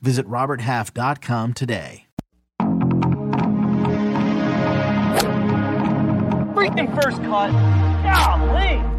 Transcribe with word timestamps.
Visit 0.00 0.26
RobertHalf.com 0.26 1.52
today. 1.54 2.06
Freaking 6.54 7.02
first 7.02 7.22
cut. 7.22 7.50
Golly. 8.02 8.95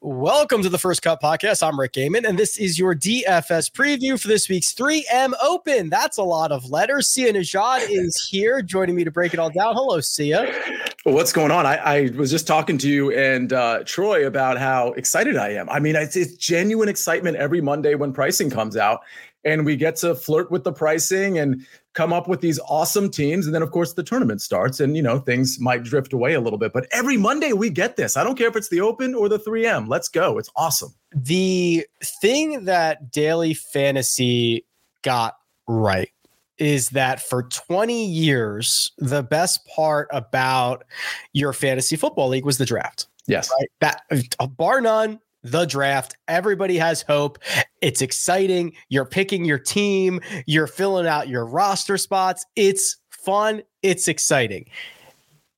Welcome 0.00 0.62
to 0.62 0.68
the 0.68 0.78
First 0.78 1.02
Cut 1.02 1.20
Podcast. 1.20 1.66
I'm 1.66 1.78
Rick 1.78 1.94
Gehman, 1.94 2.24
and 2.24 2.38
this 2.38 2.56
is 2.56 2.78
your 2.78 2.94
DFS 2.94 3.68
preview 3.72 4.18
for 4.18 4.28
this 4.28 4.48
week's 4.48 4.72
3M 4.72 5.32
Open. 5.42 5.90
That's 5.90 6.18
a 6.18 6.22
lot 6.22 6.52
of 6.52 6.70
letters. 6.70 7.08
Sia 7.08 7.32
Nejad 7.32 7.84
is 7.90 8.28
here 8.30 8.62
joining 8.62 8.94
me 8.94 9.02
to 9.02 9.10
break 9.10 9.34
it 9.34 9.40
all 9.40 9.50
down. 9.50 9.74
Hello, 9.74 9.98
Sia. 9.98 10.54
What's 11.02 11.32
going 11.32 11.50
on? 11.50 11.66
I, 11.66 11.76
I, 11.78 12.10
was 12.14 12.30
just 12.30 12.46
talking 12.46 12.78
to 12.78 12.88
you 12.88 13.10
and 13.10 13.52
uh, 13.52 13.82
Troy 13.84 14.24
about 14.24 14.56
how 14.56 14.92
excited 14.92 15.36
I 15.36 15.48
am. 15.48 15.68
I 15.68 15.80
mean, 15.80 15.96
it's, 15.96 16.14
it's 16.14 16.36
genuine 16.36 16.88
excitement 16.88 17.36
every 17.36 17.60
Monday 17.60 17.96
when 17.96 18.12
pricing 18.12 18.50
comes 18.50 18.76
out 18.76 19.00
and 19.42 19.66
we 19.66 19.74
get 19.74 19.96
to 19.96 20.14
flirt 20.14 20.52
with 20.52 20.62
the 20.62 20.72
pricing 20.72 21.38
and 21.38 21.66
come 21.98 22.12
up 22.12 22.28
with 22.28 22.40
these 22.40 22.60
awesome 22.68 23.10
teams 23.10 23.44
and 23.44 23.52
then 23.52 23.60
of 23.60 23.72
course 23.72 23.94
the 23.94 24.04
tournament 24.04 24.40
starts 24.40 24.78
and 24.78 24.96
you 24.96 25.02
know 25.02 25.18
things 25.18 25.58
might 25.58 25.82
drift 25.82 26.12
away 26.12 26.34
a 26.34 26.40
little 26.40 26.56
bit. 26.56 26.72
But 26.72 26.86
every 26.92 27.16
monday 27.16 27.52
we 27.52 27.70
get 27.70 27.96
this. 27.96 28.16
I 28.16 28.22
don't 28.22 28.38
care 28.38 28.46
if 28.46 28.54
it's 28.54 28.68
the 28.68 28.80
open 28.80 29.16
or 29.16 29.28
the 29.28 29.40
3m 29.40 29.88
let's 29.88 30.08
go. 30.08 30.38
It's 30.38 30.48
awesome. 30.54 30.94
The 31.12 31.84
thing 32.22 32.66
that 32.66 33.10
daily 33.10 33.52
fantasy 33.52 34.64
got 35.02 35.38
right 35.66 36.12
is 36.58 36.90
that 36.90 37.20
for 37.20 37.42
20 37.42 38.06
years 38.06 38.92
the 38.98 39.24
best 39.24 39.66
part 39.66 40.06
about 40.12 40.84
your 41.32 41.52
fantasy 41.52 41.96
football 41.96 42.28
league 42.28 42.44
was 42.44 42.58
the 42.58 42.64
draft. 42.64 43.08
Yes. 43.26 43.50
Right? 43.58 43.68
That 43.80 44.56
bar 44.56 44.80
none 44.80 45.18
the 45.42 45.66
draft. 45.66 46.16
Everybody 46.26 46.76
has 46.78 47.02
hope. 47.02 47.38
It's 47.80 48.02
exciting. 48.02 48.72
You're 48.88 49.04
picking 49.04 49.44
your 49.44 49.58
team, 49.58 50.20
you're 50.46 50.66
filling 50.66 51.06
out 51.06 51.28
your 51.28 51.46
roster 51.46 51.96
spots. 51.96 52.44
It's 52.56 52.96
fun, 53.10 53.62
it's 53.82 54.08
exciting. 54.08 54.66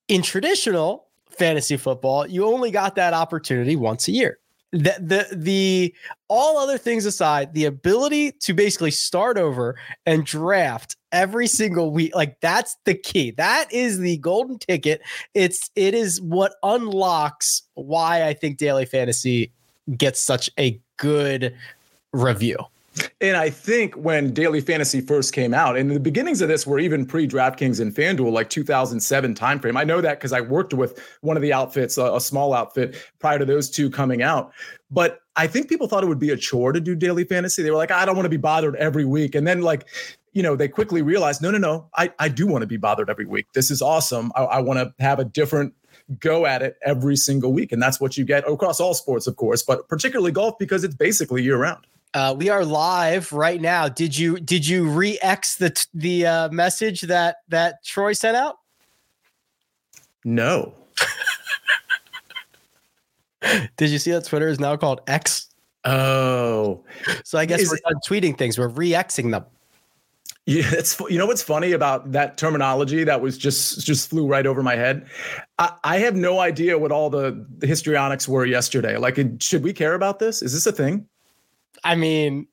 In 0.08 0.22
traditional 0.22 1.06
fantasy 1.30 1.76
football, 1.76 2.26
you 2.26 2.44
only 2.44 2.70
got 2.70 2.96
that 2.96 3.14
opportunity 3.14 3.76
once 3.76 4.08
a 4.08 4.12
year. 4.12 4.38
The, 4.72 4.94
the 5.00 5.36
the 5.36 5.94
all 6.28 6.56
other 6.56 6.78
things 6.78 7.04
aside, 7.04 7.54
the 7.54 7.64
ability 7.64 8.32
to 8.42 8.54
basically 8.54 8.92
start 8.92 9.36
over 9.36 9.76
and 10.06 10.24
draft 10.24 10.96
every 11.10 11.48
single 11.48 11.90
week, 11.90 12.14
like 12.14 12.40
that's 12.40 12.76
the 12.84 12.94
key. 12.94 13.32
That 13.32 13.72
is 13.72 13.98
the 13.98 14.18
golden 14.18 14.60
ticket. 14.60 15.02
It's 15.34 15.70
it 15.74 15.94
is 15.94 16.20
what 16.20 16.54
unlocks 16.62 17.62
why 17.74 18.24
I 18.28 18.32
think 18.32 18.58
daily 18.58 18.86
fantasy 18.86 19.52
gets 19.96 20.20
such 20.20 20.50
a 20.58 20.80
good 20.96 21.56
review. 22.12 22.56
And 23.20 23.36
I 23.36 23.50
think 23.50 23.94
when 23.94 24.32
Daily 24.32 24.60
Fantasy 24.60 25.00
first 25.00 25.32
came 25.32 25.54
out, 25.54 25.76
and 25.76 25.90
the 25.90 26.00
beginnings 26.00 26.42
of 26.42 26.48
this 26.48 26.66
were 26.66 26.78
even 26.78 27.06
pre 27.06 27.26
DraftKings 27.26 27.80
and 27.80 27.94
FanDuel, 27.94 28.32
like 28.32 28.50
2007 28.50 29.34
timeframe. 29.34 29.78
I 29.78 29.84
know 29.84 30.00
that 30.00 30.18
because 30.18 30.32
I 30.32 30.40
worked 30.40 30.74
with 30.74 30.98
one 31.20 31.36
of 31.36 31.42
the 31.42 31.52
outfits, 31.52 31.98
a, 31.98 32.14
a, 32.14 32.20
small 32.20 32.52
outfit, 32.52 32.96
prior 33.18 33.38
to 33.38 33.44
those 33.44 33.70
two 33.70 33.90
coming 33.90 34.22
out. 34.22 34.52
But 34.90 35.20
I 35.36 35.46
think 35.46 35.68
people 35.68 35.86
thought 35.86 36.02
it 36.02 36.08
would 36.08 36.18
be 36.18 36.30
a 36.30 36.36
chore 36.36 36.72
to 36.72 36.80
do 36.80 36.96
Daily 36.96 37.24
Fantasy. 37.24 37.62
They 37.62 37.70
were 37.70 37.76
like, 37.76 37.92
I 37.92 38.04
don't 38.04 38.16
want 38.16 38.26
to 38.26 38.30
be 38.30 38.36
bothered 38.36 38.74
every 38.76 39.04
week. 39.04 39.34
And 39.34 39.46
then, 39.46 39.62
like, 39.62 39.86
you 40.32 40.42
know, 40.42 40.56
they 40.56 40.68
quickly 40.68 41.02
realized, 41.02 41.42
no, 41.42 41.50
no, 41.50 41.58
no, 41.58 41.88
I, 41.96 42.12
I 42.18 42.28
do 42.28 42.46
want 42.46 42.62
to 42.62 42.66
be 42.66 42.76
bothered 42.76 43.08
every 43.08 43.26
week. 43.26 43.46
This 43.54 43.70
is 43.70 43.80
awesome. 43.82 44.32
I, 44.34 44.42
I 44.42 44.60
want 44.60 44.78
to 44.78 45.02
have 45.02 45.18
a 45.18 45.24
different 45.24 45.74
go 46.18 46.46
at 46.46 46.62
it 46.62 46.76
every 46.84 47.16
single 47.16 47.52
week. 47.52 47.72
And 47.72 47.82
that's 47.82 48.00
what 48.00 48.16
you 48.16 48.24
get 48.24 48.48
across 48.48 48.80
all 48.80 48.94
sports, 48.94 49.26
of 49.26 49.36
course, 49.36 49.62
but 49.62 49.88
particularly 49.88 50.32
golf 50.32 50.58
because 50.58 50.84
it's 50.84 50.94
basically 50.94 51.42
year 51.42 51.58
round. 51.58 51.86
Uh, 52.12 52.34
we 52.36 52.48
are 52.48 52.64
live 52.64 53.32
right 53.32 53.60
now. 53.60 53.88
Did 53.88 54.18
you 54.18 54.40
did 54.40 54.66
you 54.66 54.88
re-X 54.88 55.56
the 55.56 55.86
the 55.94 56.26
uh, 56.26 56.48
message 56.48 57.02
that 57.02 57.36
that 57.48 57.84
Troy 57.84 58.14
sent 58.14 58.36
out? 58.36 58.58
No. 60.24 60.74
did 63.76 63.90
you 63.90 63.98
see 63.98 64.10
that 64.10 64.24
Twitter 64.24 64.48
is 64.48 64.58
now 64.58 64.76
called 64.76 65.02
X? 65.06 65.46
Oh, 65.84 66.84
so 67.24 67.38
I 67.38 67.46
guess 67.46 67.60
is 67.60 67.70
we're 67.70 67.78
done 67.88 68.00
tweeting 68.06 68.36
things. 68.36 68.58
We're 68.58 68.68
re-Xing 68.68 69.30
them. 69.30 69.46
Yeah, 70.50 70.68
it's 70.72 70.98
you 71.08 71.16
know 71.16 71.26
what's 71.26 71.44
funny 71.44 71.70
about 71.70 72.10
that 72.10 72.36
terminology 72.36 73.04
that 73.04 73.20
was 73.20 73.38
just 73.38 73.86
just 73.86 74.10
flew 74.10 74.26
right 74.26 74.44
over 74.44 74.64
my 74.64 74.74
head. 74.74 75.06
I, 75.60 75.74
I 75.84 75.98
have 75.98 76.16
no 76.16 76.40
idea 76.40 76.76
what 76.76 76.90
all 76.90 77.08
the, 77.08 77.46
the 77.58 77.68
histrionics 77.68 78.26
were 78.26 78.44
yesterday. 78.44 78.96
Like, 78.96 79.16
should 79.38 79.62
we 79.62 79.72
care 79.72 79.94
about 79.94 80.18
this? 80.18 80.42
Is 80.42 80.52
this 80.52 80.66
a 80.66 80.72
thing? 80.72 81.06
I 81.84 81.94
mean, 81.94 82.48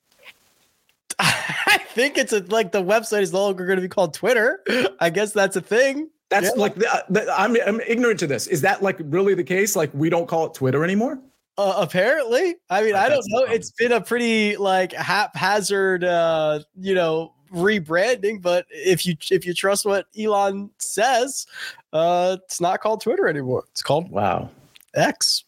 I 1.20 1.80
think 1.90 2.20
it's 2.20 2.34
a, 2.34 2.42
like 2.42 2.72
the 2.72 2.84
website 2.84 3.24
is 3.24 3.34
no 3.34 3.42
longer 3.46 3.66
going 3.66 3.78
to 3.78 3.82
be 3.82 3.90
called 3.90 4.14
Twitter. 4.14 4.62
I 5.00 5.10
guess 5.10 5.34
that's 5.34 5.56
a 5.56 5.62
thing. 5.62 6.12
That's 6.30 6.52
yeah. 6.56 6.62
like 6.62 6.76
the, 6.76 7.06
the, 7.10 7.34
I'm 7.36 7.58
I'm 7.66 7.82
ignorant 7.82 8.20
to 8.20 8.28
this. 8.28 8.46
Is 8.46 8.62
that 8.62 8.84
like 8.84 8.98
really 9.06 9.34
the 9.34 9.44
case? 9.44 9.76
Like 9.76 9.92
we 9.96 10.12
don't 10.12 10.28
call 10.28 10.46
it 10.46 10.54
Twitter 10.54 10.84
anymore? 10.84 11.20
Uh, 11.58 11.74
apparently, 11.78 12.58
I 12.70 12.84
mean, 12.84 12.94
oh, 12.94 13.00
I 13.00 13.10
don't 13.10 13.26
know. 13.30 13.46
It's 13.46 13.72
been 13.72 13.92
a 13.92 14.02
pretty 14.02 14.56
like 14.56 14.94
haphazard, 14.94 16.04
uh, 16.04 16.60
you 16.80 16.94
know, 16.94 17.34
rebranding, 17.52 18.42
but 18.42 18.66
if 18.70 19.06
you 19.06 19.16
if 19.32 19.46
you 19.46 19.54
trust 19.54 19.86
what 19.86 20.08
Elon 20.18 20.70
says, 20.78 21.48
uh, 21.94 22.38
it's 22.44 22.62
not 22.62 22.82
called 22.82 23.02
Twitter 23.02 23.28
anymore. 23.28 23.66
It's 23.72 23.82
called 23.82 24.10
Wow 24.10 24.50
X, 24.96 25.46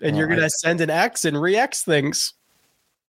and 0.00 0.14
oh, 0.14 0.18
you're 0.18 0.28
gonna 0.28 0.50
send 0.50 0.80
an 0.80 0.90
X 0.90 1.24
and 1.24 1.40
re-X 1.40 1.82
things. 1.82 2.34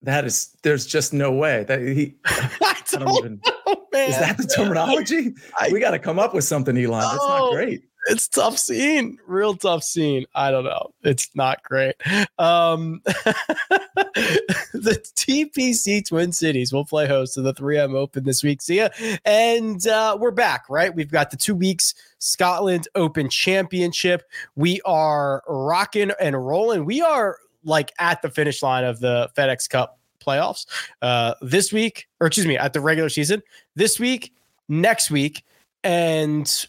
That 0.02 0.26
is, 0.26 0.56
there's 0.62 0.86
just 0.86 1.14
no 1.14 1.32
way 1.32 1.64
that 1.64 1.82
he. 1.82 2.16
I 2.26 2.78
don't, 2.92 3.02
I 3.02 3.06
don't 3.06 3.18
even. 3.18 3.42
Know, 3.46 3.76
is 3.94 4.20
that 4.20 4.38
the 4.38 4.44
terminology? 4.44 5.34
I, 5.60 5.70
we 5.72 5.80
got 5.80 5.92
to 5.92 6.00
come 6.00 6.20
up 6.20 6.34
with 6.34 6.44
something, 6.44 6.78
Elon. 6.78 7.02
That's 7.02 7.16
not 7.16 7.54
great 7.54 7.84
it's 8.08 8.28
tough 8.28 8.58
scene, 8.58 9.20
real 9.26 9.56
tough 9.56 9.84
scene. 9.84 10.26
I 10.36 10.52
don't 10.52 10.64
know. 10.64 10.94
It's 11.04 11.30
not 11.36 11.64
great. 11.64 11.96
Um, 12.38 13.02
the 13.06 15.02
TPC 15.16 16.08
Twin 16.08 16.32
Cities 16.32 16.72
will 16.72 16.86
play 16.86 17.08
host 17.08 17.34
to 17.36 17.42
the 17.42 17.54
3M 17.54 17.96
Open 17.96 18.24
this 18.24 18.44
week. 18.44 18.62
See 18.62 18.78
ya. 18.78 18.90
And 19.26 19.86
uh, 19.88 20.18
we're 20.20 20.32
back, 20.32 20.66
right? 20.70 20.94
We've 20.94 21.12
got 21.12 21.32
the 21.32 21.38
two 21.38 21.56
weeks 21.56 21.94
Scotland 22.20 22.88
Open 22.96 23.30
Championship. 23.30 24.24
We 24.56 24.82
are 24.86 25.44
rocking 25.48 26.12
and 26.20 26.46
rolling. 26.46 26.86
We 26.86 27.02
are 27.02 27.38
like 27.64 27.92
at 28.00 28.22
the 28.22 28.30
finish 28.30 28.62
line 28.62 28.84
of 28.84 29.00
the 29.00 29.30
FedEx 29.36 29.70
Cup 29.70 30.00
playoffs 30.26 30.66
uh, 31.02 31.34
this 31.42 31.72
week, 31.72 32.08
or 32.20 32.28
excuse 32.28 32.48
me, 32.48 32.58
at 32.58 32.74
the 32.74 32.82
regular 32.82 33.10
season 33.10 33.42
this 33.76 34.00
week, 34.00 34.34
next 34.70 35.12
week, 35.12 35.44
and 35.84 36.68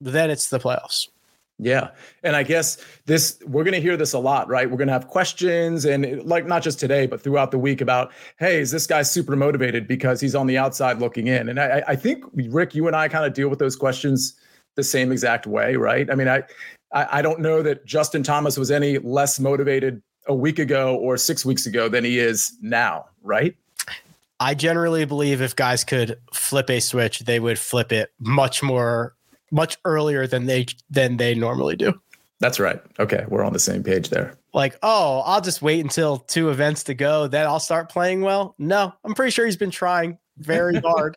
then 0.00 0.30
it's 0.30 0.48
the 0.48 0.58
playoffs. 0.58 1.08
Yeah. 1.62 1.90
And 2.22 2.36
I 2.36 2.42
guess 2.42 2.78
this, 3.04 3.38
we're 3.46 3.64
going 3.64 3.74
to 3.74 3.82
hear 3.82 3.98
this 3.98 4.14
a 4.14 4.18
lot, 4.18 4.48
right? 4.48 4.70
We're 4.70 4.78
going 4.78 4.88
to 4.88 4.94
have 4.94 5.08
questions 5.08 5.84
and 5.84 6.24
like 6.24 6.46
not 6.46 6.62
just 6.62 6.80
today, 6.80 7.06
but 7.06 7.20
throughout 7.20 7.50
the 7.50 7.58
week 7.58 7.82
about, 7.82 8.12
hey, 8.38 8.60
is 8.60 8.70
this 8.70 8.86
guy 8.86 9.02
super 9.02 9.36
motivated 9.36 9.86
because 9.86 10.22
he's 10.22 10.34
on 10.34 10.46
the 10.46 10.56
outside 10.56 11.00
looking 11.00 11.26
in? 11.26 11.50
And 11.50 11.60
I, 11.60 11.82
I 11.86 11.96
think, 11.96 12.24
Rick, 12.32 12.74
you 12.74 12.86
and 12.86 12.96
I 12.96 13.08
kind 13.08 13.26
of 13.26 13.34
deal 13.34 13.50
with 13.50 13.58
those 13.58 13.76
questions 13.76 14.34
the 14.76 14.82
same 14.82 15.12
exact 15.12 15.46
way, 15.46 15.76
right? 15.76 16.10
I 16.10 16.14
mean, 16.14 16.28
I, 16.28 16.44
I 16.92 17.20
don't 17.20 17.40
know 17.40 17.60
that 17.62 17.84
Justin 17.84 18.22
Thomas 18.22 18.56
was 18.56 18.70
any 18.70 18.96
less 18.96 19.38
motivated 19.38 20.02
a 20.28 20.34
week 20.34 20.58
ago 20.58 20.96
or 20.96 21.18
six 21.18 21.44
weeks 21.44 21.66
ago 21.66 21.90
than 21.90 22.04
he 22.04 22.18
is 22.18 22.56
now, 22.62 23.04
right? 23.22 23.54
I 24.38 24.54
generally 24.54 25.04
believe 25.04 25.42
if 25.42 25.54
guys 25.54 25.84
could 25.84 26.18
flip 26.32 26.70
a 26.70 26.80
switch, 26.80 27.20
they 27.20 27.38
would 27.38 27.58
flip 27.58 27.92
it 27.92 28.12
much 28.18 28.62
more 28.62 29.14
much 29.50 29.78
earlier 29.84 30.26
than 30.26 30.46
they 30.46 30.66
than 30.90 31.16
they 31.16 31.34
normally 31.34 31.76
do. 31.76 32.00
That's 32.40 32.58
right. 32.58 32.80
Okay, 32.98 33.24
we're 33.28 33.44
on 33.44 33.52
the 33.52 33.58
same 33.58 33.82
page 33.82 34.08
there. 34.08 34.34
Like, 34.54 34.78
oh, 34.82 35.22
I'll 35.26 35.42
just 35.42 35.62
wait 35.62 35.80
until 35.80 36.18
two 36.18 36.48
events 36.48 36.84
to 36.84 36.94
go, 36.94 37.28
then 37.28 37.46
I'll 37.46 37.60
start 37.60 37.90
playing 37.90 38.22
well. 38.22 38.54
No, 38.58 38.92
I'm 39.04 39.14
pretty 39.14 39.30
sure 39.30 39.44
he's 39.44 39.58
been 39.58 39.70
trying 39.70 40.18
very 40.38 40.80
hard 40.84 41.16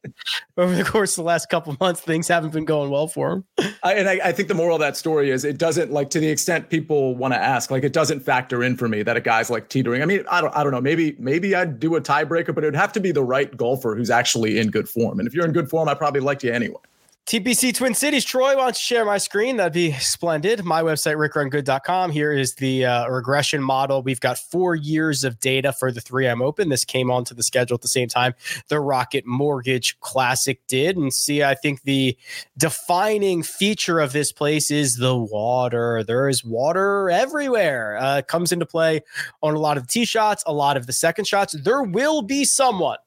over 0.57 0.75
the 0.75 0.83
course 0.83 1.13
of 1.13 1.23
the 1.23 1.27
last 1.27 1.49
couple 1.49 1.75
months. 1.79 2.01
Things 2.01 2.27
haven't 2.27 2.51
been 2.51 2.65
going 2.65 2.89
well 2.89 3.07
for 3.07 3.31
him. 3.31 3.45
I, 3.81 3.93
and 3.93 4.09
I, 4.09 4.19
I, 4.25 4.31
think 4.33 4.49
the 4.49 4.53
moral 4.53 4.75
of 4.75 4.81
that 4.81 4.97
story 4.97 5.31
is 5.31 5.45
it 5.45 5.57
doesn't 5.57 5.91
like 5.91 6.09
to 6.11 6.19
the 6.19 6.27
extent 6.27 6.69
people 6.69 7.15
want 7.15 7.33
to 7.33 7.39
ask, 7.39 7.71
like 7.71 7.83
it 7.83 7.93
doesn't 7.93 8.19
factor 8.19 8.61
in 8.61 8.75
for 8.75 8.87
me 8.87 9.01
that 9.03 9.17
a 9.17 9.21
guy's 9.21 9.49
like 9.49 9.69
teetering. 9.69 10.01
I 10.01 10.05
mean, 10.05 10.25
I 10.29 10.41
don't, 10.41 10.55
I 10.55 10.61
don't 10.61 10.73
know. 10.73 10.81
Maybe, 10.81 11.15
maybe 11.17 11.55
I'd 11.55 11.79
do 11.79 11.95
a 11.95 12.01
tiebreaker, 12.01 12.53
but 12.53 12.63
it 12.65 12.67
would 12.67 12.75
have 12.75 12.91
to 12.93 12.99
be 12.99 13.11
the 13.11 13.23
right 13.23 13.55
golfer 13.55 13.95
who's 13.95 14.09
actually 14.09 14.59
in 14.59 14.69
good 14.69 14.89
form. 14.89 15.19
And 15.19 15.27
if 15.27 15.33
you're 15.33 15.45
in 15.45 15.53
good 15.53 15.69
form, 15.69 15.87
I 15.87 15.93
probably 15.93 16.21
liked 16.21 16.43
you 16.43 16.51
anyway. 16.51 16.81
TPC 17.25 17.73
Twin 17.73 17.93
Cities, 17.93 18.25
Troy, 18.25 18.53
don't 18.53 18.67
you 18.67 18.73
share 18.73 19.05
my 19.05 19.17
screen? 19.17 19.55
That'd 19.55 19.71
be 19.71 19.93
splendid. 19.93 20.65
My 20.65 20.83
website, 20.83 21.15
rickrungood.com. 21.15 22.11
Here 22.11 22.33
is 22.33 22.55
the 22.55 22.85
uh, 22.85 23.07
regression 23.07 23.63
model. 23.63 24.03
We've 24.03 24.19
got 24.19 24.37
four 24.37 24.75
years 24.75 25.23
of 25.23 25.39
data 25.39 25.71
for 25.71 25.89
the 25.89 26.01
3M 26.01 26.43
Open. 26.43 26.67
This 26.67 26.83
came 26.83 27.09
onto 27.09 27.33
the 27.33 27.41
schedule 27.41 27.75
at 27.75 27.81
the 27.81 27.87
same 27.87 28.09
time 28.09 28.33
the 28.67 28.81
Rocket 28.81 29.25
Mortgage 29.25 29.97
Classic 30.01 30.59
did. 30.67 30.97
And 30.97 31.13
see, 31.13 31.41
I 31.43 31.55
think 31.55 31.83
the 31.83 32.17
defining 32.57 33.41
feature 33.41 34.01
of 34.01 34.11
this 34.11 34.33
place 34.33 34.69
is 34.69 34.97
the 34.97 35.15
water. 35.15 36.03
There 36.03 36.27
is 36.27 36.43
water 36.43 37.09
everywhere. 37.09 37.97
Uh, 38.01 38.21
comes 38.21 38.51
into 38.51 38.65
play 38.65 38.99
on 39.41 39.55
a 39.55 39.59
lot 39.59 39.77
of 39.77 39.83
the 39.83 39.87
tee 39.87 40.05
shots, 40.05 40.43
a 40.45 40.53
lot 40.53 40.75
of 40.75 40.87
the 40.87 40.93
second 40.93 41.25
shots. 41.25 41.53
There 41.53 41.83
will 41.83 42.21
be 42.21 42.43
someone, 42.43 42.97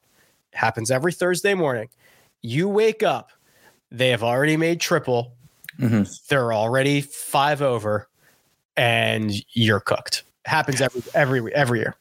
happens 0.55 0.91
every 0.91 1.13
Thursday 1.13 1.53
morning. 1.53 1.91
You 2.41 2.67
wake 2.69 3.03
up 3.03 3.31
they 3.91 4.09
have 4.11 4.23
already 4.23 4.57
made 4.57 4.81
triple. 4.81 5.33
Mm-hmm. 5.79 6.11
They're 6.29 6.53
already 6.53 7.01
five 7.03 7.63
over, 7.63 8.09
and 8.77 9.33
you're 9.53 9.81
cooked. 9.81 10.23
Happens 10.45 10.81
every 10.81 11.03
every 11.15 11.55
every 11.55 11.79
year. 11.81 11.97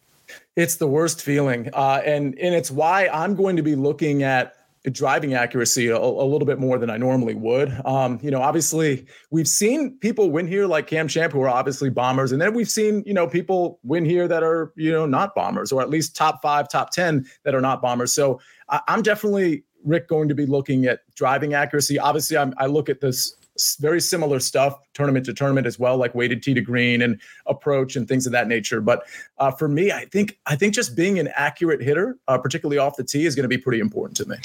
It's 0.55 0.77
the 0.77 0.87
worst 0.87 1.21
feeling, 1.21 1.69
uh, 1.73 2.01
and 2.05 2.37
and 2.39 2.55
it's 2.55 2.71
why 2.71 3.07
I'm 3.07 3.35
going 3.35 3.57
to 3.57 3.63
be 3.63 3.75
looking 3.75 4.23
at 4.23 4.55
driving 4.91 5.33
accuracy 5.33 5.87
a, 5.87 5.97
a, 5.97 6.25
little 6.25 6.45
bit 6.45 6.59
more 6.59 6.77
than 6.77 6.89
I 6.89 6.97
normally 6.97 7.33
would. 7.33 7.75
Um, 7.85 8.19
you 8.21 8.29
know, 8.29 8.41
obviously 8.41 9.05
we've 9.31 9.47
seen 9.47 9.97
people 9.97 10.29
win 10.29 10.47
here 10.47 10.67
like 10.67 10.87
Cam 10.87 11.07
Champ 11.07 11.33
who 11.33 11.41
are 11.41 11.49
obviously 11.49 11.89
bombers, 11.89 12.31
and 12.31 12.41
then 12.41 12.53
we've 12.53 12.69
seen 12.69 13.03
you 13.05 13.13
know 13.13 13.27
people 13.27 13.79
win 13.83 14.05
here 14.05 14.27
that 14.27 14.43
are 14.43 14.71
you 14.75 14.91
know 14.91 15.05
not 15.05 15.35
bombers 15.35 15.71
or 15.71 15.81
at 15.81 15.89
least 15.89 16.15
top 16.15 16.41
five, 16.41 16.69
top 16.69 16.91
ten 16.91 17.25
that 17.43 17.55
are 17.55 17.61
not 17.61 17.81
bombers. 17.81 18.13
So 18.13 18.39
I, 18.69 18.81
I'm 18.87 19.01
definitely 19.01 19.63
Rick 19.85 20.07
going 20.07 20.27
to 20.27 20.35
be 20.35 20.45
looking 20.45 20.85
at 20.85 20.99
driving 21.15 21.53
accuracy? 21.53 21.97
Obviously, 21.97 22.37
I'm, 22.37 22.53
I 22.57 22.65
look 22.65 22.89
at 22.89 22.99
this 22.99 23.35
very 23.79 24.01
similar 24.01 24.39
stuff 24.39 24.79
tournament 24.93 25.25
to 25.25 25.33
tournament 25.33 25.65
as 25.65 25.79
well 25.79 25.97
like 25.97 26.13
weighted 26.13 26.43
tee 26.43 26.53
to 26.53 26.61
green 26.61 27.01
and 27.01 27.19
approach 27.45 27.95
and 27.95 28.07
things 28.07 28.25
of 28.25 28.31
that 28.31 28.47
nature. 28.47 28.81
But 28.81 29.03
uh, 29.37 29.51
for 29.51 29.67
me 29.67 29.91
i 29.91 30.05
think 30.05 30.37
i 30.45 30.55
think 30.55 30.73
just 30.73 30.95
being 30.95 31.19
an 31.19 31.29
accurate 31.35 31.81
hitter 31.81 32.17
uh, 32.27 32.37
particularly 32.37 32.77
off 32.77 32.97
the 32.97 33.03
tee 33.03 33.25
is 33.25 33.35
going 33.35 33.43
to 33.43 33.49
be 33.49 33.57
pretty 33.57 33.79
important 33.79 34.17
to 34.17 34.25
me. 34.27 34.35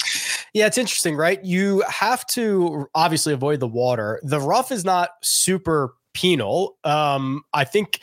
Yeah 0.53 0.67
it's 0.67 0.77
interesting 0.77 1.15
right? 1.15 1.43
You 1.43 1.83
have 1.89 2.25
to 2.27 2.87
obviously 2.95 3.33
avoid 3.33 3.59
the 3.59 3.67
water. 3.67 4.19
The 4.23 4.39
rough 4.39 4.71
is 4.71 4.85
not 4.85 5.11
super 5.21 5.95
penal. 6.13 6.77
Um 6.83 7.43
i 7.53 7.63
think 7.63 7.99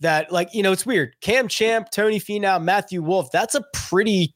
that 0.00 0.30
like 0.32 0.54
you 0.54 0.62
know 0.62 0.72
it's 0.72 0.86
weird. 0.86 1.14
Cam 1.20 1.48
champ 1.48 1.90
tony 1.90 2.20
finau 2.20 2.62
matthew 2.62 3.02
Wolff. 3.02 3.30
that's 3.32 3.54
a 3.54 3.64
pretty 3.72 4.34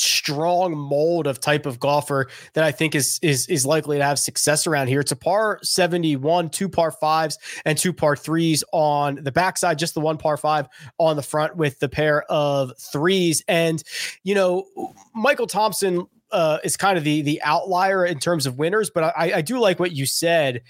strong 0.00 0.76
mold 0.76 1.26
of 1.26 1.40
type 1.40 1.66
of 1.66 1.78
golfer 1.78 2.28
that 2.54 2.64
I 2.64 2.72
think 2.72 2.94
is 2.94 3.18
is 3.22 3.46
is 3.48 3.66
likely 3.66 3.98
to 3.98 4.04
have 4.04 4.18
success 4.18 4.66
around 4.66 4.88
here. 4.88 5.00
It's 5.00 5.12
a 5.12 5.16
par 5.16 5.58
71, 5.62 6.50
two 6.50 6.68
par 6.68 6.90
fives 6.90 7.38
and 7.64 7.76
two 7.76 7.92
par 7.92 8.16
threes 8.16 8.64
on 8.72 9.16
the 9.16 9.32
backside, 9.32 9.78
just 9.78 9.94
the 9.94 10.00
one 10.00 10.18
par 10.18 10.36
five 10.36 10.68
on 10.98 11.16
the 11.16 11.22
front 11.22 11.56
with 11.56 11.78
the 11.78 11.88
pair 11.88 12.22
of 12.30 12.72
threes. 12.78 13.42
And 13.48 13.82
you 14.22 14.34
know, 14.34 14.66
Michael 15.14 15.46
Thompson 15.46 16.06
uh, 16.32 16.58
is 16.64 16.76
kind 16.76 16.96
of 16.96 17.04
the 17.04 17.22
the 17.22 17.42
outlier 17.42 18.04
in 18.04 18.18
terms 18.18 18.46
of 18.46 18.58
winners, 18.58 18.90
but 18.90 19.04
I, 19.16 19.32
I 19.36 19.40
do 19.42 19.58
like 19.58 19.80
what 19.80 19.92
you 19.92 20.06
said 20.06 20.62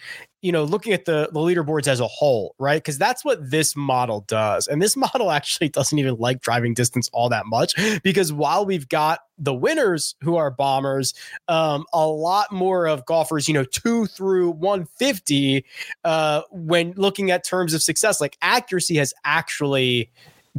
you 0.43 0.53
know, 0.53 0.65
looking 0.65 0.93
at 0.93 1.05
the, 1.05 1.29
the 1.33 1.41
leaderboards 1.41 1.87
as 1.87 2.01
a 2.01 2.07
whole, 2.07 2.55
right? 2.59 2.83
Because 2.83 2.97
that's 2.97 3.25
what 3.25 3.51
this 3.51 3.77
model 3.77 4.25
does. 4.27 4.67
And 4.67 4.81
this 4.81 4.97
model 5.15 5.31
actually 5.31 5.69
doesn't 5.69 5.99
even 5.99 6.17
like 6.17 6.41
driving 6.41 6.75
distance 6.75 7.11
all 7.13 7.29
that 7.29 7.47
much 7.47 7.75
because 8.03 8.33
while 8.33 8.65
we've 8.65 8.89
got 8.89 9.21
the 9.39 9.55
winners 9.55 10.15
who 10.23 10.37
are 10.37 10.51
bombers, 10.51 11.15
um, 11.49 11.85
a 11.93 12.07
lot 12.07 12.53
more 12.53 12.87
of 12.87 13.05
golfers, 13.07 13.49
you 13.49 13.55
know, 13.55 13.65
two 13.65 14.07
through 14.07 14.51
150, 14.51 15.65
uh, 16.05 16.43
when 16.51 16.93
looking 16.97 17.31
at 17.31 17.45
terms 17.45 17.75
of 17.75 17.83
success, 17.83 18.21
like 18.21 18.37
accuracy 18.43 18.97
has 18.97 19.13
actually 19.25 20.11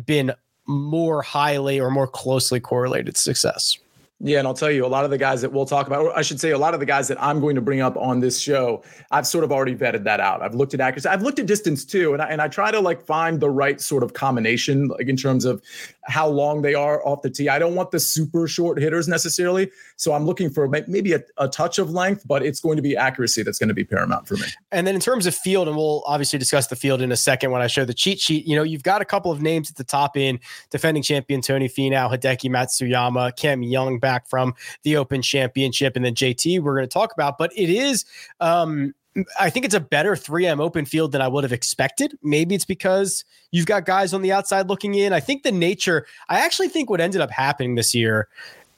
been 0.06 0.33
more 0.68 1.22
highly 1.22 1.80
or 1.80 1.89
more 1.89 2.07
closely 2.07 2.60
correlated 2.60 3.16
to 3.16 3.22
success. 3.22 3.78
Yeah, 4.23 4.38
and 4.38 4.47
I'll 4.47 4.53
tell 4.53 4.69
you, 4.69 4.85
a 4.85 4.88
lot 4.88 5.03
of 5.03 5.09
the 5.09 5.18
guys 5.18 5.41
that 5.41 5.51
we'll 5.51 5.65
talk 5.65 5.88
about, 5.88 6.01
or 6.01 6.15
I 6.15 6.21
should 6.21 6.39
say, 6.39 6.51
a 6.51 6.57
lot 6.57 6.75
of 6.75 6.79
the 6.79 6.85
guys 6.85 7.07
that 7.07 7.21
I'm 7.21 7.39
going 7.39 7.56
to 7.56 7.62
bring 7.62 7.81
up 7.81 7.97
on 7.97 8.19
this 8.19 8.39
show, 8.39 8.83
I've 9.09 9.25
sort 9.25 9.44
of 9.44 9.51
already 9.51 9.75
vetted 9.75 10.03
that 10.03 10.19
out. 10.19 10.44
I've 10.44 10.53
looked 10.53 10.75
at 10.75 10.79
accuracy, 10.79 11.09
I've 11.09 11.23
looked 11.23 11.39
at 11.39 11.47
distance 11.47 11.83
too, 11.83 12.13
and 12.13 12.21
I, 12.21 12.27
and 12.27 12.39
I 12.39 12.47
try 12.47 12.69
to 12.69 12.79
like 12.79 13.03
find 13.03 13.39
the 13.39 13.50
right 13.50 13.81
sort 13.81 14.03
of 14.03 14.13
combination, 14.13 14.89
like 14.89 15.07
in 15.07 15.18
terms 15.18 15.44
of 15.44 15.59
how 16.06 16.27
long 16.27 16.62
they 16.62 16.74
are 16.74 17.06
off 17.06 17.21
the 17.21 17.30
tee. 17.30 17.50
I 17.50 17.59
don't 17.59 17.75
want 17.75 17.92
the 17.92 18.00
super 18.00 18.48
short 18.48 18.80
hitters 18.80 19.07
necessarily. 19.07 19.71
So 19.98 20.13
I'm 20.13 20.25
looking 20.25 20.50
for 20.50 20.68
maybe 20.68 21.13
a, 21.13 21.21
a 21.38 21.48
touch 21.48 21.77
of 21.77 21.92
length, 21.92 22.27
but 22.27 22.44
it's 22.44 22.59
going 22.59 22.75
to 22.75 22.81
be 22.81 22.95
accuracy 22.95 23.44
that's 23.44 23.59
going 23.59 23.69
to 23.69 23.75
be 23.75 23.83
paramount 23.83 24.27
for 24.27 24.36
me. 24.36 24.45
And 24.71 24.88
then 24.88 24.95
in 24.95 25.01
terms 25.01 25.25
of 25.25 25.36
field, 25.36 25.68
and 25.68 25.77
we'll 25.77 26.03
obviously 26.06 26.39
discuss 26.39 26.68
the 26.68 26.75
field 26.75 27.01
in 27.01 27.12
a 27.12 27.18
second 27.18 27.51
when 27.51 27.62
I 27.62 27.68
show 27.68 27.86
the 27.86 27.94
cheat 27.94 28.19
sheet, 28.19 28.45
you 28.45 28.56
know, 28.56 28.63
you've 28.63 28.83
got 28.83 29.01
a 29.01 29.06
couple 29.06 29.31
of 29.31 29.42
names 29.42 29.69
at 29.69 29.77
the 29.77 29.83
top 29.83 30.18
in 30.18 30.39
defending 30.69 31.03
champion 31.03 31.42
Tony 31.42 31.69
Finau, 31.69 32.12
Hideki 32.12 32.50
Matsuyama, 32.50 33.36
Cam 33.36 33.63
Young 33.63 34.00
back 34.00 34.27
from 34.27 34.56
the 34.83 34.97
Open 34.97 35.21
Championship, 35.21 35.95
and 35.95 36.04
then 36.04 36.15
JT 36.15 36.62
we're 36.62 36.75
going 36.75 36.88
to 36.88 36.94
talk 36.94 37.13
about. 37.13 37.38
But 37.38 37.51
it 37.56 37.69
is 37.69 38.06
um 38.39 38.94
I 39.39 39.49
think 39.49 39.65
it's 39.65 39.75
a 39.75 39.79
better 39.79 40.15
3M 40.15 40.61
open 40.61 40.85
field 40.85 41.11
than 41.11 41.21
I 41.21 41.27
would 41.27 41.43
have 41.43 41.51
expected. 41.51 42.17
Maybe 42.23 42.55
it's 42.55 42.65
because 42.65 43.25
you've 43.51 43.65
got 43.65 43.85
guys 43.85 44.13
on 44.13 44.21
the 44.21 44.31
outside 44.31 44.67
looking 44.67 44.95
in. 44.95 45.11
I 45.11 45.19
think 45.19 45.43
the 45.43 45.51
nature, 45.51 46.05
I 46.29 46.39
actually 46.39 46.69
think 46.69 46.89
what 46.89 47.01
ended 47.01 47.19
up 47.19 47.31
happening 47.31 47.75
this 47.75 47.93
year 47.93 48.29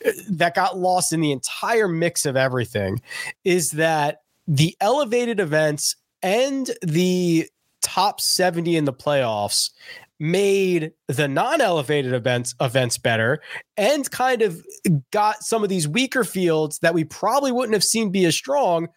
uh, 0.05 0.11
that 0.29 0.55
got 0.55 0.77
lost 0.77 1.13
in 1.13 1.21
the 1.21 1.31
entire 1.31 1.87
mix 1.87 2.25
of 2.25 2.35
everything 2.35 3.01
is 3.43 3.71
that 3.71 4.21
the 4.47 4.75
elevated 4.81 5.39
events 5.39 5.95
and 6.23 6.71
the 6.81 7.47
top 7.81 8.19
70 8.19 8.75
in 8.75 8.85
the 8.85 8.93
playoffs 8.93 9.69
made 10.19 10.93
the 11.07 11.27
non-elevated 11.27 12.13
events 12.13 12.55
events 12.61 12.97
better 12.97 13.41
and 13.75 14.09
kind 14.09 14.41
of 14.41 14.65
got 15.11 15.43
some 15.43 15.63
of 15.63 15.69
these 15.69 15.87
weaker 15.87 16.23
fields 16.23 16.79
that 16.79 16.93
we 16.93 17.03
probably 17.03 17.51
wouldn't 17.51 17.73
have 17.73 17.83
seen 17.83 18.09
be 18.09 18.23
as 18.25 18.35
strong 18.35 18.87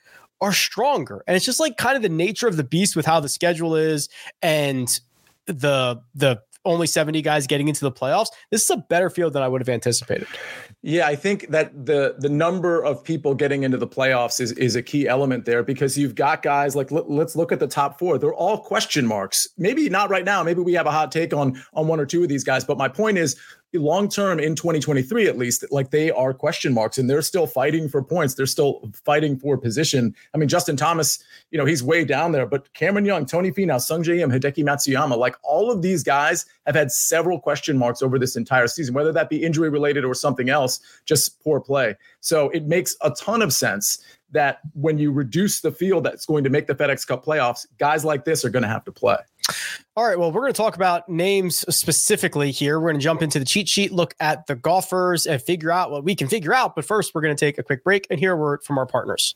are 0.41 0.53
stronger. 0.53 1.23
And 1.27 1.37
it's 1.37 1.47
just 1.47 1.61
like 1.61 1.77
kind 1.77 1.97
of 1.97 2.03
the 2.03 2.09
nature 2.09 2.49
of 2.49 2.57
the 2.57 2.65
beast 2.65 2.97
with 2.97 3.07
how 3.07 3.21
the 3.21 3.29
schedule 3.29 3.75
is 3.75 4.09
and 4.43 5.01
the 5.47 6.01
the 6.15 6.43
only 6.67 6.87
70 6.87 7.23
guys 7.23 7.47
getting 7.47 7.69
into 7.69 7.85
the 7.85 7.93
playoffs. 7.93 8.27
This 8.51 8.63
is 8.63 8.71
a 8.71 8.77
better 8.77 9.09
field 9.09 9.33
than 9.33 9.43
I 9.43 9.49
would 9.49 9.61
have 9.61 9.69
anticipated. 9.69 10.27
Yeah, 10.83 11.07
I 11.07 11.17
think 11.17 11.49
that 11.49 11.87
the 11.87 12.17
the 12.19 12.29
number 12.29 12.85
of 12.85 13.03
people 13.03 13.35
getting 13.35 13.63
into 13.63 13.79
the 13.79 13.87
playoffs 13.87 14.41
is 14.41 14.53
is 14.53 14.77
a 14.77 14.83
key 14.83 15.09
element 15.09 15.45
there 15.45 15.63
because 15.63 15.97
you've 15.97 16.15
got 16.15 16.43
guys 16.43 16.77
like 16.77 16.91
let, 16.91 17.09
us 17.09 17.37
look 17.37 17.53
at 17.53 17.61
the 17.61 17.67
top 17.67 17.99
4. 17.99 18.19
They're 18.19 18.35
all 18.35 18.59
question 18.59 19.07
marks. 19.07 19.49
Maybe 19.57 19.89
not 19.89 20.11
right 20.11 20.25
now. 20.25 20.43
Maybe 20.43 20.61
we 20.61 20.75
have 20.75 20.87
a 20.87 20.91
hot 20.91 21.11
take 21.11 21.33
on 21.33 21.63
on 21.73 21.87
one 21.87 22.01
or 22.01 22.07
two 22.07 22.23
of 22.23 22.29
these 22.29 22.45
guys, 22.45 22.65
but 22.65 22.77
my 22.77 22.89
point 22.89 23.17
is 23.17 23.37
long 23.79 24.09
term 24.09 24.39
in 24.39 24.55
2023 24.55 25.27
at 25.29 25.39
least 25.39 25.65
like 25.71 25.91
they 25.91 26.11
are 26.11 26.33
question 26.33 26.73
marks 26.73 26.99
and 26.99 27.09
they're 27.09 27.23
still 27.23 27.47
fighting 27.47 27.89
for 27.89 28.03
points. 28.03 28.35
They're 28.35 28.47
still 28.47 28.91
fighting 29.05 29.39
for 29.39 29.57
position. 29.57 30.15
I 30.35 30.39
mean 30.39 30.49
justin 30.49 30.77
thomas 30.77 31.23
you 31.51 31.59
know 31.59 31.65
he's 31.65 31.83
way 31.83 32.05
down 32.05 32.33
there 32.33 32.47
but 32.47 32.73
cameron 32.75 33.05
young 33.05 33.27
tony 33.27 33.51
finau 33.51 33.77
sungjae 33.77 34.21
im 34.21 34.31
hideki 34.31 34.65
matsuyama 34.65 35.17
like 35.17 35.37
all 35.43 35.71
of 35.71 35.83
these 35.83 36.03
guys 36.03 36.47
have 36.67 36.75
had 36.75 36.91
several 36.91 37.41
question 37.41 37.79
marks 37.79 38.03
over 38.03 38.19
this 38.19 38.37
entire 38.37 38.67
season 38.67 38.95
whether 38.95 39.13
that 39.13 39.29
be 39.29 39.43
injury 39.43 39.69
related 39.69 40.05
or 40.05 40.15
something 40.15 40.49
else 40.49 40.81
just 41.05 41.43
poor 41.43 41.61
play. 41.61 41.97
So 42.21 42.51
it 42.51 42.67
makes 42.67 42.97
a 43.03 43.11
ton 43.11 43.43
of 43.43 43.53
sense 43.53 44.03
that 44.33 44.59
when 44.75 44.99
you 44.99 45.13
reduce 45.13 45.61
the 45.61 45.71
field 45.71 46.05
that's 46.05 46.27
going 46.27 46.45
to 46.45 46.51
make 46.51 46.67
the 46.67 46.75
FedEx 46.75 47.07
Cup 47.07 47.25
playoffs, 47.25 47.67
guys 47.79 48.05
like 48.05 48.25
this 48.25 48.45
are 48.45 48.51
going 48.51 48.65
to 48.65 48.69
have 48.69 48.85
to 48.85 48.93
play. 48.93 49.17
All 49.97 50.05
right. 50.05 50.19
Well, 50.19 50.31
we're 50.31 50.43
going 50.43 50.53
to 50.53 50.57
talk 50.57 50.77
about 50.77 51.09
names 51.09 51.65
specifically 51.75 52.51
here. 52.51 52.79
We're 52.79 52.89
going 52.91 53.01
to 53.01 53.05
jump 53.05 53.23
into 53.23 53.39
the 53.39 53.45
cheat 53.45 53.69
sheet, 53.69 53.93
look 53.93 54.15
at 54.21 54.47
the 54.47 54.55
golfers, 54.55 55.27
and 55.27 55.41
figure 55.41 55.71
out 55.71 55.91
what 55.91 56.05
we 56.05 56.15
can 56.15 56.29
figure 56.29 56.53
out. 56.53 56.75
But 56.75 56.85
first, 56.85 57.15
we're 57.15 57.23
going 57.23 57.37
to 57.37 57.41
take 57.45 57.59
a 57.59 57.63
quick 57.63 57.83
break 57.85 58.07
and 58.11 58.19
hear 58.21 58.33
a 58.33 58.37
word 58.37 58.63
from 58.63 58.79
our 58.79 58.87
partners. 58.87 59.35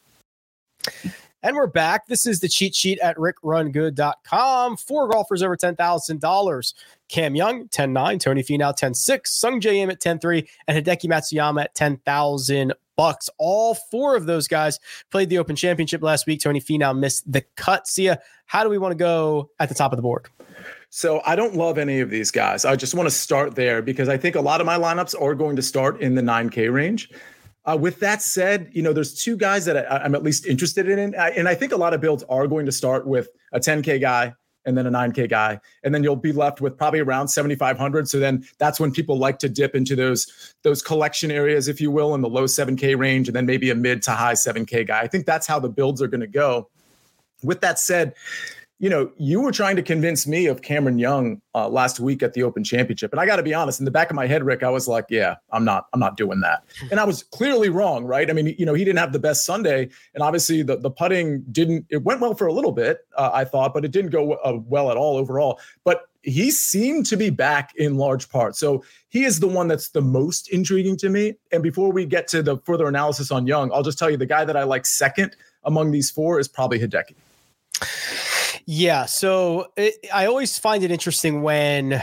And 1.42 1.56
we're 1.56 1.68
back. 1.68 2.06
This 2.06 2.26
is 2.26 2.40
the 2.40 2.48
cheat 2.48 2.74
sheet 2.74 2.98
at 2.98 3.16
rickrungood.com. 3.16 4.76
Four 4.76 5.08
golfers 5.08 5.42
over 5.42 5.56
$10,000. 5.56 6.74
Cam 7.08 7.34
Young, 7.34 7.68
10 7.68 7.92
9, 7.92 8.18
Tony 8.18 8.42
Finau, 8.42 8.76
10 8.76 8.92
6, 8.92 9.40
Sungjae 9.42 9.76
Im 9.76 9.90
at 9.90 10.00
10 10.00 10.18
3, 10.18 10.48
and 10.68 10.84
Hideki 10.84 11.08
Matsuyama 11.08 11.64
at 11.64 11.74
10,000 11.74 12.74
bucks. 13.00 13.30
All 13.38 13.72
four 13.74 14.14
of 14.14 14.26
those 14.26 14.46
guys 14.46 14.78
played 15.10 15.30
the 15.30 15.38
Open 15.38 15.56
Championship 15.56 16.02
last 16.02 16.26
week. 16.26 16.38
Tony 16.42 16.60
Finau 16.60 16.94
missed 16.94 17.32
the 17.32 17.40
cut. 17.56 17.88
Sia, 17.88 18.20
how 18.44 18.62
do 18.62 18.68
we 18.68 18.76
want 18.76 18.92
to 18.92 18.96
go 18.96 19.48
at 19.58 19.70
the 19.70 19.74
top 19.74 19.90
of 19.90 19.96
the 19.96 20.02
board? 20.02 20.28
So 20.90 21.22
I 21.24 21.34
don't 21.34 21.54
love 21.54 21.78
any 21.78 22.00
of 22.00 22.10
these 22.10 22.30
guys. 22.30 22.66
I 22.66 22.76
just 22.76 22.94
want 22.94 23.06
to 23.06 23.10
start 23.10 23.54
there 23.54 23.80
because 23.80 24.10
I 24.10 24.18
think 24.18 24.36
a 24.36 24.40
lot 24.42 24.60
of 24.60 24.66
my 24.66 24.76
lineups 24.76 25.18
are 25.18 25.34
going 25.34 25.56
to 25.56 25.62
start 25.62 26.02
in 26.02 26.14
the 26.14 26.20
9K 26.20 26.70
range. 26.70 27.10
Uh, 27.64 27.78
with 27.80 28.00
that 28.00 28.20
said, 28.20 28.68
you 28.72 28.82
know, 28.82 28.92
there's 28.92 29.14
two 29.14 29.34
guys 29.34 29.64
that 29.64 29.90
I, 29.90 30.04
am 30.04 30.14
at 30.14 30.22
least 30.22 30.44
interested 30.44 30.86
in, 30.86 31.14
and 31.14 31.48
I 31.48 31.54
think 31.54 31.72
a 31.72 31.78
lot 31.78 31.94
of 31.94 32.02
builds 32.02 32.22
are 32.24 32.46
going 32.46 32.66
to 32.66 32.72
start 32.72 33.06
with 33.06 33.30
a 33.54 33.60
10K 33.60 33.98
guy 33.98 34.34
and 34.66 34.76
then 34.76 34.86
a 34.86 34.90
9K 34.90 35.28
guy, 35.28 35.58
and 35.84 35.94
then 35.94 36.02
you'll 36.02 36.16
be 36.16 36.32
left 36.32 36.60
with 36.60 36.76
probably 36.76 37.00
around 37.00 37.28
7,500. 37.28 38.08
So 38.08 38.18
then 38.18 38.44
that's 38.58 38.78
when 38.78 38.92
people 38.92 39.18
like 39.18 39.38
to 39.40 39.48
dip 39.48 39.74
into 39.74 39.96
those 39.96 40.54
those 40.62 40.82
collection 40.82 41.30
areas, 41.30 41.68
if 41.68 41.80
you 41.80 41.90
will, 41.90 42.14
in 42.14 42.20
the 42.20 42.28
low 42.28 42.44
7K 42.44 42.98
range, 42.98 43.28
and 43.28 43.34
then 43.34 43.46
maybe 43.46 43.70
a 43.70 43.74
mid 43.74 44.02
to 44.02 44.12
high 44.12 44.34
7K 44.34 44.86
guy. 44.86 45.00
I 45.00 45.06
think 45.06 45.26
that's 45.26 45.46
how 45.46 45.58
the 45.58 45.68
builds 45.68 46.02
are 46.02 46.08
going 46.08 46.20
to 46.20 46.26
go. 46.26 46.68
With 47.42 47.60
that 47.62 47.78
said, 47.78 48.14
you 48.80 48.88
know, 48.88 49.12
you 49.18 49.42
were 49.42 49.52
trying 49.52 49.76
to 49.76 49.82
convince 49.82 50.26
me 50.26 50.46
of 50.46 50.62
Cameron 50.62 50.98
Young 50.98 51.42
uh, 51.54 51.68
last 51.68 52.00
week 52.00 52.22
at 52.22 52.32
the 52.32 52.42
Open 52.42 52.64
Championship, 52.64 53.12
and 53.12 53.20
I 53.20 53.26
got 53.26 53.36
to 53.36 53.42
be 53.42 53.52
honest. 53.52 53.78
In 53.78 53.84
the 53.84 53.90
back 53.90 54.08
of 54.08 54.16
my 54.16 54.26
head, 54.26 54.42
Rick, 54.42 54.62
I 54.62 54.70
was 54.70 54.88
like, 54.88 55.04
"Yeah, 55.10 55.36
I'm 55.52 55.66
not, 55.66 55.88
I'm 55.92 56.00
not 56.00 56.16
doing 56.16 56.40
that," 56.40 56.64
and 56.90 56.98
I 56.98 57.04
was 57.04 57.22
clearly 57.22 57.68
wrong, 57.68 58.06
right? 58.06 58.28
I 58.30 58.32
mean, 58.32 58.54
you 58.58 58.64
know, 58.64 58.72
he 58.72 58.82
didn't 58.82 58.98
have 58.98 59.12
the 59.12 59.18
best 59.18 59.44
Sunday, 59.44 59.90
and 60.14 60.22
obviously 60.22 60.62
the 60.62 60.78
the 60.78 60.90
putting 60.90 61.42
didn't. 61.52 61.84
It 61.90 62.04
went 62.04 62.22
well 62.22 62.34
for 62.34 62.46
a 62.46 62.54
little 62.54 62.72
bit, 62.72 63.06
uh, 63.18 63.30
I 63.34 63.44
thought, 63.44 63.74
but 63.74 63.84
it 63.84 63.90
didn't 63.90 64.12
go 64.12 64.32
uh, 64.32 64.58
well 64.64 64.90
at 64.90 64.96
all 64.96 65.18
overall. 65.18 65.60
But 65.84 66.08
he 66.22 66.50
seemed 66.50 67.04
to 67.06 67.18
be 67.18 67.28
back 67.28 67.74
in 67.76 67.98
large 67.98 68.30
part, 68.30 68.56
so 68.56 68.82
he 69.10 69.24
is 69.24 69.40
the 69.40 69.48
one 69.48 69.68
that's 69.68 69.90
the 69.90 70.00
most 70.00 70.48
intriguing 70.48 70.96
to 70.98 71.10
me. 71.10 71.34
And 71.52 71.62
before 71.62 71.92
we 71.92 72.06
get 72.06 72.28
to 72.28 72.42
the 72.42 72.56
further 72.64 72.88
analysis 72.88 73.30
on 73.30 73.46
Young, 73.46 73.70
I'll 73.74 73.82
just 73.82 73.98
tell 73.98 74.08
you 74.08 74.16
the 74.16 74.24
guy 74.24 74.46
that 74.46 74.56
I 74.56 74.62
like 74.62 74.86
second 74.86 75.36
among 75.64 75.90
these 75.90 76.10
four 76.10 76.40
is 76.40 76.48
probably 76.48 76.80
Hideki. 76.80 77.14
Yeah. 78.66 79.06
So 79.06 79.72
it, 79.76 79.94
I 80.12 80.26
always 80.26 80.58
find 80.58 80.84
it 80.84 80.90
interesting 80.90 81.42
when 81.42 82.02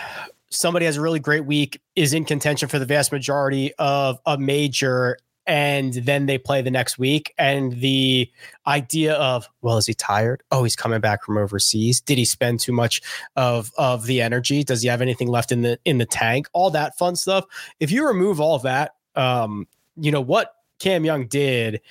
somebody 0.50 0.86
has 0.86 0.98
a 0.98 1.02
really 1.02 1.20
great 1.20 1.46
week, 1.46 1.82
is 1.96 2.14
in 2.14 2.26
contention 2.26 2.70
for 2.70 2.80
the 2.80 2.86
vast 2.86 3.12
majority 3.12 3.74
of 3.80 4.20
a 4.26 4.38
major, 4.38 5.18
and 5.46 5.94
then 5.94 6.26
they 6.26 6.38
play 6.38 6.62
the 6.62 6.72
next 6.72 6.98
week. 6.98 7.34
And 7.38 7.74
the 7.80 8.30
idea 8.66 9.14
of, 9.16 9.48
well, 9.62 9.78
is 9.78 9.86
he 9.86 9.94
tired? 9.94 10.44
Oh, 10.52 10.64
he's 10.64 10.76
coming 10.76 11.00
back 11.00 11.24
from 11.24 11.38
overseas. 11.38 12.02
Did 12.02 12.18
he 12.18 12.26
spend 12.26 12.60
too 12.60 12.74
much 12.74 13.02
of 13.36 13.72
of 13.78 14.06
the 14.06 14.22
energy? 14.22 14.64
Does 14.64 14.82
he 14.82 14.90
have 14.90 15.02
anything 15.02 15.28
left 15.28 15.52
in 15.52 15.62
the 15.62 15.80
in 15.86 16.00
the 16.00 16.06
tank? 16.06 16.48
All 16.54 16.70
that 16.72 16.98
fun 16.98 17.16
stuff. 17.16 17.46
If 17.80 17.92
you 17.92 18.06
remove 18.06 18.42
all 18.42 18.60
that, 18.60 18.96
um, 19.16 19.68
you 19.96 20.12
know 20.12 20.22
what 20.22 20.54
Cam 20.80 21.06
Young 21.06 21.28
did 21.28 21.82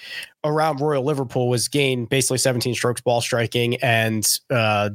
around 0.44 0.80
Royal 0.80 1.04
Liverpool 1.04 1.48
was 1.48 1.68
gain 1.68 2.06
basically 2.06 2.38
17 2.38 2.74
strokes 2.74 3.00
ball 3.00 3.20
striking 3.20 3.76
and 3.76 4.26
uh, 4.50 4.90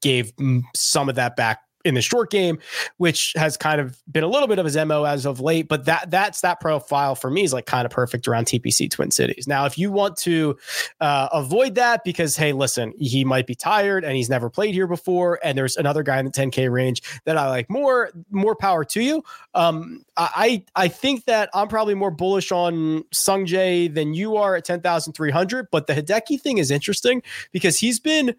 gave 0.00 0.32
some 0.74 1.08
of 1.08 1.16
that 1.16 1.36
back 1.36 1.65
in 1.86 1.94
the 1.94 2.02
short 2.02 2.30
game, 2.30 2.58
which 2.96 3.32
has 3.36 3.56
kind 3.56 3.80
of 3.80 3.96
been 4.10 4.24
a 4.24 4.28
little 4.28 4.48
bit 4.48 4.58
of 4.58 4.64
his 4.64 4.76
mo 4.76 5.04
as 5.04 5.24
of 5.24 5.40
late. 5.40 5.68
But 5.68 5.84
that 5.86 6.10
that's 6.10 6.40
that 6.40 6.60
profile 6.60 7.14
for 7.14 7.30
me 7.30 7.44
is 7.44 7.52
like 7.52 7.66
kind 7.66 7.86
of 7.86 7.92
perfect 7.92 8.26
around 8.26 8.46
TPC 8.46 8.90
Twin 8.90 9.10
Cities. 9.10 9.46
Now, 9.46 9.64
if 9.66 9.78
you 9.78 9.92
want 9.92 10.16
to 10.18 10.58
uh, 11.00 11.28
avoid 11.32 11.76
that 11.76 12.02
because 12.04 12.36
hey, 12.36 12.52
listen, 12.52 12.92
he 12.98 13.24
might 13.24 13.46
be 13.46 13.54
tired 13.54 14.04
and 14.04 14.16
he's 14.16 14.28
never 14.28 14.50
played 14.50 14.74
here 14.74 14.88
before, 14.88 15.38
and 15.42 15.56
there's 15.56 15.76
another 15.76 16.02
guy 16.02 16.18
in 16.18 16.24
the 16.24 16.32
10K 16.32 16.70
range 16.70 17.02
that 17.24 17.38
I 17.38 17.48
like 17.48 17.70
more, 17.70 18.10
more 18.30 18.56
power 18.56 18.84
to 18.84 19.00
you. 19.00 19.22
Um, 19.54 20.04
I 20.16 20.64
I 20.74 20.88
think 20.88 21.24
that 21.26 21.50
I'm 21.54 21.68
probably 21.68 21.94
more 21.94 22.10
bullish 22.10 22.50
on 22.50 23.04
Sungjae 23.14 23.94
than 23.94 24.12
you 24.14 24.36
are 24.36 24.56
at 24.56 24.64
10,300. 24.64 25.68
But 25.70 25.86
the 25.86 25.94
Hideki 25.94 26.40
thing 26.40 26.58
is 26.58 26.70
interesting 26.70 27.22
because 27.52 27.78
he's 27.78 28.00
been 28.00 28.34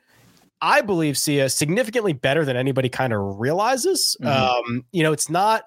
I 0.61 0.81
believe, 0.81 1.17
Sia 1.17 1.49
significantly 1.49 2.13
better 2.13 2.45
than 2.45 2.57
anybody 2.57 2.89
kind 2.89 3.13
of 3.13 3.39
realizes. 3.39 4.17
Mm-hmm. 4.21 4.71
Um, 4.73 4.85
you 4.91 5.03
know, 5.03 5.11
it's 5.11 5.29
not 5.29 5.63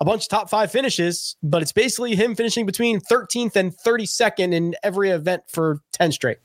a 0.00 0.04
bunch 0.04 0.24
of 0.24 0.28
top 0.28 0.48
five 0.48 0.72
finishes, 0.72 1.36
but 1.42 1.62
it's 1.62 1.72
basically 1.72 2.14
him 2.14 2.34
finishing 2.34 2.64
between 2.64 3.00
13th 3.00 3.54
and 3.56 3.76
32nd 3.76 4.54
in 4.54 4.74
every 4.82 5.10
event 5.10 5.42
for 5.46 5.80
10 5.92 6.12
straight. 6.12 6.38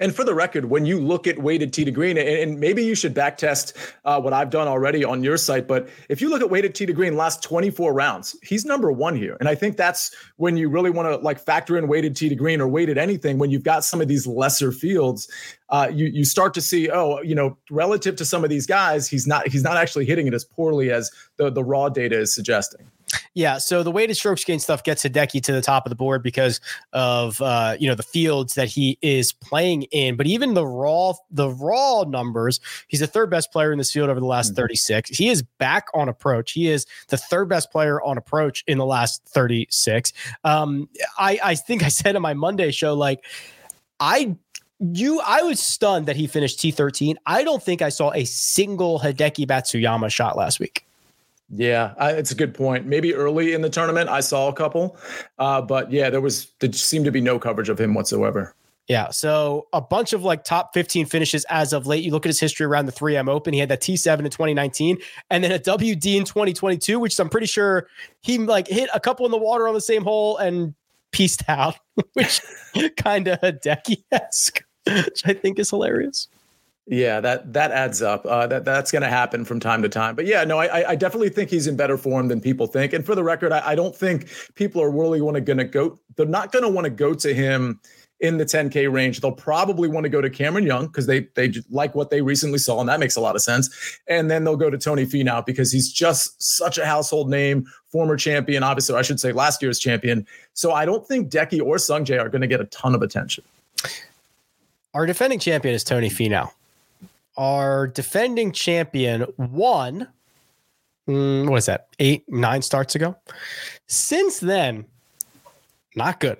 And 0.00 0.14
for 0.14 0.24
the 0.24 0.34
record, 0.34 0.64
when 0.64 0.84
you 0.84 1.00
look 1.00 1.26
at 1.26 1.38
weighted 1.38 1.72
tee 1.72 1.84
to 1.84 1.90
green, 1.90 2.18
and, 2.18 2.58
maybe 2.60 2.84
you 2.84 2.94
should 2.94 3.14
backtest 3.14 3.72
uh, 4.04 4.20
what 4.20 4.32
I've 4.32 4.50
done 4.50 4.68
already 4.68 5.04
on 5.04 5.22
your 5.22 5.36
site, 5.36 5.66
but 5.66 5.88
if 6.08 6.20
you 6.20 6.28
look 6.28 6.42
at 6.42 6.50
weighted 6.50 6.74
tee 6.74 6.86
to 6.86 6.92
green 6.92 7.16
last 7.16 7.42
24 7.42 7.92
rounds, 7.92 8.36
he's 8.42 8.64
number 8.64 8.90
one 8.90 9.16
here. 9.16 9.36
And 9.40 9.48
I 9.48 9.54
think 9.54 9.76
that's 9.76 10.14
when 10.36 10.56
you 10.56 10.68
really 10.68 10.90
want 10.90 11.08
to 11.08 11.16
like 11.16 11.38
factor 11.38 11.78
in 11.78 11.88
weighted 11.88 12.16
tee 12.16 12.28
to 12.28 12.34
green 12.34 12.60
or 12.60 12.68
weighted 12.68 12.98
anything 12.98 13.38
when 13.38 13.50
you've 13.50 13.62
got 13.62 13.84
some 13.84 14.00
of 14.00 14.08
these 14.08 14.26
lesser 14.26 14.72
fields. 14.72 15.30
Uh, 15.68 15.88
you 15.92 16.06
you 16.06 16.24
start 16.24 16.52
to 16.54 16.60
see, 16.60 16.90
oh, 16.90 17.20
you 17.22 17.34
know, 17.34 17.56
relative 17.70 18.16
to 18.16 18.24
some 18.24 18.42
of 18.42 18.50
these 18.50 18.66
guys, 18.66 19.08
he's 19.08 19.26
not 19.26 19.46
he's 19.46 19.62
not 19.62 19.76
actually 19.76 20.04
hitting 20.04 20.26
it 20.26 20.34
as 20.34 20.44
poorly 20.44 20.90
as 20.90 21.10
the 21.36 21.50
the 21.50 21.62
raw 21.62 21.88
data 21.88 22.18
is 22.18 22.34
suggesting. 22.34 22.90
Yeah, 23.34 23.58
so 23.58 23.82
the 23.82 23.90
weighted 23.90 24.16
strokes 24.16 24.44
gain 24.44 24.58
stuff 24.58 24.84
gets 24.84 25.04
Hideki 25.04 25.42
to 25.44 25.52
the 25.52 25.60
top 25.60 25.86
of 25.86 25.90
the 25.90 25.96
board 25.96 26.22
because 26.22 26.60
of 26.92 27.40
uh, 27.40 27.76
you 27.78 27.88
know 27.88 27.94
the 27.94 28.02
fields 28.02 28.54
that 28.54 28.68
he 28.68 28.98
is 29.02 29.32
playing 29.32 29.82
in. 29.84 30.16
But 30.16 30.26
even 30.26 30.54
the 30.54 30.66
raw 30.66 31.14
the 31.30 31.50
raw 31.50 32.04
numbers, 32.04 32.60
he's 32.88 33.00
the 33.00 33.06
third 33.06 33.30
best 33.30 33.52
player 33.52 33.72
in 33.72 33.78
this 33.78 33.92
field 33.92 34.10
over 34.10 34.20
the 34.20 34.26
last 34.26 34.48
mm-hmm. 34.48 34.62
36. 34.62 35.10
He 35.10 35.28
is 35.28 35.42
back 35.42 35.86
on 35.94 36.08
approach. 36.08 36.52
He 36.52 36.68
is 36.68 36.86
the 37.08 37.16
third 37.16 37.48
best 37.48 37.70
player 37.70 38.00
on 38.02 38.18
approach 38.18 38.64
in 38.66 38.78
the 38.78 38.86
last 38.86 39.24
36. 39.26 40.12
Um, 40.44 40.88
I 41.18 41.38
I 41.42 41.54
think 41.54 41.82
I 41.82 41.88
said 41.88 42.16
in 42.16 42.22
my 42.22 42.34
Monday 42.34 42.70
show 42.70 42.94
like 42.94 43.24
I 43.98 44.36
you 44.80 45.20
I 45.20 45.42
was 45.42 45.60
stunned 45.60 46.06
that 46.06 46.16
he 46.16 46.26
finished 46.26 46.58
T13. 46.58 47.16
I 47.26 47.44
don't 47.44 47.62
think 47.62 47.82
I 47.82 47.90
saw 47.90 48.12
a 48.12 48.24
single 48.24 48.98
Hideki 48.98 49.46
Matsuyama 49.46 50.10
shot 50.10 50.36
last 50.36 50.58
week. 50.58 50.86
Yeah, 51.52 51.94
I, 51.98 52.12
it's 52.12 52.30
a 52.30 52.34
good 52.34 52.54
point. 52.54 52.86
Maybe 52.86 53.14
early 53.14 53.54
in 53.54 53.60
the 53.60 53.70
tournament, 53.70 54.08
I 54.08 54.20
saw 54.20 54.48
a 54.48 54.52
couple, 54.52 54.96
uh, 55.38 55.60
but 55.60 55.90
yeah, 55.90 56.08
there 56.08 56.20
was 56.20 56.46
there 56.60 56.72
seemed 56.72 57.04
to 57.06 57.10
be 57.10 57.20
no 57.20 57.38
coverage 57.38 57.68
of 57.68 57.80
him 57.80 57.94
whatsoever. 57.94 58.54
Yeah, 58.90 59.10
so 59.10 59.68
a 59.72 59.80
bunch 59.80 60.12
of 60.12 60.24
like 60.24 60.42
top 60.42 60.74
15 60.74 61.06
finishes 61.06 61.44
as 61.48 61.72
of 61.72 61.86
late. 61.86 62.02
You 62.02 62.10
look 62.10 62.26
at 62.26 62.28
his 62.28 62.40
history 62.40 62.66
around 62.66 62.86
the 62.86 62.92
3M 62.92 63.28
Open. 63.28 63.54
He 63.54 63.60
had 63.60 63.68
that 63.68 63.80
T7 63.80 64.18
in 64.18 64.24
2019 64.24 64.98
and 65.30 65.44
then 65.44 65.52
a 65.52 65.60
WD 65.60 66.16
in 66.16 66.24
2022, 66.24 66.98
which 66.98 67.16
I'm 67.20 67.28
pretty 67.28 67.46
sure 67.46 67.86
he 68.20 68.38
like 68.38 68.66
hit 68.66 68.90
a 68.92 68.98
couple 68.98 69.24
in 69.26 69.30
the 69.30 69.38
water 69.38 69.68
on 69.68 69.74
the 69.74 69.80
same 69.80 70.02
hole 70.02 70.38
and 70.38 70.74
pieced 71.12 71.48
out, 71.48 71.76
which 72.14 72.40
kind 72.96 73.28
of 73.28 73.38
Deki 73.38 74.02
esque, 74.10 74.64
which 74.86 75.22
I 75.24 75.34
think 75.34 75.60
is 75.60 75.70
hilarious. 75.70 76.26
Yeah, 76.90 77.20
that 77.20 77.52
that 77.52 77.70
adds 77.70 78.02
up. 78.02 78.26
Uh, 78.26 78.48
that 78.48 78.64
that's 78.64 78.90
going 78.90 79.02
to 79.02 79.08
happen 79.08 79.44
from 79.44 79.60
time 79.60 79.80
to 79.82 79.88
time. 79.88 80.16
But 80.16 80.26
yeah, 80.26 80.42
no, 80.42 80.58
I 80.58 80.90
I 80.90 80.96
definitely 80.96 81.28
think 81.28 81.48
he's 81.48 81.68
in 81.68 81.76
better 81.76 81.96
form 81.96 82.26
than 82.26 82.40
people 82.40 82.66
think. 82.66 82.92
And 82.92 83.06
for 83.06 83.14
the 83.14 83.22
record, 83.22 83.52
I, 83.52 83.62
I 83.64 83.74
don't 83.76 83.94
think 83.94 84.28
people 84.56 84.82
are 84.82 84.90
really 84.90 85.20
want 85.20 85.36
to 85.36 85.40
going 85.40 85.58
to 85.58 85.64
go. 85.64 86.00
They're 86.16 86.26
not 86.26 86.50
going 86.50 86.64
to 86.64 86.68
want 86.68 86.86
to 86.86 86.90
go 86.90 87.14
to 87.14 87.32
him 87.32 87.78
in 88.18 88.38
the 88.38 88.44
10K 88.44 88.92
range. 88.92 89.20
They'll 89.20 89.30
probably 89.30 89.88
want 89.88 90.02
to 90.02 90.10
go 90.10 90.20
to 90.20 90.28
Cameron 90.28 90.66
Young 90.66 90.88
because 90.88 91.06
they 91.06 91.28
they 91.36 91.52
like 91.70 91.94
what 91.94 92.10
they 92.10 92.22
recently 92.22 92.58
saw, 92.58 92.80
and 92.80 92.88
that 92.88 92.98
makes 92.98 93.14
a 93.14 93.20
lot 93.20 93.36
of 93.36 93.42
sense. 93.42 94.00
And 94.08 94.28
then 94.28 94.42
they'll 94.42 94.56
go 94.56 94.68
to 94.68 94.76
Tony 94.76 95.06
Finau 95.06 95.46
because 95.46 95.70
he's 95.70 95.92
just 95.92 96.42
such 96.42 96.76
a 96.76 96.84
household 96.84 97.30
name, 97.30 97.68
former 97.92 98.16
champion, 98.16 98.64
obviously 98.64 98.96
I 98.96 99.02
should 99.02 99.20
say 99.20 99.30
last 99.30 99.62
year's 99.62 99.78
champion. 99.78 100.26
So 100.54 100.72
I 100.72 100.86
don't 100.86 101.06
think 101.06 101.30
Deki 101.30 101.62
or 101.64 101.76
Sungjae 101.76 102.20
are 102.20 102.28
going 102.28 102.42
to 102.42 102.48
get 102.48 102.60
a 102.60 102.66
ton 102.66 102.96
of 102.96 103.02
attention. 103.02 103.44
Our 104.92 105.06
defending 105.06 105.38
champion 105.38 105.72
is 105.72 105.84
Tony 105.84 106.10
Finau 106.10 106.50
our 107.36 107.86
defending 107.86 108.52
champion 108.52 109.26
won. 109.36 110.08
Mm, 111.08 111.48
what 111.48 111.56
is 111.56 111.66
that? 111.66 111.88
Eight, 111.98 112.24
nine 112.28 112.62
starts 112.62 112.94
ago. 112.94 113.16
Since 113.86 114.40
then, 114.40 114.84
not 115.96 116.20
good. 116.20 116.38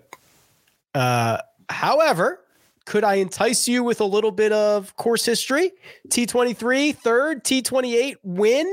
Uh, 0.95 1.39
however, 1.69 2.41
could 2.87 3.05
I 3.05 3.15
entice 3.15 3.69
you 3.69 3.85
with 3.85 4.01
a 4.01 4.05
little 4.05 4.31
bit 4.31 4.53
of 4.53 4.97
course 4.97 5.25
history? 5.25 5.73
T23, 6.09 6.95
third, 6.97 7.45
T28 7.45 8.17
win. 8.23 8.73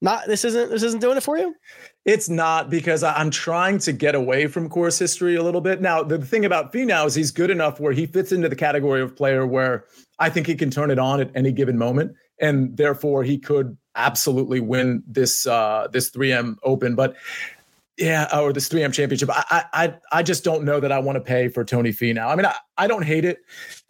Not 0.00 0.26
this 0.26 0.44
isn't 0.44 0.70
this 0.70 0.82
isn't 0.82 1.00
doing 1.00 1.16
it 1.16 1.22
for 1.22 1.38
you. 1.38 1.54
It's 2.04 2.28
not 2.28 2.68
because 2.68 3.04
I'm 3.04 3.30
trying 3.30 3.78
to 3.80 3.92
get 3.92 4.16
away 4.16 4.48
from 4.48 4.68
course 4.68 4.98
history 4.98 5.36
a 5.36 5.42
little 5.42 5.60
bit. 5.60 5.80
Now, 5.80 6.02
the 6.02 6.18
thing 6.18 6.44
about 6.44 6.72
Finau 6.72 7.06
is 7.06 7.14
he's 7.14 7.30
good 7.30 7.50
enough 7.50 7.78
where 7.78 7.92
he 7.92 8.06
fits 8.06 8.32
into 8.32 8.48
the 8.48 8.56
category 8.56 9.00
of 9.00 9.14
player 9.14 9.46
where 9.46 9.84
I 10.18 10.28
think 10.28 10.48
he 10.48 10.56
can 10.56 10.70
turn 10.70 10.90
it 10.90 10.98
on 10.98 11.20
at 11.20 11.30
any 11.36 11.52
given 11.52 11.78
moment, 11.78 12.16
and 12.40 12.76
therefore 12.76 13.22
he 13.22 13.38
could 13.38 13.76
absolutely 13.94 14.58
win 14.58 15.04
this 15.06 15.46
uh, 15.46 15.86
this 15.92 16.10
3M 16.10 16.56
Open. 16.64 16.96
But 16.96 17.14
yeah, 17.96 18.28
or 18.36 18.52
this 18.52 18.68
3M 18.68 18.92
Championship. 18.92 19.30
I 19.30 19.64
I 19.72 19.94
I 20.10 20.22
just 20.24 20.42
don't 20.42 20.64
know 20.64 20.80
that 20.80 20.90
I 20.90 20.98
want 20.98 21.16
to 21.16 21.20
pay 21.20 21.46
for 21.46 21.64
Tony 21.64 21.92
Finau. 21.92 22.26
I 22.26 22.34
mean, 22.34 22.46
I, 22.46 22.56
I 22.76 22.88
don't 22.88 23.04
hate 23.04 23.24
it, 23.24 23.38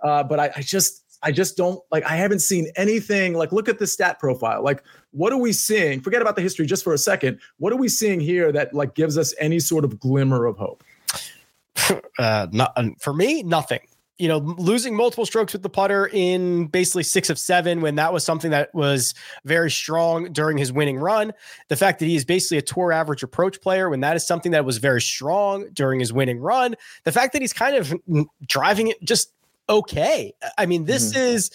uh, 0.02 0.23
but 0.23 0.38
I, 0.38 0.50
I 0.57 0.61
just 0.61 1.01
I 1.23 1.33
just 1.33 1.57
don't 1.57 1.81
like, 1.91 2.05
I 2.05 2.17
haven't 2.17 2.41
seen 2.41 2.69
anything 2.76 3.35
like, 3.35 3.52
look 3.52 3.69
at 3.69 3.79
the 3.79 3.87
stat 3.87 4.19
profile. 4.19 4.62
Like, 4.62 4.83
what 5.12 5.33
are 5.33 5.38
we 5.38 5.52
seeing? 5.52 6.00
Forget 6.00 6.23
about 6.23 6.37
the 6.37 6.43
history 6.43 6.67
just 6.67 6.85
for 6.85 6.93
a 6.93 6.99
second. 6.99 7.41
What 7.59 7.73
are 7.73 7.76
we 7.76 7.88
seeing 7.88 8.21
here 8.21 8.52
that 8.52 8.75
like 8.75 8.95
gives 8.95 9.17
us 9.17 9.35
any 9.38 9.61
sort 9.61 9.85
of 9.85 9.99
glimmer 9.99 10.47
of 10.47 10.57
hope? 10.57 10.85
Uh, 12.19 12.47
not, 12.52 12.76
for 13.00 13.12
me, 13.12 13.43
nothing 13.43 13.81
you 14.23 14.29
know, 14.29 14.38
losing 14.38 14.95
multiple 14.95 15.26
strokes 15.26 15.52
with 15.52 15.62
the 15.62 15.69
putter 15.69 16.09
in 16.12 16.67
basically 16.67 17.02
six 17.02 17.29
of 17.29 17.37
seven 17.37 17.81
when 17.81 17.97
that 17.97 18.12
was 18.12 18.25
something 18.25 18.52
that 18.52 18.73
was 18.73 19.14
very 19.45 19.69
strong 19.69 20.33
during 20.33 20.57
his 20.57 20.73
winning 20.73 20.97
run. 20.97 21.33
The 21.67 21.76
fact 21.76 21.99
that 21.99 22.07
he 22.07 22.14
is 22.14 22.25
basically 22.25 22.59
a 22.59 22.62
tour 22.62 22.93
average 22.93 23.25
approach 23.25 23.61
player 23.61 23.91
when 23.91 23.99
that 24.00 24.14
is 24.14 24.25
something 24.25 24.52
that 24.52 24.64
was 24.64 24.79
very 24.79 25.00
strong 25.00 25.71
during 25.73 25.99
his 25.99 26.12
winning 26.12 26.38
run. 26.38 26.76
The 27.02 27.11
fact 27.11 27.33
that 27.33 27.43
he's 27.43 27.52
kind 27.52 27.75
of 27.75 27.93
driving 28.47 28.87
it 28.87 29.02
just 29.02 29.33
okay. 29.69 30.33
I 30.59 30.66
mean, 30.66 30.85
this 30.85 31.12
mm-hmm. 31.12 31.35
is 31.35 31.50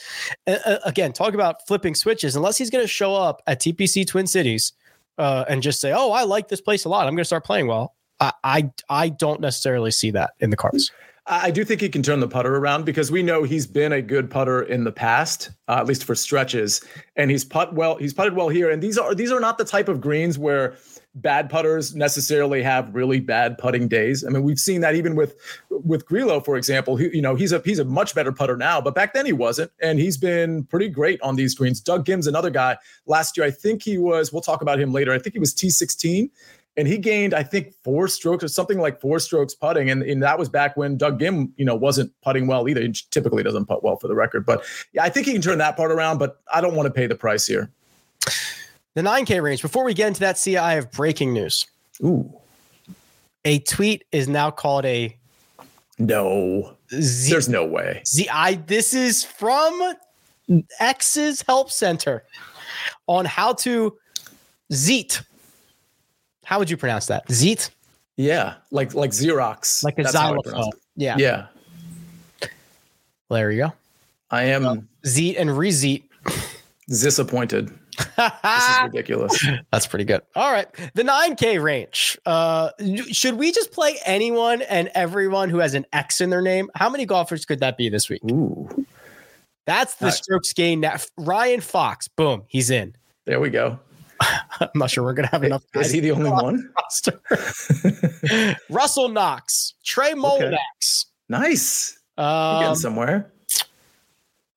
uh, 0.47 0.77
again 0.85 1.13
talk 1.13 1.33
about 1.33 1.67
flipping 1.67 1.95
switches. 1.95 2.35
Unless 2.35 2.57
he's 2.57 2.69
going 2.69 2.83
to 2.83 2.87
show 2.87 3.15
up 3.15 3.41
at 3.47 3.61
TPC 3.61 4.05
Twin 4.07 4.27
Cities 4.27 4.73
uh, 5.17 5.45
and 5.47 5.61
just 5.61 5.79
say, 5.79 5.93
"Oh, 5.93 6.11
I 6.11 6.23
like 6.23 6.47
this 6.47 6.61
place 6.61 6.85
a 6.85 6.89
lot. 6.89 7.07
I'm 7.07 7.13
going 7.13 7.17
to 7.17 7.25
start 7.25 7.45
playing 7.45 7.67
well." 7.67 7.95
I, 8.19 8.31
I 8.43 8.71
I 8.89 9.09
don't 9.09 9.41
necessarily 9.41 9.91
see 9.91 10.11
that 10.11 10.31
in 10.39 10.49
the 10.49 10.57
cards. 10.57 10.91
I 11.29 11.51
do 11.51 11.65
think 11.65 11.81
he 11.81 11.89
can 11.89 12.01
turn 12.03 12.21
the 12.21 12.27
putter 12.27 12.55
around 12.55 12.85
because 12.85 13.11
we 13.11 13.21
know 13.21 13.43
he's 13.43 13.67
been 13.67 13.91
a 13.91 14.01
good 14.01 14.31
putter 14.31 14.61
in 14.61 14.85
the 14.85 14.93
past, 14.93 15.51
uh, 15.67 15.73
at 15.73 15.85
least 15.85 16.05
for 16.05 16.15
stretches, 16.15 16.81
and 17.17 17.29
he's 17.29 17.43
put 17.43 17.73
well. 17.73 17.97
He's 17.97 18.13
putted 18.13 18.33
well 18.33 18.47
here, 18.47 18.69
and 18.71 18.81
these 18.81 18.97
are 18.97 19.13
these 19.13 19.31
are 19.31 19.39
not 19.39 19.57
the 19.57 19.65
type 19.65 19.89
of 19.89 19.99
greens 19.99 20.37
where 20.39 20.75
bad 21.21 21.49
putters 21.49 21.95
necessarily 21.95 22.61
have 22.63 22.93
really 22.93 23.19
bad 23.19 23.57
putting 23.57 23.87
days. 23.87 24.23
I 24.25 24.29
mean, 24.29 24.43
we've 24.43 24.59
seen 24.59 24.81
that 24.81 24.95
even 24.95 25.15
with 25.15 25.35
with 25.69 26.05
Grillo, 26.05 26.39
for 26.39 26.57
example. 26.57 26.95
He, 26.95 27.09
you 27.15 27.21
know, 27.21 27.35
he's 27.35 27.51
a 27.51 27.61
he's 27.65 27.79
a 27.79 27.85
much 27.85 28.15
better 28.15 28.31
putter 28.31 28.57
now, 28.57 28.81
but 28.81 28.95
back 28.95 29.13
then 29.13 29.25
he 29.25 29.33
wasn't, 29.33 29.71
and 29.81 29.99
he's 29.99 30.17
been 30.17 30.63
pretty 30.65 30.89
great 30.89 31.21
on 31.21 31.35
these 31.35 31.55
greens. 31.55 31.81
Doug 31.81 32.05
Ghim's 32.05 32.27
another 32.27 32.49
guy. 32.49 32.77
Last 33.05 33.37
year, 33.37 33.45
I 33.45 33.51
think 33.51 33.83
he 33.83 33.97
was. 33.97 34.31
We'll 34.31 34.41
talk 34.41 34.61
about 34.61 34.79
him 34.79 34.91
later. 34.91 35.13
I 35.13 35.19
think 35.19 35.33
he 35.33 35.39
was 35.39 35.53
T16 35.53 36.29
and 36.77 36.87
he 36.87 36.97
gained 36.97 37.33
I 37.33 37.43
think 37.43 37.73
four 37.83 38.07
strokes 38.07 38.43
or 38.43 38.47
something 38.47 38.77
like 38.77 39.01
four 39.01 39.19
strokes 39.19 39.55
putting, 39.55 39.89
and, 39.89 40.03
and 40.03 40.21
that 40.21 40.37
was 40.37 40.47
back 40.47 40.77
when 40.77 40.95
Doug 40.95 41.19
Ghim, 41.19 41.51
you 41.57 41.65
know, 41.65 41.75
wasn't 41.75 42.13
putting 42.21 42.47
well 42.47 42.69
either. 42.69 42.81
He 42.81 42.93
typically 43.09 43.43
doesn't 43.43 43.65
putt 43.65 43.83
well 43.83 43.97
for 43.97 44.07
the 44.07 44.15
record, 44.15 44.45
but 44.45 44.63
yeah, 44.93 45.03
I 45.03 45.09
think 45.09 45.25
he 45.25 45.33
can 45.33 45.41
turn 45.41 45.57
that 45.57 45.75
part 45.75 45.91
around. 45.91 46.19
But 46.19 46.39
I 46.53 46.61
don't 46.61 46.75
want 46.75 46.85
to 46.85 46.93
pay 46.93 47.07
the 47.07 47.15
price 47.15 47.47
here. 47.47 47.71
The 48.97 49.03
9K 49.03 49.43
range. 49.43 49.61
Before 49.61 49.83
we 49.83 49.93
get 49.93 50.07
into 50.07 50.21
that, 50.21 50.39
see, 50.39 50.57
I 50.57 50.73
have 50.73 50.91
breaking 50.91 51.31
news. 51.31 51.67
Ooh, 52.03 52.33
a 53.45 53.59
tweet 53.59 54.05
is 54.11 54.27
now 54.27 54.49
called 54.49 54.85
a. 54.85 55.15
No, 55.99 56.73
Z- 56.91 57.29
there's 57.29 57.47
no 57.47 57.63
way. 57.63 58.01
Z- 58.07 58.27
I 58.33 58.55
this 58.55 58.95
is 58.95 59.23
from 59.23 59.93
X's 60.79 61.43
Help 61.43 61.69
Center 61.69 62.23
on 63.05 63.25
how 63.25 63.53
to 63.53 63.95
zeet 64.73 65.21
how 66.43 66.57
would 66.57 66.69
you 66.69 66.77
pronounce 66.77 67.05
that? 67.05 67.27
Zeet? 67.27 67.69
Yeah, 68.15 68.55
like 68.71 68.95
like 68.95 69.11
Xerox. 69.11 69.83
Like 69.83 69.99
a 69.99 70.03
That's 70.03 70.13
xylophone. 70.13 70.71
Yeah. 70.95 71.17
Yeah. 71.19 71.47
Well, 72.41 72.49
there 73.29 73.51
you 73.51 73.63
go. 73.65 73.73
I 74.31 74.45
am 74.45 74.63
well, 74.63 74.83
Zeet 75.05 75.37
and 75.37 75.51
rezeet. 75.51 76.03
Disappointed. 76.87 77.76
This 78.17 78.69
is 78.69 78.77
ridiculous. 78.83 79.47
That's 79.71 79.87
pretty 79.87 80.05
good. 80.05 80.21
All 80.35 80.51
right. 80.51 80.67
The 80.93 81.03
9K 81.03 81.61
range. 81.61 82.17
Uh, 82.25 82.71
should 83.11 83.35
we 83.35 83.51
just 83.51 83.71
play 83.71 83.97
anyone 84.05 84.61
and 84.63 84.89
everyone 84.95 85.49
who 85.49 85.59
has 85.59 85.73
an 85.73 85.85
X 85.93 86.21
in 86.21 86.29
their 86.29 86.41
name? 86.41 86.69
How 86.75 86.89
many 86.89 87.05
golfers 87.05 87.45
could 87.45 87.59
that 87.59 87.77
be 87.77 87.89
this 87.89 88.09
week? 88.09 88.21
Ooh. 88.29 88.85
That's 89.65 89.95
the 89.95 90.11
strokes 90.11 90.53
gain. 90.53 90.83
Ryan 91.17 91.61
Fox. 91.61 92.07
Boom. 92.07 92.43
He's 92.47 92.69
in. 92.69 92.95
There 93.25 93.39
we 93.39 93.49
go. 93.49 93.79
I'm 94.21 94.69
not 94.75 94.89
sure 94.89 95.03
we're 95.03 95.13
going 95.13 95.27
to 95.27 95.31
have 95.31 95.43
enough. 95.43 95.63
Is 95.75 95.91
he 95.91 95.99
the 95.99 96.11
only 96.11 96.29
one? 96.29 96.71
Russell 98.69 99.09
Knox, 99.09 99.73
Trey 99.83 100.13
Mullinax. 100.13 100.53
Okay. 100.53 100.59
Nice. 101.29 101.99
Um, 102.17 102.61
getting 102.61 102.75
somewhere. 102.75 103.31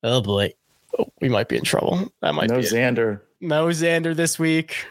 Oh 0.03 0.23
boy, 0.23 0.55
oh, 0.99 1.07
we 1.21 1.29
might 1.29 1.49
be 1.49 1.57
in 1.57 1.65
trouble. 1.65 2.11
That 2.23 2.35
might 2.35 2.49
no 2.49 2.57
be 2.57 2.63
Xander. 2.63 3.17
It. 3.17 3.27
No 3.41 3.67
Xander 3.67 4.15
this 4.15 4.39
week. 4.39 4.87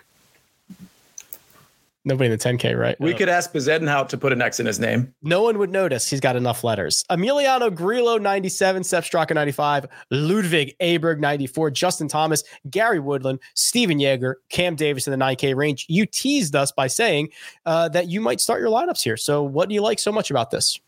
Nobody 2.05 2.31
in 2.31 2.31
the 2.31 2.37
10K, 2.37 2.79
right? 2.79 2.99
We 2.99 3.13
could 3.13 3.27
ask 3.27 3.51
Bezuidenhout 3.51 4.07
to 4.09 4.17
put 4.17 4.31
an 4.31 4.41
X 4.41 4.59
in 4.59 4.65
his 4.65 4.79
name. 4.79 5.13
No 5.21 5.43
one 5.43 5.57
would 5.57 5.69
notice. 5.69 6.09
He's 6.09 6.21
got 6.21 6.37
enough 6.37 6.63
letters. 6.63 7.03
Emiliano 7.11 7.73
Grillo, 7.73 8.17
97. 8.17 8.85
Sepp 8.85 9.03
Straka, 9.03 9.35
95. 9.35 9.85
Ludwig 10.09 10.75
Aberg, 10.79 11.19
94. 11.19 11.71
Justin 11.71 12.07
Thomas, 12.07 12.43
Gary 12.69 12.99
Woodland, 12.99 13.39
Stephan 13.53 13.99
Jaeger, 13.99 14.37
Cam 14.49 14.75
Davis 14.75 15.07
in 15.07 15.11
the 15.11 15.23
9K 15.23 15.55
range. 15.55 15.85
You 15.89 16.05
teased 16.05 16.55
us 16.55 16.71
by 16.71 16.87
saying 16.87 17.29
uh, 17.65 17.89
that 17.89 18.07
you 18.07 18.21
might 18.21 18.39
start 18.39 18.61
your 18.61 18.69
lineups 18.69 19.03
here. 19.03 19.17
So, 19.17 19.43
what 19.43 19.67
do 19.67 19.75
you 19.75 19.81
like 19.81 19.99
so 19.99 20.11
much 20.11 20.31
about 20.31 20.51
this? 20.51 20.79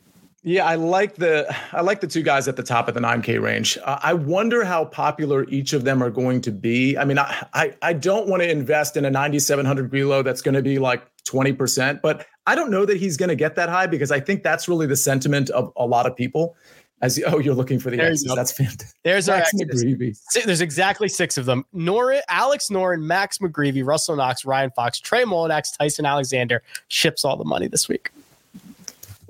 Yeah, 0.43 0.65
I 0.65 0.73
like 0.75 1.15
the 1.15 1.55
I 1.71 1.81
like 1.81 2.01
the 2.01 2.07
two 2.07 2.23
guys 2.23 2.47
at 2.47 2.55
the 2.55 2.63
top 2.63 2.87
of 2.87 2.95
the 2.95 2.99
9K 2.99 3.39
range. 3.39 3.77
Uh, 3.83 3.99
I 4.01 4.13
wonder 4.13 4.63
how 4.63 4.85
popular 4.85 5.43
each 5.49 5.73
of 5.73 5.83
them 5.83 6.01
are 6.01 6.09
going 6.09 6.41
to 6.41 6.51
be. 6.51 6.97
I 6.97 7.05
mean, 7.05 7.19
I 7.19 7.45
I, 7.53 7.75
I 7.83 7.93
don't 7.93 8.27
want 8.27 8.41
to 8.41 8.49
invest 8.49 8.97
in 8.97 9.05
a 9.05 9.11
9700 9.11 9.91
Grillo 9.91 10.23
that's 10.23 10.41
going 10.41 10.55
to 10.55 10.63
be 10.63 10.79
like 10.79 11.03
20%, 11.25 12.01
but 12.01 12.25
I 12.47 12.55
don't 12.55 12.71
know 12.71 12.85
that 12.85 12.97
he's 12.97 13.17
going 13.17 13.29
to 13.29 13.35
get 13.35 13.55
that 13.55 13.69
high 13.69 13.85
because 13.85 14.11
I 14.11 14.19
think 14.19 14.41
that's 14.41 14.67
really 14.67 14.87
the 14.87 14.95
sentiment 14.95 15.51
of 15.51 15.71
a 15.77 15.85
lot 15.85 16.07
of 16.07 16.15
people. 16.15 16.55
As 17.03 17.17
you, 17.17 17.25
oh, 17.25 17.39
you're 17.39 17.55
looking 17.55 17.79
for 17.79 17.89
the 17.89 17.97
there 17.97 18.11
X's. 18.11 18.31
That's 18.35 18.51
fantastic. 18.51 18.89
There's 19.03 19.27
our 19.27 19.37
Max 19.37 19.51
McGreevy. 19.53 20.15
There's 20.45 20.61
exactly 20.61 21.07
six 21.07 21.35
of 21.37 21.45
them: 21.45 21.65
Nora, 21.73 22.21
Alex 22.29 22.69
Noren, 22.69 23.01
Max 23.01 23.39
McGreevy, 23.39 23.83
Russell 23.83 24.15
Knox, 24.15 24.45
Ryan 24.45 24.69
Fox, 24.71 24.99
Trey 24.99 25.23
Mullinax, 25.23 25.75
Tyson 25.75 26.05
Alexander. 26.05 26.61
Ships 26.89 27.25
all 27.25 27.37
the 27.37 27.43
money 27.43 27.67
this 27.67 27.89
week. 27.89 28.11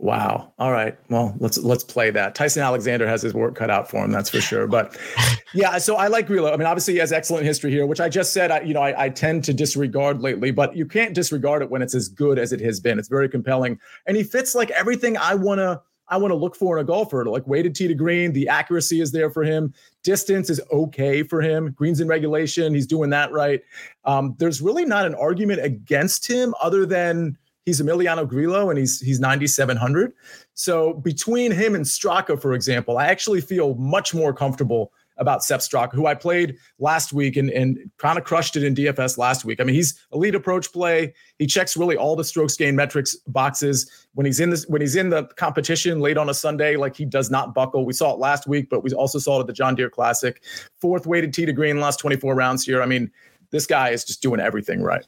Wow. 0.02 0.52
All 0.58 0.72
right. 0.72 0.98
Well, 1.10 1.36
let's 1.38 1.60
let's 1.60 1.84
play 1.84 2.10
that. 2.10 2.34
Tyson 2.34 2.64
Alexander 2.64 3.08
has 3.08 3.22
his 3.22 3.36
work 3.36 3.54
cut 3.54 3.70
out 3.70 3.88
for 3.88 4.04
him, 4.04 4.12
that's 4.12 4.32
for 4.32 4.42
sure. 4.42 4.66
But 4.66 4.98
yeah, 5.54 5.78
so 5.78 5.96
I 5.96 6.08
like 6.08 6.26
Grillo. 6.26 6.52
I 6.52 6.58
mean, 6.58 6.66
obviously 6.66 6.96
he 6.96 7.00
has 7.00 7.12
excellent 7.12 7.46
history 7.46 7.70
here, 7.70 7.86
which 7.86 8.00
I 8.00 8.10
just 8.10 8.34
said. 8.34 8.50
I, 8.50 8.62
you 8.62 8.74
know, 8.74 8.82
I, 8.82 9.06
I 9.06 9.10
tend 9.10 9.44
to 9.44 9.54
disregard 9.54 10.24
lately, 10.24 10.50
but 10.50 10.76
you 10.76 10.88
can't 10.88 11.14
disregard 11.14 11.62
it 11.62 11.70
when 11.70 11.84
it's 11.84 11.94
as 11.94 12.10
good 12.10 12.40
as 12.40 12.52
it 12.52 12.62
has 12.62 12.80
been. 12.80 12.98
It's 12.98 13.10
very 13.10 13.30
compelling, 13.30 13.80
and 14.08 14.18
he 14.18 14.24
fits 14.24 14.56
like 14.56 14.72
everything 14.72 15.18
I 15.18 15.36
want 15.36 15.60
to 15.60 15.80
I 16.08 16.18
want 16.18 16.32
to 16.32 16.36
look 16.36 16.56
for 16.56 16.80
in 16.80 16.82
a 16.82 16.86
golfer. 16.86 17.24
Like 17.26 17.46
weighted 17.46 17.76
tee 17.76 17.88
to 17.88 17.94
green, 17.94 18.34
the 18.34 18.48
accuracy 18.48 19.02
is 19.02 19.12
there 19.12 19.30
for 19.30 19.44
him. 19.44 19.72
Distance 20.02 20.50
is 20.50 20.60
okay 20.72 21.22
for 21.22 21.44
him. 21.44 21.74
Greens 21.74 22.02
in 22.02 22.08
regulation, 22.08 22.74
he's 22.74 22.88
doing 22.88 23.12
that 23.12 23.32
right. 23.32 23.62
Um, 24.04 24.36
there's 24.40 24.64
really 24.64 24.84
not 24.84 25.06
an 25.06 25.14
argument 25.14 25.64
against 25.64 26.28
him 26.28 26.56
other 26.60 26.88
than 26.88 27.38
He's 27.66 27.82
Emiliano 27.82 28.28
Grillo 28.28 28.70
and 28.70 28.80
he's 28.80 29.00
he's 29.00 29.20
9700. 29.20 30.14
So 30.54 30.94
between 30.96 31.52
him 31.52 31.76
and 31.76 31.86
Straka, 31.86 32.42
for 32.42 32.54
example, 32.54 32.98
I 32.98 33.08
actually 33.08 33.42
feel 33.42 33.76
much 33.76 34.14
more 34.14 34.34
comfortable 34.34 34.92
about 35.22 35.44
Sepp 35.44 35.60
Straka, 35.60 35.94
who 35.94 36.08
I 36.08 36.16
played 36.16 36.58
last 36.80 37.14
week 37.14 37.38
and, 37.38 37.50
and 37.52 37.78
kind 37.98 38.18
of 38.18 38.24
crushed 38.24 38.56
it 38.56 38.64
in 38.64 38.74
DFS 38.74 39.18
last 39.18 39.46
week. 39.46 39.62
I 39.62 39.64
mean, 39.64 39.76
he's 39.76 40.04
elite 40.12 40.34
approach 40.34 40.74
play. 40.74 41.14
He 41.38 41.46
checks 41.46 41.78
really 41.78 41.96
all 41.96 42.16
the 42.16 42.24
strokes 42.24 42.58
gain 42.58 42.76
metrics 42.76 43.16
boxes. 43.28 44.08
When 44.16 44.26
he's 44.26 44.40
in 44.40 44.50
this, 44.50 44.66
when 44.68 44.82
he's 44.82 44.96
in 44.96 45.10
the 45.10 45.26
competition 45.38 46.00
late 46.00 46.18
on 46.18 46.30
a 46.30 46.34
Sunday, 46.34 46.76
like 46.76 46.96
he 46.96 47.06
does 47.06 47.30
not 47.30 47.54
buckle. 47.54 47.86
We 47.86 47.94
saw 47.94 48.14
it 48.14 48.20
last 48.20 48.48
week, 48.48 48.70
but 48.70 48.84
we 48.84 48.92
also 48.92 49.20
saw 49.20 49.38
it 49.38 49.42
at 49.42 49.48
the 49.48 49.54
John 49.54 49.76
Deere 49.76 49.90
Classic. 49.90 50.42
Fourth 50.80 51.06
weighted 51.06 51.34
tee 51.34 51.46
to 51.46 51.54
green 51.54 51.80
last 51.80 52.00
24 52.00 52.34
rounds 52.34 52.66
here. 52.66 52.82
I 52.82 52.88
mean, 52.88 53.12
this 53.52 53.66
guy 53.66 53.90
is 53.90 54.04
just 54.04 54.22
doing 54.22 54.40
everything 54.40 54.82
right. 54.82 55.06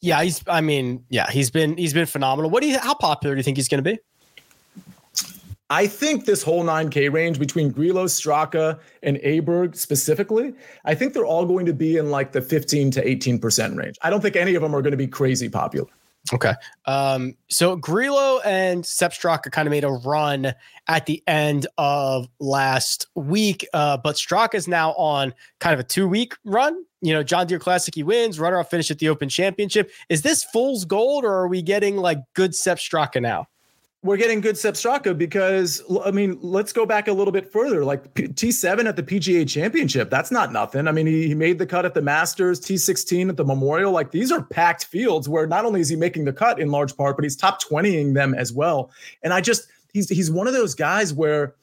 Yeah, 0.00 0.22
he's. 0.22 0.42
I 0.48 0.60
mean, 0.60 1.04
yeah, 1.08 1.30
he's 1.30 1.50
been 1.50 1.76
he's 1.76 1.94
been 1.94 2.06
phenomenal. 2.06 2.50
What 2.50 2.62
do 2.62 2.68
you? 2.68 2.78
How 2.78 2.94
popular 2.94 3.34
do 3.34 3.38
you 3.38 3.44
think 3.44 3.56
he's 3.56 3.68
going 3.68 3.82
to 3.82 3.90
be? 3.90 3.98
I 5.70 5.86
think 5.86 6.26
this 6.26 6.42
whole 6.42 6.62
9K 6.64 7.10
range 7.10 7.38
between 7.38 7.70
Grillo, 7.70 8.04
Straka, 8.04 8.78
and 9.02 9.16
Aberg 9.18 9.74
specifically, 9.74 10.52
I 10.84 10.94
think 10.94 11.14
they're 11.14 11.24
all 11.24 11.46
going 11.46 11.64
to 11.64 11.72
be 11.72 11.96
in 11.96 12.10
like 12.10 12.32
the 12.32 12.42
15 12.42 12.90
to 12.90 13.02
18% 13.02 13.76
range. 13.78 13.96
I 14.02 14.10
don't 14.10 14.20
think 14.20 14.36
any 14.36 14.54
of 14.54 14.60
them 14.60 14.76
are 14.76 14.82
going 14.82 14.90
to 14.90 14.98
be 14.98 15.06
crazy 15.06 15.48
popular. 15.48 15.88
Okay. 16.32 16.54
Um, 16.86 17.34
so 17.48 17.74
Grillo 17.74 18.40
and 18.44 18.86
Sepp 18.86 19.12
Straka 19.12 19.50
kind 19.50 19.66
of 19.66 19.70
made 19.70 19.84
a 19.84 19.90
run 19.90 20.54
at 20.86 21.06
the 21.06 21.22
end 21.26 21.66
of 21.78 22.28
last 22.38 23.08
week, 23.14 23.66
uh, 23.74 23.96
but 23.96 24.16
Straka 24.16 24.54
is 24.54 24.68
now 24.68 24.92
on 24.92 25.34
kind 25.58 25.74
of 25.74 25.80
a 25.80 25.84
two 25.84 26.06
week 26.06 26.34
run. 26.44 26.84
You 27.00 27.12
know, 27.12 27.24
John 27.24 27.48
Deere 27.48 27.58
Classic, 27.58 27.92
he 27.94 28.04
wins, 28.04 28.38
runner 28.38 28.60
up 28.60 28.70
finish 28.70 28.90
at 28.90 29.00
the 29.00 29.08
Open 29.08 29.28
Championship. 29.28 29.90
Is 30.08 30.22
this 30.22 30.44
fool's 30.44 30.84
gold 30.84 31.24
or 31.24 31.32
are 31.32 31.48
we 31.48 31.60
getting 31.60 31.96
like 31.96 32.18
good 32.34 32.54
Sepp 32.54 32.78
Straka 32.78 33.20
now? 33.20 33.48
We're 34.04 34.16
getting 34.16 34.40
good 34.40 34.58
Sepp 34.58 34.74
Straka 34.74 35.16
because 35.16 35.80
I 36.04 36.10
mean, 36.10 36.36
let's 36.42 36.72
go 36.72 36.84
back 36.84 37.06
a 37.06 37.12
little 37.12 37.32
bit 37.32 37.52
further. 37.52 37.84
Like 37.84 38.12
T7 38.14 38.86
at 38.86 38.96
the 38.96 39.02
PGA 39.02 39.48
Championship, 39.48 40.10
that's 40.10 40.32
not 40.32 40.52
nothing. 40.52 40.88
I 40.88 40.92
mean, 40.92 41.06
he, 41.06 41.28
he 41.28 41.34
made 41.34 41.58
the 41.58 41.66
cut 41.66 41.84
at 41.84 41.94
the 41.94 42.02
Masters, 42.02 42.60
T16 42.60 43.28
at 43.28 43.36
the 43.36 43.44
Memorial. 43.44 43.92
Like 43.92 44.10
these 44.10 44.32
are 44.32 44.42
packed 44.42 44.86
fields 44.86 45.28
where 45.28 45.46
not 45.46 45.64
only 45.64 45.80
is 45.80 45.88
he 45.88 45.96
making 45.96 46.24
the 46.24 46.32
cut 46.32 46.58
in 46.58 46.70
large 46.70 46.96
part, 46.96 47.16
but 47.16 47.22
he's 47.22 47.36
top 47.36 47.62
20ing 47.62 48.14
them 48.14 48.34
as 48.34 48.52
well. 48.52 48.90
And 49.22 49.32
I 49.32 49.40
just 49.40 49.68
he's 49.92 50.08
he's 50.08 50.30
one 50.30 50.48
of 50.48 50.52
those 50.52 50.74
guys 50.74 51.14
where 51.14 51.54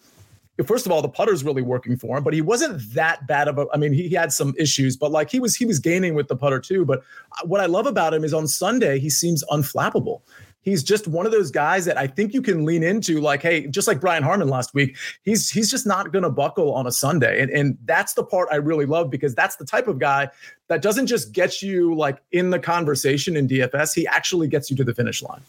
first 0.66 0.86
of 0.86 0.92
all, 0.92 1.02
the 1.02 1.10
putter's 1.10 1.44
really 1.44 1.62
working 1.62 1.98
for 1.98 2.18
him, 2.18 2.24
but 2.24 2.34
he 2.34 2.42
wasn't 2.42 2.94
that 2.94 3.28
bad 3.28 3.48
of 3.48 3.58
a. 3.58 3.66
I 3.74 3.78
mean, 3.78 3.94
he, 3.94 4.08
he, 4.08 4.16
had 4.16 4.32
some 4.32 4.54
issues, 4.58 4.98
but 4.98 5.12
like 5.12 5.30
he 5.30 5.40
was 5.40 5.56
he 5.56 5.66
was 5.66 5.80
gaining 5.80 6.16
with 6.16 6.28
the 6.28 6.36
putter 6.36 6.60
too. 6.60 6.86
But 6.86 7.00
uh, 7.34 7.46
what 7.46 7.62
I 7.62 7.66
love 7.66 7.86
about 7.86 8.14
him 8.14 8.24
is 8.24 8.34
on 8.34 8.48
Sunday 8.48 9.00
he 9.00 9.10
seems 9.10 9.44
unflappable. 9.46 10.22
He's 10.62 10.84
just 10.84 11.08
one 11.08 11.26
of 11.26 11.32
those 11.32 11.52
guys 11.52 11.86
that 11.86 11.98
I 11.98 12.06
think 12.06 12.34
you 12.34 12.42
can 12.42 12.66
lean 12.66 12.84
into. 12.84 13.22
Like, 13.22 13.42
hey, 13.42 13.68
just 13.68 13.88
like 13.88 14.02
Brian 14.02 14.24
Harman 14.24 14.50
last 14.50 14.74
week, 14.74 14.98
he's 15.24 15.50
he's 15.50 15.72
just 15.72 15.88
not 15.88 16.12
to 16.12 16.30
buckle 16.30 16.74
on 16.74 16.86
a 16.86 16.92
Sunday, 16.92 17.42
and 17.42 17.50
and 17.52 17.78
that's 17.86 18.14
the 18.14 18.24
part 18.24 18.50
I 18.52 18.58
really 18.58 18.86
love 18.86 19.10
because 19.10 19.34
that's 19.34 19.56
the 19.56 19.66
type 19.66 19.88
of 19.88 20.00
guy 20.00 20.30
that 20.68 20.82
doesn't 20.82 21.08
just 21.08 21.32
get 21.32 21.62
you 21.62 21.96
like 21.96 22.22
in 22.32 22.50
the 22.50 22.60
conversation 22.60 23.38
in 23.38 23.48
DFS. 23.48 23.96
He 23.96 24.06
actually 24.08 24.48
gets 24.48 24.70
you 24.70 24.78
to 24.78 24.84
the 24.84 24.94
finish 24.94 25.24
line. 25.24 25.42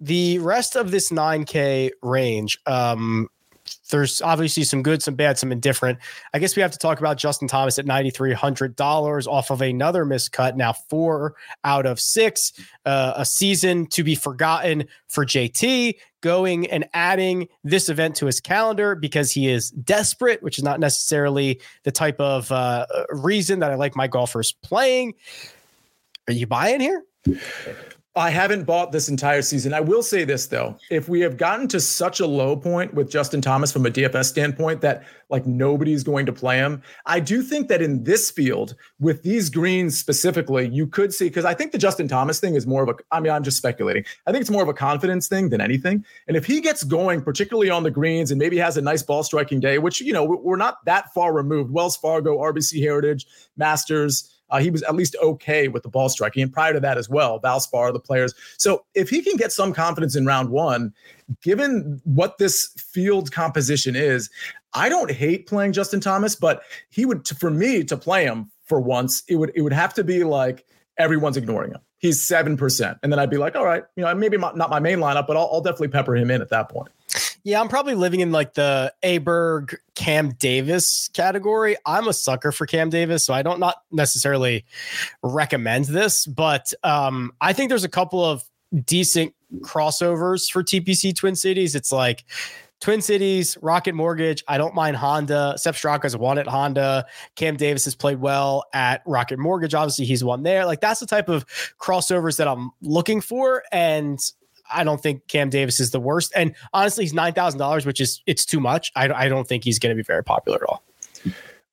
The 0.00 0.38
rest 0.38 0.76
of 0.76 0.92
this 0.92 1.10
9K 1.10 1.90
range, 2.02 2.58
um, 2.66 3.28
there's 3.90 4.22
obviously 4.22 4.64
some 4.64 4.82
good, 4.82 5.02
some 5.02 5.14
bad, 5.14 5.38
some 5.38 5.52
indifferent. 5.52 5.98
I 6.34 6.38
guess 6.38 6.56
we 6.56 6.62
have 6.62 6.72
to 6.72 6.78
talk 6.78 6.98
about 6.98 7.16
Justin 7.16 7.48
Thomas 7.48 7.78
at 7.78 7.86
$9,300 7.86 9.26
off 9.26 9.50
of 9.50 9.62
another 9.62 10.04
miscut. 10.04 10.56
Now, 10.56 10.72
four 10.72 11.34
out 11.64 11.86
of 11.86 12.00
six, 12.00 12.52
uh, 12.84 13.14
a 13.16 13.24
season 13.24 13.86
to 13.88 14.04
be 14.04 14.14
forgotten 14.14 14.84
for 15.08 15.24
JT 15.24 15.94
going 16.20 16.66
and 16.66 16.88
adding 16.94 17.48
this 17.64 17.88
event 17.88 18.16
to 18.16 18.26
his 18.26 18.40
calendar 18.40 18.94
because 18.94 19.30
he 19.30 19.48
is 19.48 19.70
desperate, 19.70 20.42
which 20.42 20.58
is 20.58 20.64
not 20.64 20.80
necessarily 20.80 21.60
the 21.84 21.92
type 21.92 22.20
of 22.20 22.50
uh, 22.50 22.86
reason 23.10 23.60
that 23.60 23.70
I 23.70 23.74
like 23.76 23.96
my 23.96 24.08
golfers 24.08 24.52
playing. 24.52 25.14
Are 26.28 26.32
you 26.32 26.46
buying 26.46 26.80
here? 26.80 27.04
I 28.18 28.30
haven't 28.30 28.64
bought 28.64 28.92
this 28.92 29.08
entire 29.08 29.42
season. 29.42 29.72
I 29.72 29.80
will 29.80 30.02
say 30.02 30.24
this 30.24 30.46
though. 30.46 30.76
If 30.90 31.08
we 31.08 31.20
have 31.20 31.36
gotten 31.36 31.68
to 31.68 31.80
such 31.80 32.20
a 32.20 32.26
low 32.26 32.56
point 32.56 32.92
with 32.94 33.10
Justin 33.10 33.40
Thomas 33.40 33.72
from 33.72 33.86
a 33.86 33.90
DFS 33.90 34.26
standpoint 34.26 34.80
that 34.80 35.04
like 35.30 35.46
nobody's 35.46 36.02
going 36.02 36.26
to 36.26 36.32
play 36.32 36.56
him, 36.58 36.82
I 37.06 37.20
do 37.20 37.42
think 37.42 37.68
that 37.68 37.80
in 37.80 38.04
this 38.04 38.30
field 38.30 38.74
with 38.98 39.22
these 39.22 39.50
greens 39.50 39.98
specifically, 39.98 40.68
you 40.68 40.86
could 40.86 41.14
see 41.14 41.28
because 41.28 41.44
I 41.44 41.54
think 41.54 41.72
the 41.72 41.78
Justin 41.78 42.08
Thomas 42.08 42.40
thing 42.40 42.54
is 42.54 42.66
more 42.66 42.82
of 42.82 42.88
a 42.88 42.94
I 43.12 43.20
mean, 43.20 43.32
I'm 43.32 43.44
just 43.44 43.56
speculating. 43.56 44.04
I 44.26 44.32
think 44.32 44.40
it's 44.40 44.50
more 44.50 44.62
of 44.62 44.68
a 44.68 44.74
confidence 44.74 45.28
thing 45.28 45.48
than 45.48 45.60
anything. 45.60 46.04
And 46.26 46.36
if 46.36 46.44
he 46.44 46.60
gets 46.60 46.82
going, 46.84 47.22
particularly 47.22 47.70
on 47.70 47.82
the 47.82 47.90
greens 47.90 48.30
and 48.30 48.38
maybe 48.38 48.58
has 48.58 48.76
a 48.76 48.82
nice 48.82 49.02
ball 49.02 49.22
striking 49.22 49.60
day, 49.60 49.78
which 49.78 50.00
you 50.00 50.12
know, 50.12 50.24
we're 50.24 50.56
not 50.56 50.84
that 50.86 51.12
far 51.14 51.32
removed. 51.32 51.70
Wells 51.70 51.96
Fargo, 51.96 52.38
RBC 52.38 52.80
Heritage, 52.82 53.26
Masters, 53.56 54.37
uh, 54.50 54.58
he 54.58 54.70
was 54.70 54.82
at 54.84 54.94
least 54.94 55.16
okay 55.22 55.68
with 55.68 55.82
the 55.82 55.88
ball 55.88 56.08
striking. 56.08 56.42
And 56.42 56.52
prior 56.52 56.72
to 56.72 56.80
that 56.80 56.98
as 56.98 57.08
well, 57.08 57.40
Valspar, 57.40 57.92
the 57.92 58.00
players. 58.00 58.34
So 58.56 58.84
if 58.94 59.08
he 59.10 59.22
can 59.22 59.36
get 59.36 59.52
some 59.52 59.72
confidence 59.72 60.16
in 60.16 60.26
round 60.26 60.50
one, 60.50 60.92
given 61.42 62.00
what 62.04 62.38
this 62.38 62.68
field 62.76 63.32
composition 63.32 63.96
is, 63.96 64.30
I 64.74 64.88
don't 64.88 65.10
hate 65.10 65.46
playing 65.46 65.72
Justin 65.72 66.00
Thomas, 66.00 66.34
but 66.34 66.62
he 66.90 67.04
would, 67.04 67.26
for 67.26 67.50
me 67.50 67.84
to 67.84 67.96
play 67.96 68.24
him 68.24 68.50
for 68.64 68.80
once, 68.80 69.22
it 69.28 69.36
would, 69.36 69.52
it 69.54 69.62
would 69.62 69.72
have 69.72 69.94
to 69.94 70.04
be 70.04 70.24
like 70.24 70.66
everyone's 70.98 71.36
ignoring 71.36 71.72
him. 71.72 71.80
He's 71.98 72.20
7%. 72.20 72.98
And 73.02 73.12
then 73.12 73.18
I'd 73.18 73.30
be 73.30 73.38
like, 73.38 73.56
all 73.56 73.64
right, 73.64 73.84
you 73.96 74.04
know, 74.04 74.14
maybe 74.14 74.36
not 74.36 74.70
my 74.70 74.78
main 74.78 74.98
lineup, 74.98 75.26
but 75.26 75.36
I'll, 75.36 75.48
I'll 75.52 75.60
definitely 75.60 75.88
pepper 75.88 76.14
him 76.14 76.30
in 76.30 76.40
at 76.40 76.50
that 76.50 76.68
point. 76.68 76.90
Yeah, 77.48 77.62
I'm 77.62 77.68
probably 77.68 77.94
living 77.94 78.20
in 78.20 78.30
like 78.30 78.52
the 78.52 78.92
Aberg 79.02 79.74
Cam 79.94 80.32
Davis 80.32 81.08
category. 81.14 81.78
I'm 81.86 82.06
a 82.06 82.12
sucker 82.12 82.52
for 82.52 82.66
Cam 82.66 82.90
Davis, 82.90 83.24
so 83.24 83.32
I 83.32 83.40
don't 83.40 83.58
not 83.58 83.76
necessarily 83.90 84.66
recommend 85.22 85.86
this, 85.86 86.26
but 86.26 86.74
um, 86.84 87.32
I 87.40 87.54
think 87.54 87.70
there's 87.70 87.84
a 87.84 87.88
couple 87.88 88.22
of 88.22 88.44
decent 88.84 89.34
crossovers 89.60 90.50
for 90.50 90.62
TPC 90.62 91.16
Twin 91.16 91.34
Cities. 91.34 91.74
It's 91.74 91.90
like 91.90 92.26
Twin 92.82 93.00
Cities, 93.00 93.56
Rocket 93.62 93.94
Mortgage. 93.94 94.44
I 94.46 94.58
don't 94.58 94.74
mind 94.74 94.96
Honda. 94.96 95.54
Sepp 95.56 95.74
Straka's 95.74 96.14
won 96.14 96.36
at 96.36 96.46
Honda. 96.46 97.06
Cam 97.34 97.56
Davis 97.56 97.86
has 97.86 97.94
played 97.94 98.20
well 98.20 98.64
at 98.74 99.00
Rocket 99.06 99.38
Mortgage. 99.38 99.72
Obviously, 99.72 100.04
he's 100.04 100.22
won 100.22 100.42
there. 100.42 100.66
Like 100.66 100.82
that's 100.82 101.00
the 101.00 101.06
type 101.06 101.30
of 101.30 101.46
crossovers 101.78 102.36
that 102.36 102.46
I'm 102.46 102.72
looking 102.82 103.22
for. 103.22 103.62
And 103.72 104.20
I 104.72 104.84
don't 104.84 105.00
think 105.00 105.26
Cam 105.28 105.50
Davis 105.50 105.80
is 105.80 105.90
the 105.90 106.00
worst. 106.00 106.32
And 106.34 106.54
honestly, 106.72 107.04
he's 107.04 107.14
nine 107.14 107.32
thousand 107.32 107.58
dollars, 107.58 107.86
which 107.86 108.00
is 108.00 108.22
it's 108.26 108.44
too 108.44 108.60
much. 108.60 108.92
I, 108.94 109.08
I 109.12 109.28
don't 109.28 109.46
think 109.46 109.64
he's 109.64 109.78
going 109.78 109.94
to 109.94 109.96
be 109.96 110.04
very 110.04 110.24
popular 110.24 110.58
at 110.62 110.68
all. 110.68 110.82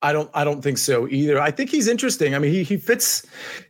I 0.02 0.14
don't 0.14 0.30
I 0.34 0.44
don't 0.44 0.62
think 0.62 0.78
so 0.78 1.08
either. 1.08 1.42
I 1.42 1.52
think 1.52 1.70
he's 1.70 1.88
interesting. 1.88 2.36
I 2.36 2.40
mean, 2.40 2.52
he 2.52 2.64
he 2.64 2.78
fits 2.78 3.26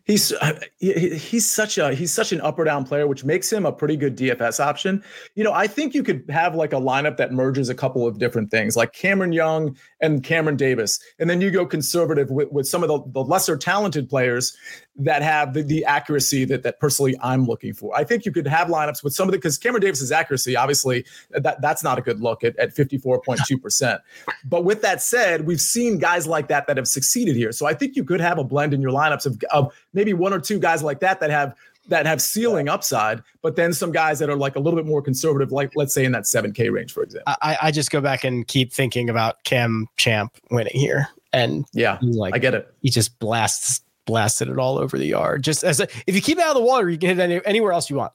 he's 0.05 0.31
uh, 0.31 0.59
he, 0.77 1.15
he's 1.15 1.47
such 1.47 1.77
a 1.77 1.93
he's 1.93 2.13
such 2.13 2.31
an 2.31 2.39
up 2.41 2.57
or 2.57 2.63
down 2.63 2.85
player 2.85 3.07
which 3.07 3.23
makes 3.23 3.51
him 3.51 3.65
a 3.65 3.71
pretty 3.71 3.97
good 3.97 4.17
DFS 4.17 4.59
option. 4.59 5.03
You 5.35 5.43
know, 5.43 5.51
I 5.51 5.67
think 5.67 5.93
you 5.93 6.03
could 6.03 6.23
have 6.29 6.55
like 6.55 6.73
a 6.73 6.77
lineup 6.77 7.17
that 7.17 7.33
merges 7.33 7.69
a 7.69 7.75
couple 7.75 8.07
of 8.07 8.17
different 8.17 8.51
things, 8.51 8.75
like 8.77 8.93
Cameron 8.93 9.33
Young 9.33 9.75
and 9.99 10.23
Cameron 10.23 10.55
Davis. 10.55 10.99
And 11.19 11.29
then 11.29 11.41
you 11.41 11.51
go 11.51 11.65
conservative 11.65 12.29
with, 12.29 12.51
with 12.51 12.67
some 12.67 12.83
of 12.83 12.89
the, 12.89 13.03
the 13.11 13.23
lesser 13.23 13.57
talented 13.57 14.09
players 14.09 14.55
that 14.97 15.21
have 15.21 15.53
the, 15.53 15.61
the 15.61 15.83
accuracy 15.83 16.45
that 16.45 16.63
that 16.63 16.79
personally 16.79 17.15
I'm 17.21 17.45
looking 17.45 17.73
for. 17.73 17.95
I 17.95 18.03
think 18.03 18.25
you 18.25 18.31
could 18.31 18.47
have 18.47 18.67
lineups 18.69 19.03
with 19.03 19.13
some 19.13 19.27
of 19.27 19.33
the 19.33 19.37
because 19.37 19.57
Cameron 19.57 19.81
Davis's 19.81 20.11
accuracy, 20.11 20.55
obviously, 20.55 21.05
that 21.31 21.61
that's 21.61 21.83
not 21.83 21.97
a 21.97 22.01
good 22.01 22.21
look 22.21 22.43
at, 22.43 22.57
at 22.57 22.73
54.2%. 22.73 23.99
but 24.45 24.63
with 24.63 24.81
that 24.83 25.01
said, 25.01 25.45
we've 25.45 25.59
seen 25.59 25.97
guys 25.97 26.27
like 26.27 26.47
that 26.47 26.67
that 26.67 26.77
have 26.77 26.87
succeeded 26.87 27.35
here. 27.35 27.51
So 27.51 27.65
I 27.65 27.73
think 27.73 27.95
you 27.95 28.03
could 28.03 28.21
have 28.21 28.37
a 28.37 28.43
blend 28.43 28.73
in 28.73 28.81
your 28.81 28.91
lineups 28.91 29.25
of, 29.25 29.41
of 29.51 29.73
maybe 29.95 30.13
one 30.13 30.33
or 30.33 30.39
two 30.39 30.59
guys 30.59 30.83
like 30.83 30.99
that 30.99 31.19
that 31.19 31.31
have 31.31 31.55
that 31.87 32.05
have 32.05 32.21
ceiling 32.21 32.67
upside, 32.67 33.21
but 33.41 33.55
then 33.55 33.73
some 33.73 33.91
guys 33.91 34.19
that 34.19 34.29
are 34.29 34.35
like 34.35 34.55
a 34.55 34.59
little 34.59 34.77
bit 34.77 34.87
more 34.87 35.01
conservative, 35.01 35.51
like 35.51 35.71
let's 35.75 35.93
say 35.93 36.03
in 36.03 36.11
that 36.13 36.23
7K 36.23 36.71
range, 36.71 36.91
for 36.91 37.03
example. 37.03 37.33
I, 37.41 37.57
I 37.61 37.71
just 37.71 37.91
go 37.91 38.01
back 38.01 38.23
and 38.23 38.47
keep 38.47 38.73
thinking 38.73 39.09
about 39.09 39.43
Cam 39.43 39.87
Champ 39.95 40.35
winning 40.49 40.73
here. 40.73 41.07
And 41.31 41.65
yeah, 41.73 41.99
like 42.01 42.33
I 42.33 42.39
get 42.39 42.53
it. 42.53 42.73
He 42.81 42.89
just 42.89 43.19
blasts 43.19 43.81
blasted 44.05 44.47
it 44.49 44.57
all 44.57 44.77
over 44.77 44.97
the 44.97 45.05
yard. 45.05 45.43
Just 45.43 45.63
as 45.63 45.79
a, 45.79 45.87
if 46.07 46.15
you 46.15 46.21
keep 46.21 46.37
it 46.37 46.43
out 46.43 46.49
of 46.49 46.55
the 46.55 46.61
water, 46.61 46.89
you 46.89 46.97
can 46.97 47.09
hit 47.09 47.19
it 47.19 47.23
any, 47.23 47.45
anywhere 47.45 47.71
else 47.71 47.89
you 47.89 47.95
want. 47.95 48.13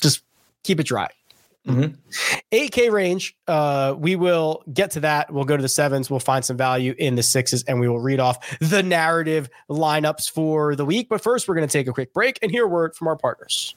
Just 0.00 0.22
keep 0.64 0.80
it 0.80 0.86
dry. 0.86 1.08
Mm-hmm. 1.66 1.94
8K 2.52 2.90
range. 2.90 3.36
Uh, 3.46 3.94
we 3.98 4.16
will 4.16 4.62
get 4.72 4.90
to 4.92 5.00
that. 5.00 5.32
We'll 5.32 5.44
go 5.44 5.56
to 5.56 5.62
the 5.62 5.68
sevens. 5.68 6.10
We'll 6.10 6.20
find 6.20 6.44
some 6.44 6.56
value 6.56 6.94
in 6.98 7.14
the 7.14 7.22
sixes, 7.22 7.62
and 7.64 7.78
we 7.78 7.88
will 7.88 8.00
read 8.00 8.20
off 8.20 8.58
the 8.60 8.82
narrative 8.82 9.50
lineups 9.68 10.30
for 10.30 10.74
the 10.74 10.84
week. 10.84 11.08
But 11.08 11.22
first, 11.22 11.48
we're 11.48 11.56
going 11.56 11.68
to 11.68 11.72
take 11.72 11.86
a 11.86 11.92
quick 11.92 12.12
break 12.14 12.38
and 12.42 12.50
hear 12.50 12.64
a 12.64 12.68
word 12.68 12.96
from 12.96 13.08
our 13.08 13.16
partners. 13.16 13.74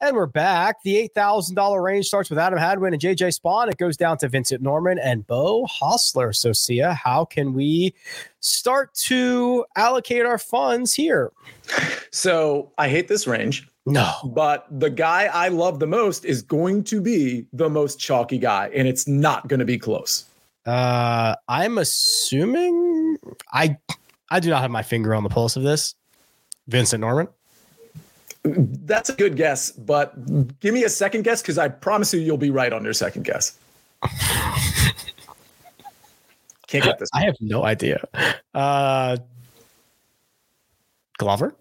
And 0.00 0.16
we're 0.16 0.26
back. 0.26 0.82
The 0.82 1.08
$8,000 1.16 1.82
range 1.82 2.06
starts 2.06 2.28
with 2.28 2.38
Adam 2.38 2.58
Hadwin 2.58 2.92
and 2.92 3.00
JJ 3.00 3.40
Spaun. 3.40 3.70
It 3.70 3.78
goes 3.78 3.96
down 3.96 4.18
to 4.18 4.28
Vincent 4.28 4.62
Norrman 4.62 4.98
and 5.02 5.26
Beau 5.26 5.66
Hossler. 5.66 6.34
So, 6.34 6.52
Sia, 6.52 6.92
how 6.92 7.24
can 7.24 7.54
we 7.54 7.94
start 8.40 8.92
to 8.94 9.64
allocate 9.76 10.26
our 10.26 10.38
funds 10.38 10.92
here? 10.92 11.32
So, 12.10 12.70
I 12.76 12.88
hate 12.88 13.08
this 13.08 13.26
range. 13.26 13.66
No. 13.86 14.12
But 14.24 14.66
the 14.70 14.90
guy 14.90 15.24
I 15.26 15.48
love 15.48 15.78
the 15.78 15.86
most 15.86 16.24
is 16.24 16.42
going 16.42 16.84
to 16.84 17.00
be 17.00 17.46
the 17.52 17.68
most 17.68 18.00
chalky 18.00 18.38
guy, 18.38 18.70
and 18.74 18.88
it's 18.88 19.06
not 19.06 19.46
going 19.48 19.60
to 19.60 19.66
be 19.66 19.78
close. 19.78 20.24
Uh, 20.64 21.34
I'm 21.48 21.76
assuming 21.76 23.18
I 23.52 23.76
I 24.30 24.40
do 24.40 24.48
not 24.48 24.62
have 24.62 24.70
my 24.70 24.82
finger 24.82 25.14
on 25.14 25.22
the 25.22 25.28
pulse 25.28 25.56
of 25.56 25.62
this. 25.62 25.94
Vincent 26.66 27.02
Norrman. 27.02 27.28
That's 28.44 29.10
a 29.10 29.14
good 29.14 29.36
guess, 29.36 29.70
but 29.70 30.60
give 30.60 30.74
me 30.74 30.84
a 30.84 30.88
second 30.88 31.22
guess 31.22 31.42
because 31.42 31.58
I 31.58 31.68
promise 31.68 32.12
you 32.12 32.20
you'll 32.20 32.36
be 32.36 32.50
right 32.50 32.72
on 32.72 32.84
your 32.84 32.92
second 32.92 33.24
guess. 33.24 33.58
Can't 36.66 36.84
get 36.84 36.98
this. 36.98 37.08
I 37.14 37.22
have 37.22 37.36
no 37.40 37.64
idea. 37.64 38.06
Uh, 38.54 39.16
Glover. 41.18 41.54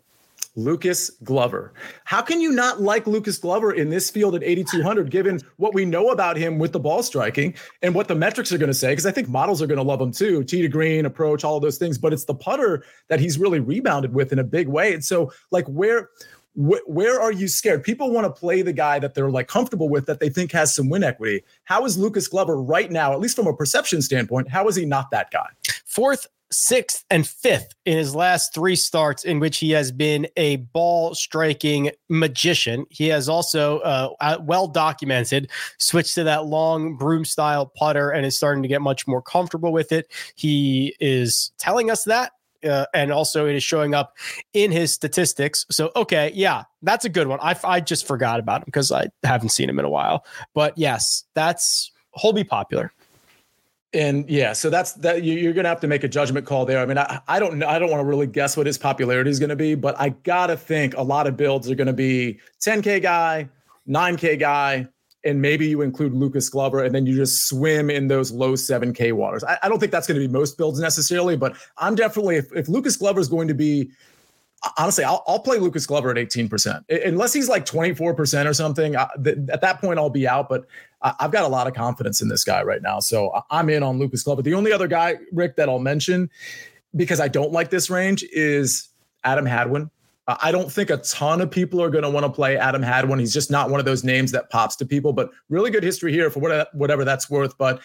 Lucas 0.56 1.10
Glover. 1.24 1.74
How 2.06 2.22
can 2.22 2.40
you 2.40 2.52
not 2.52 2.82
like 2.82 3.08
Lucas 3.08 3.38
Glover 3.38 3.74
in 3.74 3.90
this 3.90 4.10
field 4.10 4.36
at 4.36 4.44
8,200, 4.44 5.10
given 5.10 5.40
what 5.58 5.74
we 5.74 5.84
know 5.84 6.10
about 6.12 6.38
him 6.38 6.60
with 6.60 6.72
the 6.72 6.80
ball 6.80 7.02
striking 7.02 7.56
and 7.82 7.96
what 7.96 8.08
the 8.08 8.16
metrics 8.16 8.52
are 8.52 8.58
going 8.58 8.68
to 8.68 8.74
say? 8.74 8.92
Because 8.92 9.06
I 9.06 9.12
think 9.12 9.30
models 9.30 9.62
are 9.62 9.68
going 9.68 9.78
to 9.78 9.84
love 9.84 10.00
him 10.00 10.12
too. 10.12 10.44
Tee 10.44 10.62
to 10.62 10.68
green, 10.68 11.06
approach, 11.06 11.44
all 11.44 11.58
of 11.58 11.64
those 11.64 11.78
things. 11.78 11.98
But 11.98 12.14
it's 12.14 12.26
the 12.26 12.36
putter 12.36 12.84
that 13.08 13.20
he's 13.20 13.40
really 13.40 13.60
rebounded 13.60 14.14
with 14.14 14.32
in 14.32 14.40
a 14.40 14.44
big 14.44 14.68
way. 14.68 14.94
And 14.94 15.04
so, 15.04 15.32
like, 15.52 15.66
where 15.68 16.10
wh- 16.56 16.88
where 16.88 17.20
are 17.20 17.32
you 17.32 17.48
scared? 17.48 17.84
People 17.84 18.12
want 18.12 18.26
to 18.26 18.40
play 18.40 18.62
the 18.62 18.74
guy 18.74 19.00
that 19.00 19.16
they're 19.16 19.32
like 19.32 19.48
comfortable 19.48 19.90
with 19.90 20.06
that 20.06 20.20
they 20.20 20.30
think 20.30 20.52
has 20.52 20.74
some 20.76 20.90
win 20.90 21.04
equity. 21.04 21.44
How 21.64 21.86
is 21.86 21.98
Lucas 21.98 22.28
Glover 22.28 22.62
right 22.62 22.92
now, 22.92 23.14
at 23.14 23.20
least 23.20 23.36
from 23.36 23.48
a 23.48 23.56
perception 23.56 24.02
standpoint, 24.02 24.50
how 24.50 24.68
is 24.68 24.76
he 24.76 24.86
not 24.86 25.12
that 25.12 25.32
guy? 25.32 25.48
Fourth 25.86 26.28
sixth 26.54 27.04
and 27.10 27.28
fifth 27.28 27.74
in 27.86 27.98
his 27.98 28.16
last 28.16 28.54
three 28.54 28.76
starts 28.76 29.26
in 29.26 29.40
which 29.40 29.58
he 29.58 29.72
has 29.72 29.92
been 29.92 30.28
a 30.38 30.58
ball 30.58 31.16
striking 31.16 31.92
magician. 32.10 32.86
He 32.90 33.08
has 33.08 33.28
also 33.28 33.80
uh, 33.80 34.38
well 34.42 34.68
documented 34.68 35.50
switched 35.80 36.16
to 36.16 36.24
that 36.26 36.46
long 36.46 36.96
broom 36.96 37.26
style 37.26 37.66
putter 37.66 38.12
and 38.12 38.26
is 38.26 38.38
starting 38.38 38.64
to 38.64 38.70
get 38.70 38.82
much 38.82 39.08
more 39.08 39.22
comfortable 39.22 39.74
with 39.74 39.92
it. 39.92 40.12
He 40.36 40.96
is 41.00 41.52
telling 41.58 41.90
us 41.90 42.04
that. 42.06 42.32
Uh, 42.64 42.86
and 42.94 43.12
also 43.12 43.46
it 43.46 43.56
is 43.56 43.64
showing 43.64 43.94
up 43.94 44.16
in 44.54 44.72
his 44.72 44.94
statistics. 44.94 45.66
So, 45.70 45.92
okay, 45.98 46.32
yeah, 46.34 46.64
that's 46.82 47.04
a 47.04 47.10
good 47.10 47.28
one. 47.28 47.40
I, 47.42 47.58
I 47.66 47.82
just 47.82 48.08
forgot 48.08 48.40
about 48.40 48.62
him 48.62 48.66
because 48.68 48.90
I 48.90 49.08
haven't 49.24 49.50
seen 49.50 49.70
him 49.70 49.80
in 49.80 49.86
a 49.86 49.90
while. 49.90 50.26
But 50.54 50.78
yes, 50.78 51.26
that's 51.34 51.92
Holby 52.12 52.46
popular. 52.46 52.94
And 53.94 54.28
yeah, 54.28 54.54
so 54.54 54.72
that's 54.72 54.94
that 54.94 55.24
you're 55.24 55.54
going 55.54 55.66
to 55.66 55.70
have 55.70 55.82
to 55.82 55.88
make 55.88 56.04
a 56.04 56.08
judgment 56.08 56.48
call 56.48 56.66
there. 56.66 56.80
I 56.80 56.86
mean, 56.86 56.98
I, 56.98 57.22
I 57.28 57.40
don't 57.40 57.60
know. 57.60 57.68
I 57.68 57.78
don't 57.78 57.92
want 57.92 58.02
to 58.02 58.06
really 58.06 58.26
guess 58.26 58.58
what 58.58 58.66
his 58.66 58.78
popularity 58.78 59.30
is 59.30 59.40
going 59.40 59.52
to 59.52 59.56
be, 59.56 59.76
but 59.76 60.00
I 60.00 60.10
got 60.10 60.48
to 60.48 60.58
think 60.58 60.96
a 60.98 61.04
lot 61.04 61.28
of 61.28 61.38
builds 61.38 61.70
are 61.70 61.76
going 61.76 61.88
to 61.88 61.94
be 61.94 62.40
10K 62.60 63.04
guy, 63.04 63.48
9K 63.88 64.40
guy, 64.40 64.88
and 65.24 65.42
maybe 65.42 65.68
you 65.68 65.82
include 65.82 66.14
Lucas 66.14 66.50
Glover, 66.50 66.84
and 66.84 66.94
then 66.94 67.06
you 67.06 67.16
just 67.16 67.48
swim 67.48 67.90
in 67.90 68.08
those 68.08 68.32
low 68.32 68.54
7K 68.54 69.14
waters. 69.14 69.44
I, 69.44 69.58
I 69.62 69.70
don't 69.70 69.80
think 69.80 69.92
that's 69.92 70.08
going 70.08 70.20
to 70.20 70.28
be 70.28 70.32
most 70.32 70.58
builds 70.58 70.80
necessarily, 70.80 71.38
but 71.38 71.56
I'm 71.78 71.96
definitely, 71.96 72.38
if, 72.38 72.52
if 72.54 72.68
Lucas 72.68 72.98
Glover 72.98 73.20
is 73.20 73.28
going 73.28 73.48
to 73.48 73.54
be, 73.54 73.92
honestly, 74.78 75.04
I'll, 75.04 75.24
I'll 75.28 75.40
play 75.40 75.58
Lucas 75.58 75.86
Glover 75.86 76.10
at 76.12 76.18
18%, 76.18 77.06
unless 77.06 77.34
he's 77.34 77.50
like 77.50 77.66
24% 77.66 78.46
or 78.46 78.54
something. 78.54 78.96
I, 78.96 79.08
th- 79.24 79.38
at 79.52 79.62
that 79.62 79.82
point, 79.82 80.00
I'll 80.00 80.10
be 80.10 80.28
out, 80.28 80.50
but 80.50 80.66
I, 81.02 81.14
I've 81.20 81.32
got 81.32 81.44
a 81.44 81.48
lot 81.48 81.68
of 81.68 81.74
confidence 81.74 82.22
in 82.22 82.28
this 82.30 82.44
guy 82.44 82.64
right 82.64 82.82
now. 82.82 83.00
So 83.00 83.44
I'm 83.50 83.70
in 83.70 83.84
on 83.84 84.00
Lucas 84.00 84.24
Glover. 84.24 84.42
The 84.42 84.54
only 84.54 84.72
other 84.72 84.88
guy, 84.88 85.18
Rick, 85.32 85.56
that 85.58 85.70
I'll 85.70 85.80
mention 85.80 86.30
because 86.96 87.20
I 87.20 87.28
don't 87.28 87.52
like 87.52 87.70
this 87.70 87.90
range 87.90 88.24
is 88.32 88.90
Adam 89.24 89.46
Hadwin. 89.46 89.90
Uh, 90.28 90.38
I 90.42 90.52
don't 90.52 90.72
think 90.72 90.90
a 90.90 90.98
ton 90.98 91.42
of 91.42 91.52
people 91.52 91.82
are 91.82 91.90
going 91.90 92.04
to 92.04 92.10
want 92.10 92.26
to 92.26 92.32
play 92.32 92.58
Adam 92.58 92.82
Hadwin. 92.82 93.20
He's 93.20 93.34
just 93.34 93.52
not 93.52 93.70
one 93.70 93.80
of 93.80 93.86
those 93.86 94.04
names 94.04 94.32
that 94.32 94.50
pops 94.50 94.76
to 94.78 94.86
people, 94.86 95.12
but 95.12 95.30
really 95.50 95.72
good 95.72 95.84
history 95.84 96.14
here 96.14 96.30
for 96.30 96.40
whatever 96.74 97.04
that's 97.04 97.30
worth. 97.30 97.58
But 97.58 97.82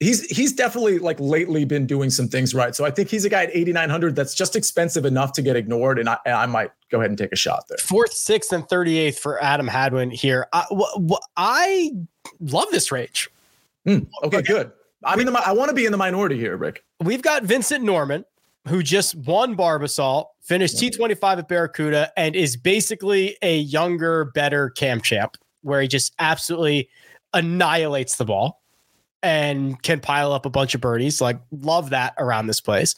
he's 0.00 0.24
he's 0.26 0.52
definitely 0.52 0.98
like 0.98 1.18
lately 1.20 1.64
been 1.64 1.86
doing 1.86 2.10
some 2.10 2.28
things 2.28 2.54
right. 2.54 2.74
So 2.74 2.84
I 2.84 2.90
think 2.90 3.08
he's 3.08 3.24
a 3.24 3.28
guy 3.28 3.44
at 3.44 3.50
8,900 3.50 4.14
that's 4.14 4.34
just 4.34 4.56
expensive 4.56 5.04
enough 5.04 5.32
to 5.32 5.42
get 5.42 5.56
ignored. 5.56 5.98
And 5.98 6.08
I, 6.08 6.18
I 6.26 6.46
might 6.46 6.70
go 6.90 6.98
ahead 6.98 7.10
and 7.10 7.18
take 7.18 7.32
a 7.32 7.36
shot 7.36 7.64
there. 7.68 7.78
Fourth, 7.78 8.12
sixth, 8.12 8.52
and 8.52 8.64
38th 8.64 9.18
for 9.18 9.42
Adam 9.42 9.66
Hadwin 9.66 10.10
here. 10.10 10.46
I, 10.52 10.64
I 11.36 11.90
love 12.40 12.68
this 12.70 12.92
range. 12.92 13.30
Mm, 13.86 14.08
okay, 14.24 14.42
good. 14.42 14.72
I'm 15.04 15.20
in 15.20 15.26
the, 15.26 15.32
I 15.38 15.52
want 15.52 15.68
to 15.68 15.74
be 15.74 15.86
in 15.86 15.92
the 15.92 15.98
minority 15.98 16.36
here, 16.36 16.56
Rick. 16.56 16.84
We've 17.00 17.22
got 17.22 17.44
Vincent 17.44 17.84
Norrman, 17.84 18.24
who 18.66 18.82
just 18.82 19.14
won 19.14 19.56
Barbasol, 19.56 20.26
finished 20.42 20.76
T25 20.76 21.38
at 21.38 21.48
Barracuda, 21.48 22.12
and 22.16 22.34
is 22.34 22.56
basically 22.56 23.36
a 23.40 23.58
younger, 23.58 24.26
better 24.26 24.70
cam 24.70 25.00
champ, 25.00 25.36
where 25.62 25.80
he 25.80 25.88
just 25.88 26.14
absolutely 26.18 26.88
annihilates 27.32 28.16
the 28.16 28.24
ball 28.24 28.60
and 29.22 29.80
can 29.82 30.00
pile 30.00 30.32
up 30.32 30.46
a 30.46 30.50
bunch 30.50 30.74
of 30.74 30.80
birdies. 30.80 31.20
Like, 31.20 31.40
love 31.50 31.90
that 31.90 32.14
around 32.18 32.46
this 32.46 32.60
place. 32.60 32.94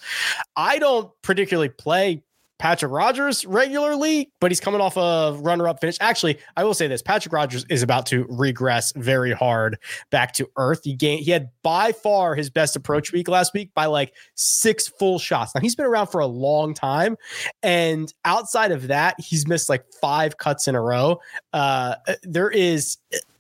I 0.57 0.79
don't 0.79 1.11
particularly 1.23 1.71
play 1.71 2.23
Patrick 2.61 2.93
Rodgers 2.93 3.47
regularly, 3.47 4.31
but 4.39 4.51
he's 4.51 4.61
coming 4.61 4.83
off 4.83 4.99
a 4.99 5.35
runner 5.41 5.67
up 5.67 5.81
finish. 5.81 5.97
Actually, 5.99 6.39
I 6.59 6.65
will 6.65 6.75
say 6.75 6.87
this 6.89 7.01
Patrick 7.01 7.33
Rodgers 7.33 7.65
is 7.71 7.83
about 7.83 8.05
to 8.07 8.27
regress 8.29 8.93
very 8.97 9.33
hard 9.33 9.79
back 10.11 10.35
to 10.35 10.47
earth. 10.59 10.83
He 10.85 10.93
gained, 10.93 11.25
he 11.25 11.31
had 11.31 11.49
by 11.63 11.93
far 11.93 12.35
his 12.35 12.51
best 12.51 12.77
approach 12.77 13.13
week 13.13 13.29
last 13.29 13.55
week 13.55 13.71
by 13.75 13.87
like 13.87 14.13
six 14.35 14.89
full 14.89 15.19
shots. 15.19 15.55
Now, 15.55 15.63
he's 15.63 15.75
been 15.75 15.87
around 15.87 16.09
for 16.09 16.21
a 16.21 16.27
long 16.27 16.75
time. 16.75 17.17
And 17.63 18.13
outside 18.27 18.73
of 18.73 18.89
that, 18.89 19.19
he's 19.19 19.49
missed 19.49 19.71
like 19.71 19.87
five 19.99 20.37
cuts 20.37 20.69
in 20.69 20.75
a 20.75 20.83
row. 20.83 21.19
Uh, 21.55 21.95
there 22.25 22.51
is 22.51 22.99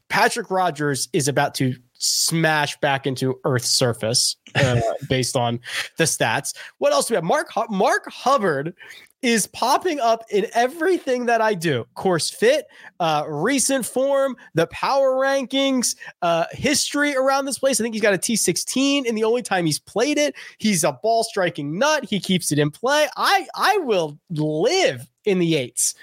Patrick 0.09 0.51
Rodgers 0.51 1.11
is 1.13 1.29
about 1.29 1.55
to 1.57 1.75
smash 2.01 2.79
back 2.81 3.07
into 3.07 3.39
Earth's 3.45 3.71
surface 3.71 4.37
uh, 4.57 4.81
based 5.09 5.37
on 5.37 5.61
the 5.99 6.05
stats. 6.05 6.55
What 6.79 6.93
else 6.93 7.07
do 7.07 7.15
we 7.15 7.17
have? 7.17 7.25
Mark 7.25 7.49
Mark 7.71 8.11
Hubbard 8.11 8.75
is 9.23 9.47
popping 9.49 10.01
up 10.01 10.25
in 10.31 10.47
everything 10.55 11.27
that 11.27 11.43
I 11.43 11.53
do. 11.53 11.87
Course 11.95 12.31
fit, 12.31 12.67
uh, 13.01 13.25
recent 13.29 13.85
form, 13.85 14.35
the 14.55 14.67
power 14.69 15.13
rankings, 15.13 15.95
uh, 16.23 16.47
history 16.53 17.15
around 17.15 17.45
this 17.45 17.59
place. 17.59 17.81
I 17.81 17.85
think 17.85 17.95
he's 17.95 18.03
got 18.03 18.15
a 18.15 18.19
T16, 18.19 19.07
and 19.07 19.17
the 19.17 19.25
only 19.25 19.43
time 19.43 19.67
he's 19.67 19.79
played 19.79 20.17
it, 20.17 20.35
he's 20.59 20.85
a 20.85 20.93
ball 20.93 21.23
striking 21.23 21.79
nut. 21.79 22.05
He 22.05 22.19
keeps 22.19 22.51
it 22.51 22.59
in 22.59 22.71
play. 22.71 23.09
I 23.17 23.47
I 23.55 23.79
will 23.79 24.19
live 24.31 25.07
in 25.25 25.39
the 25.39 25.55
eights. 25.55 25.95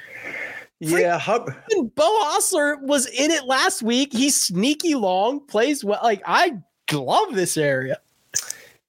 Yeah, 0.80 1.18
Hub- 1.18 1.52
Beau 1.96 2.24
Hossler 2.26 2.80
was 2.82 3.08
in 3.08 3.32
it 3.32 3.46
last 3.46 3.82
week. 3.82 4.14
He's 4.14 4.40
sneaky 4.40 4.94
long, 4.96 5.40
plays 5.48 5.84
well. 5.84 6.00
Like 6.04 6.22
I 6.26 6.60
love 6.94 7.34
this 7.34 7.58
area. 7.58 8.00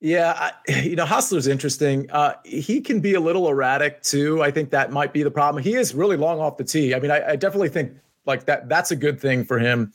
Yeah, 0.01 0.35
I, 0.69 0.81
you 0.83 0.97
know, 0.97 1.07
Hossler's 1.07 1.47
interesting. 1.47 2.11
Uh, 2.11 2.35
he 2.45 2.81
can 2.81 3.01
be 3.01 3.15
a 3.15 3.21
little 3.21 3.49
erratic 3.49 4.03
too. 4.03 4.43
I 4.43 4.51
think 4.51 4.71
that 4.71 4.93
might 4.93 5.13
be 5.13 5.23
the 5.23 5.31
problem. 5.31 5.63
He 5.63 5.75
is 5.75 5.95
really 5.95 6.17
long 6.17 6.41
off 6.41 6.57
the 6.57 6.65
tee. 6.65 6.95
I 6.95 7.01
mean, 7.01 7.11
I, 7.11 7.31
I 7.31 7.37
definitely 7.37 7.71
think 7.71 7.93
like 8.27 8.45
that. 8.47 8.69
That's 8.69 8.91
a 8.91 8.97
good 8.97 9.21
thing 9.21 9.45
for 9.45 9.59
him. 9.59 9.93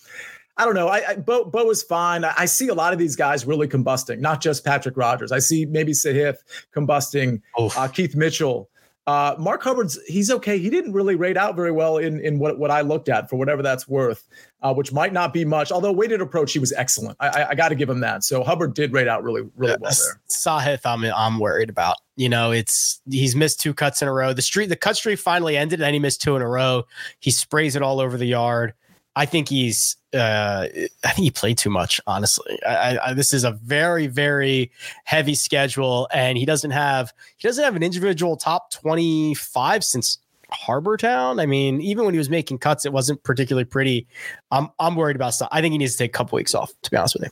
I 0.57 0.65
don't 0.65 0.75
know. 0.75 0.87
I, 0.87 1.09
I 1.09 1.15
Beau, 1.15 1.45
Beau 1.45 1.69
is 1.71 1.81
fine. 1.81 2.23
I, 2.23 2.33
I, 2.37 2.45
see 2.45 2.67
a 2.67 2.75
lot 2.75 2.93
of 2.93 2.99
these 2.99 3.15
guys 3.15 3.45
really 3.45 3.67
combusting, 3.67 4.19
not 4.19 4.39
just 4.39 4.63
Patrick 4.63 4.95
Rodgers. 4.97 5.31
I 5.31 5.39
see 5.39 5.65
maybe 5.65 5.93
Sahith 5.93 6.37
combusting, 6.75 7.41
uh, 7.57 7.87
Keith 7.87 8.15
Mitchell. 8.15 8.69
Uh, 9.05 9.35
Mark 9.37 9.61
Hubbard's 9.61 9.99
he's 10.07 10.31
okay. 10.31 10.57
He 10.57 10.69
didn't 10.69 10.93
really 10.93 11.15
rate 11.15 11.35
out 11.35 11.57
very 11.57 11.71
well 11.71 11.97
in 11.97 12.21
in 12.21 12.39
what 12.39 12.57
what 12.57 12.71
I 12.71 12.81
looked 12.81 13.09
at 13.09 13.29
for 13.29 13.35
whatever 13.35 13.61
that's 13.61 13.85
worth, 13.85 14.27
uh, 14.61 14.73
which 14.73 14.93
might 14.93 15.11
not 15.11 15.33
be 15.33 15.43
much. 15.43 15.73
Although 15.73 15.91
weighted 15.91 16.21
approach, 16.21 16.53
he 16.53 16.59
was 16.59 16.71
excellent. 16.71 17.17
I, 17.19 17.27
I, 17.27 17.49
I 17.49 17.55
got 17.55 17.69
to 17.69 17.75
give 17.75 17.89
him 17.89 17.99
that. 17.99 18.23
So 18.23 18.43
Hubbard 18.43 18.73
did 18.73 18.93
rate 18.93 19.09
out 19.09 19.21
really 19.21 19.41
really 19.57 19.73
yeah, 19.73 19.77
well 19.81 19.91
there. 19.91 20.21
Sahith, 20.29 20.85
I'm 20.85 21.03
I'm 21.03 21.39
worried 21.39 21.69
about. 21.69 21.97
You 22.15 22.29
know, 22.29 22.51
it's 22.51 23.01
he's 23.09 23.35
missed 23.35 23.59
two 23.59 23.73
cuts 23.73 24.01
in 24.01 24.07
a 24.07 24.13
row. 24.13 24.31
The 24.31 24.41
street 24.41 24.67
the 24.67 24.77
cut 24.77 24.95
streak 24.95 25.19
finally 25.19 25.57
ended, 25.57 25.79
and 25.79 25.85
then 25.85 25.93
he 25.93 25.99
missed 25.99 26.21
two 26.21 26.37
in 26.37 26.41
a 26.41 26.47
row. 26.47 26.85
He 27.19 27.31
sprays 27.31 27.75
it 27.75 27.81
all 27.81 27.99
over 27.99 28.17
the 28.17 28.27
yard. 28.27 28.73
I 29.15 29.25
think 29.25 29.49
he's. 29.49 29.97
Uh, 30.13 30.67
I 31.03 31.09
think 31.09 31.23
he 31.23 31.31
played 31.31 31.57
too 31.57 31.69
much. 31.69 31.99
Honestly, 32.05 32.59
I, 32.65 32.99
I, 33.03 33.13
this 33.13 33.33
is 33.33 33.43
a 33.43 33.51
very, 33.51 34.07
very 34.07 34.71
heavy 35.05 35.35
schedule, 35.35 36.07
and 36.13 36.37
he 36.37 36.45
doesn't 36.45 36.71
have 36.71 37.13
he 37.37 37.47
doesn't 37.47 37.63
have 37.63 37.75
an 37.75 37.83
individual 37.83 38.37
top 38.37 38.71
twenty 38.71 39.33
five 39.33 39.83
since 39.83 40.19
Harbour 40.49 40.97
Town. 40.97 41.39
I 41.39 41.45
mean, 41.45 41.81
even 41.81 42.05
when 42.05 42.13
he 42.13 42.17
was 42.17 42.29
making 42.29 42.59
cuts, 42.59 42.85
it 42.85 42.93
wasn't 42.93 43.23
particularly 43.23 43.65
pretty. 43.65 44.07
I'm 44.51 44.69
I'm 44.79 44.95
worried 44.95 45.15
about 45.15 45.33
stuff. 45.33 45.49
I 45.51 45.61
think 45.61 45.71
he 45.71 45.77
needs 45.77 45.93
to 45.93 45.97
take 45.99 46.11
a 46.11 46.17
couple 46.17 46.35
weeks 46.35 46.53
off. 46.53 46.71
To 46.83 46.91
be 46.91 46.97
honest 46.97 47.15
with 47.15 47.23
you. 47.23 47.29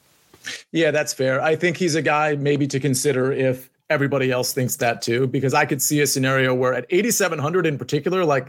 Yeah, 0.72 0.91
that's 0.91 1.13
fair. 1.13 1.41
I 1.41 1.56
think 1.56 1.78
he's 1.78 1.96
a 1.96 2.02
guy 2.02 2.36
maybe 2.36 2.67
to 2.67 2.80
consider 2.80 3.32
if 3.32 3.70
everybody 3.91 4.32
else 4.32 4.54
thinks 4.54 4.78
that 4.78 5.02
too, 5.02 5.28
because 5.28 5.54
I 5.54 5.65
could 5.65 5.82
see 5.82 6.00
a 6.02 6.08
scenario 6.08 6.56
where 6.56 6.74
at 6.74 6.86
8,700 6.89 7.65
in 7.65 7.78
particular, 7.78 8.26
like 8.26 8.48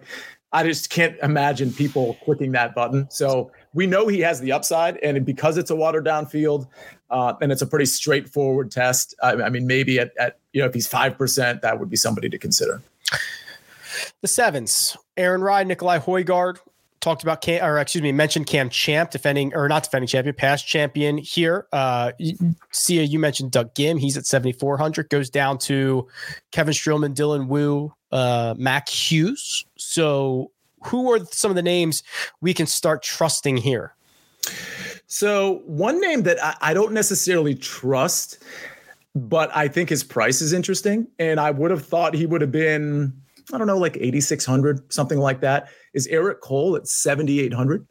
I 0.53 0.65
just 0.65 0.91
can't 0.91 1.17
imagine 1.23 1.73
people 1.73 2.19
clicking 2.25 2.53
that 2.53 2.75
button. 2.75 3.09
So 3.11 3.51
we 3.73 3.87
know 3.87 4.07
he 4.07 4.21
has 4.21 4.41
the 4.41 4.53
upside, 4.53 4.99
and 4.99 5.25
because 5.25 5.57
it's 5.57 5.71
a 5.71 5.77
watered 5.77 6.05
down 6.05 6.27
field, 6.27 6.67
uh, 7.11 7.35
and 7.41 7.51
it's 7.51 7.63
a 7.63 7.67
pretty 7.67 7.87
straightforward 7.87 8.71
test. 8.71 9.15
I, 9.23 9.33
I 9.33 9.49
mean, 9.49 9.67
maybe 9.67 9.99
at, 9.99 10.13
at 10.19 10.39
you 10.53 10.61
know 10.61 10.67
if 10.67 10.75
he's 10.75 10.87
five 10.87 11.17
percent, 11.17 11.63
that 11.63 11.81
would 11.81 11.89
be 11.89 11.97
somebody 11.97 12.29
to 12.29 12.39
consider. 12.39 12.83
The 14.21 14.29
sevens: 14.29 14.97
Aaron 15.17 15.43
Rai, 15.43 15.65
Nikolai 15.65 15.99
Højgaard. 15.99 16.59
Talked 17.01 17.25
about 17.25 17.41
Cam, 17.41 17.65
or 17.65 17.79
excuse 17.79 18.01
me, 18.01 18.13
mentioned 18.13 18.47
Cam 18.47 18.71
Champ 18.71 19.11
defending 19.11 19.53
or 19.55 19.69
not 19.69 19.83
defending 19.83 20.07
champion, 20.07 20.37
past 20.37 20.69
champion 20.69 21.19
here. 21.19 21.67
Uh, 21.73 22.13
Sia, 22.71 23.03
you 23.03 23.19
mentioned 23.19 23.51
Doug 23.51 23.75
Ghim. 23.75 23.99
He's 23.99 24.17
at 24.17 24.25
7,400. 24.25 25.11
Goes 25.11 25.29
down 25.29 25.59
to 25.59 26.07
Kevin 26.53 26.73
Streelman, 26.73 27.13
Dylan 27.13 27.49
Wu, 27.49 27.93
uh, 28.13 28.55
Mac 28.57 28.89
Hughes. 28.89 29.67
So, 29.93 30.53
who 30.87 31.13
are 31.13 31.19
some 31.27 31.51
of 31.51 31.55
the 31.55 31.63
names 31.63 32.03
we 32.41 32.55
can 32.55 32.67
start 32.67 33.03
trusting 33.03 33.59
here? 33.59 33.95
So, 35.07 35.61
one 35.67 36.01
name 36.01 36.23
that 36.23 36.43
I, 36.43 36.57
I 36.63 36.75
don't 36.75 36.93
necessarily 36.93 37.55
trust, 37.55 38.43
but 39.15 39.55
I 39.55 39.69
think 39.69 39.91
his 39.91 40.03
price 40.03 40.41
is 40.41 40.55
interesting, 40.55 41.09
and 41.19 41.39
I 41.39 41.51
would 41.51 41.71
have 41.71 41.85
thought 41.85 42.15
he 42.15 42.25
would 42.25 42.41
have 42.41 42.51
been, 42.51 43.13
I 43.53 43.59
don't 43.59 43.67
know, 43.67 43.77
like 43.77 43.99
8,600, 43.99 44.91
something 44.91 45.19
like 45.19 45.41
that, 45.43 45.69
is 45.93 46.07
Eric 46.07 46.41
Cole 46.41 46.75
at 46.75 46.89
7,800. 46.89 47.87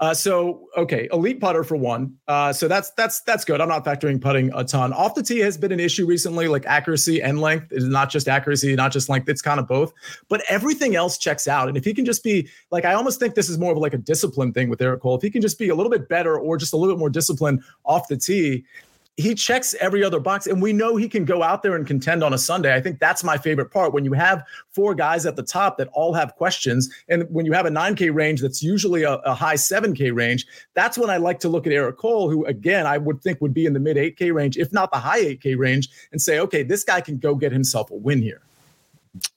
Uh, 0.00 0.12
so 0.12 0.66
okay, 0.76 1.08
elite 1.12 1.40
putter 1.40 1.62
for 1.62 1.76
one. 1.76 2.16
Uh, 2.26 2.52
so 2.52 2.66
that's 2.66 2.90
that's 2.92 3.20
that's 3.20 3.44
good. 3.44 3.60
I'm 3.60 3.68
not 3.68 3.84
factoring 3.84 4.20
putting 4.20 4.52
a 4.52 4.64
ton. 4.64 4.92
Off 4.92 5.14
the 5.14 5.22
tee 5.22 5.38
has 5.38 5.56
been 5.56 5.70
an 5.70 5.78
issue 5.78 6.04
recently, 6.04 6.48
like 6.48 6.66
accuracy 6.66 7.22
and 7.22 7.40
length. 7.40 7.68
It's 7.70 7.84
not 7.84 8.10
just 8.10 8.28
accuracy, 8.28 8.74
not 8.74 8.90
just 8.90 9.08
length. 9.08 9.28
It's 9.28 9.42
kind 9.42 9.60
of 9.60 9.68
both. 9.68 9.92
But 10.28 10.42
everything 10.48 10.96
else 10.96 11.16
checks 11.16 11.46
out. 11.46 11.68
And 11.68 11.76
if 11.76 11.84
he 11.84 11.94
can 11.94 12.04
just 12.04 12.24
be 12.24 12.48
like, 12.72 12.84
I 12.84 12.94
almost 12.94 13.20
think 13.20 13.36
this 13.36 13.48
is 13.48 13.56
more 13.56 13.70
of 13.70 13.78
like 13.78 13.94
a 13.94 13.98
discipline 13.98 14.52
thing 14.52 14.68
with 14.68 14.82
Eric 14.82 15.00
Cole. 15.00 15.16
If 15.16 15.22
he 15.22 15.30
can 15.30 15.42
just 15.42 15.60
be 15.60 15.68
a 15.68 15.74
little 15.76 15.90
bit 15.90 16.08
better 16.08 16.36
or 16.36 16.56
just 16.56 16.72
a 16.72 16.76
little 16.76 16.94
bit 16.94 16.98
more 16.98 17.10
disciplined 17.10 17.62
off 17.84 18.08
the 18.08 18.16
tee, 18.16 18.64
he 19.16 19.34
checks 19.34 19.74
every 19.80 20.02
other 20.02 20.18
box 20.18 20.46
and 20.46 20.60
we 20.60 20.72
know 20.72 20.96
he 20.96 21.08
can 21.08 21.24
go 21.24 21.42
out 21.42 21.62
there 21.62 21.76
and 21.76 21.86
contend 21.86 22.24
on 22.24 22.32
a 22.32 22.38
Sunday. 22.38 22.74
I 22.74 22.80
think 22.80 22.98
that's 22.98 23.22
my 23.22 23.38
favorite 23.38 23.70
part 23.70 23.92
when 23.92 24.04
you 24.04 24.12
have 24.12 24.44
four 24.70 24.94
guys 24.94 25.24
at 25.24 25.36
the 25.36 25.42
top 25.42 25.78
that 25.78 25.88
all 25.92 26.12
have 26.14 26.34
questions 26.34 26.92
and 27.08 27.24
when 27.30 27.46
you 27.46 27.52
have 27.52 27.66
a 27.66 27.70
9k 27.70 28.12
range 28.12 28.40
that's 28.40 28.62
usually 28.62 29.04
a, 29.04 29.14
a 29.18 29.34
high 29.34 29.54
7k 29.54 30.14
range, 30.14 30.46
that's 30.74 30.98
when 30.98 31.10
I 31.10 31.18
like 31.18 31.38
to 31.40 31.48
look 31.48 31.66
at 31.66 31.72
Eric 31.72 31.96
Cole 31.98 32.28
who 32.28 32.44
again 32.46 32.86
I 32.86 32.98
would 32.98 33.22
think 33.22 33.40
would 33.40 33.54
be 33.54 33.66
in 33.66 33.72
the 33.72 33.80
mid 33.80 33.96
8k 33.96 34.34
range 34.34 34.56
if 34.56 34.72
not 34.72 34.90
the 34.90 34.98
high 34.98 35.22
8k 35.22 35.56
range 35.56 35.88
and 36.10 36.20
say 36.20 36.40
okay, 36.40 36.62
this 36.62 36.82
guy 36.82 37.00
can 37.00 37.18
go 37.18 37.34
get 37.34 37.52
himself 37.52 37.90
a 37.90 37.96
win 37.96 38.20
here. 38.20 38.43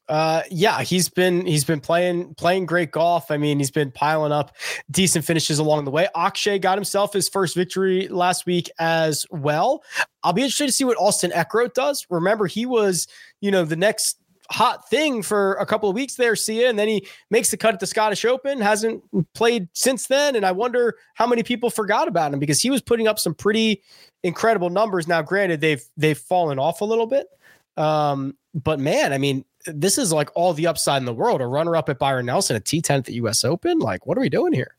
Uh, 0.09 0.41
yeah, 0.49 0.81
he's 0.81 1.09
been 1.09 1.45
he's 1.45 1.63
been 1.63 1.79
playing 1.79 2.33
playing 2.35 2.65
great 2.65 2.91
golf. 2.91 3.29
I 3.29 3.37
mean, 3.37 3.59
he's 3.59 3.71
been 3.71 3.91
piling 3.91 4.31
up 4.31 4.55
decent 4.89 5.25
finishes 5.25 5.59
along 5.59 5.85
the 5.85 5.91
way. 5.91 6.07
Akshay 6.15 6.59
got 6.59 6.77
himself 6.77 7.13
his 7.13 7.29
first 7.29 7.55
victory 7.55 8.07
last 8.07 8.45
week 8.45 8.69
as 8.79 9.25
well. 9.29 9.83
I'll 10.23 10.33
be 10.33 10.41
interested 10.41 10.65
to 10.67 10.71
see 10.71 10.85
what 10.85 10.97
Austin 10.97 11.31
Eckroat 11.31 11.73
does. 11.73 12.07
Remember, 12.09 12.47
he 12.47 12.65
was 12.65 13.07
you 13.41 13.51
know 13.51 13.65
the 13.65 13.75
next 13.75 14.17
hot 14.49 14.89
thing 14.89 15.21
for 15.21 15.53
a 15.55 15.65
couple 15.65 15.89
of 15.89 15.95
weeks 15.95 16.15
there, 16.15 16.35
Sia, 16.35 16.69
and 16.69 16.79
then 16.79 16.87
he 16.87 17.05
makes 17.29 17.51
the 17.51 17.57
cut 17.57 17.73
at 17.73 17.79
the 17.79 17.87
Scottish 17.87 18.23
Open, 18.25 18.61
hasn't 18.61 19.03
played 19.33 19.67
since 19.73 20.07
then. 20.07 20.35
And 20.35 20.45
I 20.45 20.53
wonder 20.53 20.95
how 21.15 21.27
many 21.27 21.43
people 21.43 21.69
forgot 21.69 22.07
about 22.07 22.33
him 22.33 22.39
because 22.39 22.61
he 22.61 22.69
was 22.69 22.81
putting 22.81 23.07
up 23.07 23.19
some 23.19 23.33
pretty 23.33 23.83
incredible 24.23 24.69
numbers. 24.69 25.07
Now, 25.07 25.21
granted, 25.21 25.61
they've 25.61 25.83
they've 25.97 26.17
fallen 26.17 26.59
off 26.59 26.81
a 26.81 26.85
little 26.85 27.07
bit. 27.07 27.27
Um, 27.75 28.35
but 28.53 28.79
man, 28.79 29.13
I 29.13 29.17
mean, 29.17 29.45
this 29.67 29.97
is 29.97 30.11
like 30.11 30.29
all 30.35 30.53
the 30.53 30.67
upside 30.67 31.01
in 31.01 31.05
the 31.05 31.13
world. 31.13 31.41
A 31.41 31.47
runner 31.47 31.75
up 31.75 31.89
at 31.89 31.99
Byron 31.99 32.25
Nelson, 32.25 32.55
a 32.55 32.59
T10 32.59 32.97
at 32.97 33.05
the 33.05 33.13
US 33.15 33.43
Open. 33.43 33.79
Like, 33.79 34.05
what 34.05 34.17
are 34.17 34.21
we 34.21 34.29
doing 34.29 34.53
here? 34.53 34.75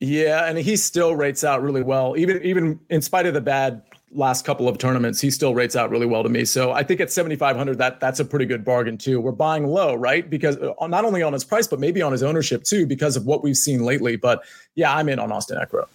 Yeah, 0.00 0.46
and 0.46 0.58
he 0.58 0.76
still 0.76 1.16
rates 1.16 1.42
out 1.42 1.62
really 1.62 1.82
well, 1.82 2.16
even 2.18 2.42
even 2.42 2.78
in 2.90 3.00
spite 3.00 3.24
of 3.24 3.32
the 3.32 3.40
bad 3.40 3.82
last 4.12 4.44
couple 4.44 4.68
of 4.68 4.78
tournaments, 4.78 5.20
he 5.20 5.30
still 5.30 5.54
rates 5.54 5.76
out 5.76 5.90
really 5.90 6.06
well 6.06 6.22
to 6.22 6.28
me. 6.28 6.44
So 6.44 6.72
I 6.72 6.82
think 6.82 7.00
at 7.00 7.10
7,500, 7.10 7.78
that 7.78 8.00
that's 8.00 8.20
a 8.20 8.24
pretty 8.24 8.46
good 8.46 8.64
bargain 8.64 8.98
too. 8.98 9.20
We're 9.20 9.32
buying 9.32 9.66
low, 9.66 9.94
right? 9.94 10.28
Because 10.28 10.56
uh, 10.58 10.86
not 10.86 11.04
only 11.04 11.22
on 11.22 11.32
his 11.32 11.44
price, 11.44 11.66
but 11.66 11.80
maybe 11.80 12.02
on 12.02 12.12
his 12.12 12.22
ownership 12.22 12.64
too, 12.64 12.86
because 12.86 13.16
of 13.16 13.26
what 13.26 13.42
we've 13.42 13.56
seen 13.56 13.84
lately. 13.84 14.16
But 14.16 14.42
yeah, 14.74 14.94
I'm 14.94 15.08
in 15.08 15.18
on 15.18 15.32
Austin 15.32 15.58
Eckroat. 15.58 15.88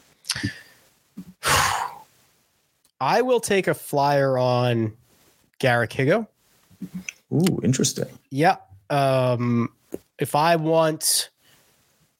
I 3.01 3.21
will 3.21 3.39
take 3.39 3.67
a 3.67 3.73
flyer 3.73 4.37
on 4.37 4.93
Garrick 5.59 5.91
Higgo. 5.91 6.27
Ooh, 7.33 7.59
interesting. 7.63 8.05
Yeah. 8.29 8.57
Um, 8.89 9.69
if 10.19 10.35
I 10.35 10.55
want 10.55 11.29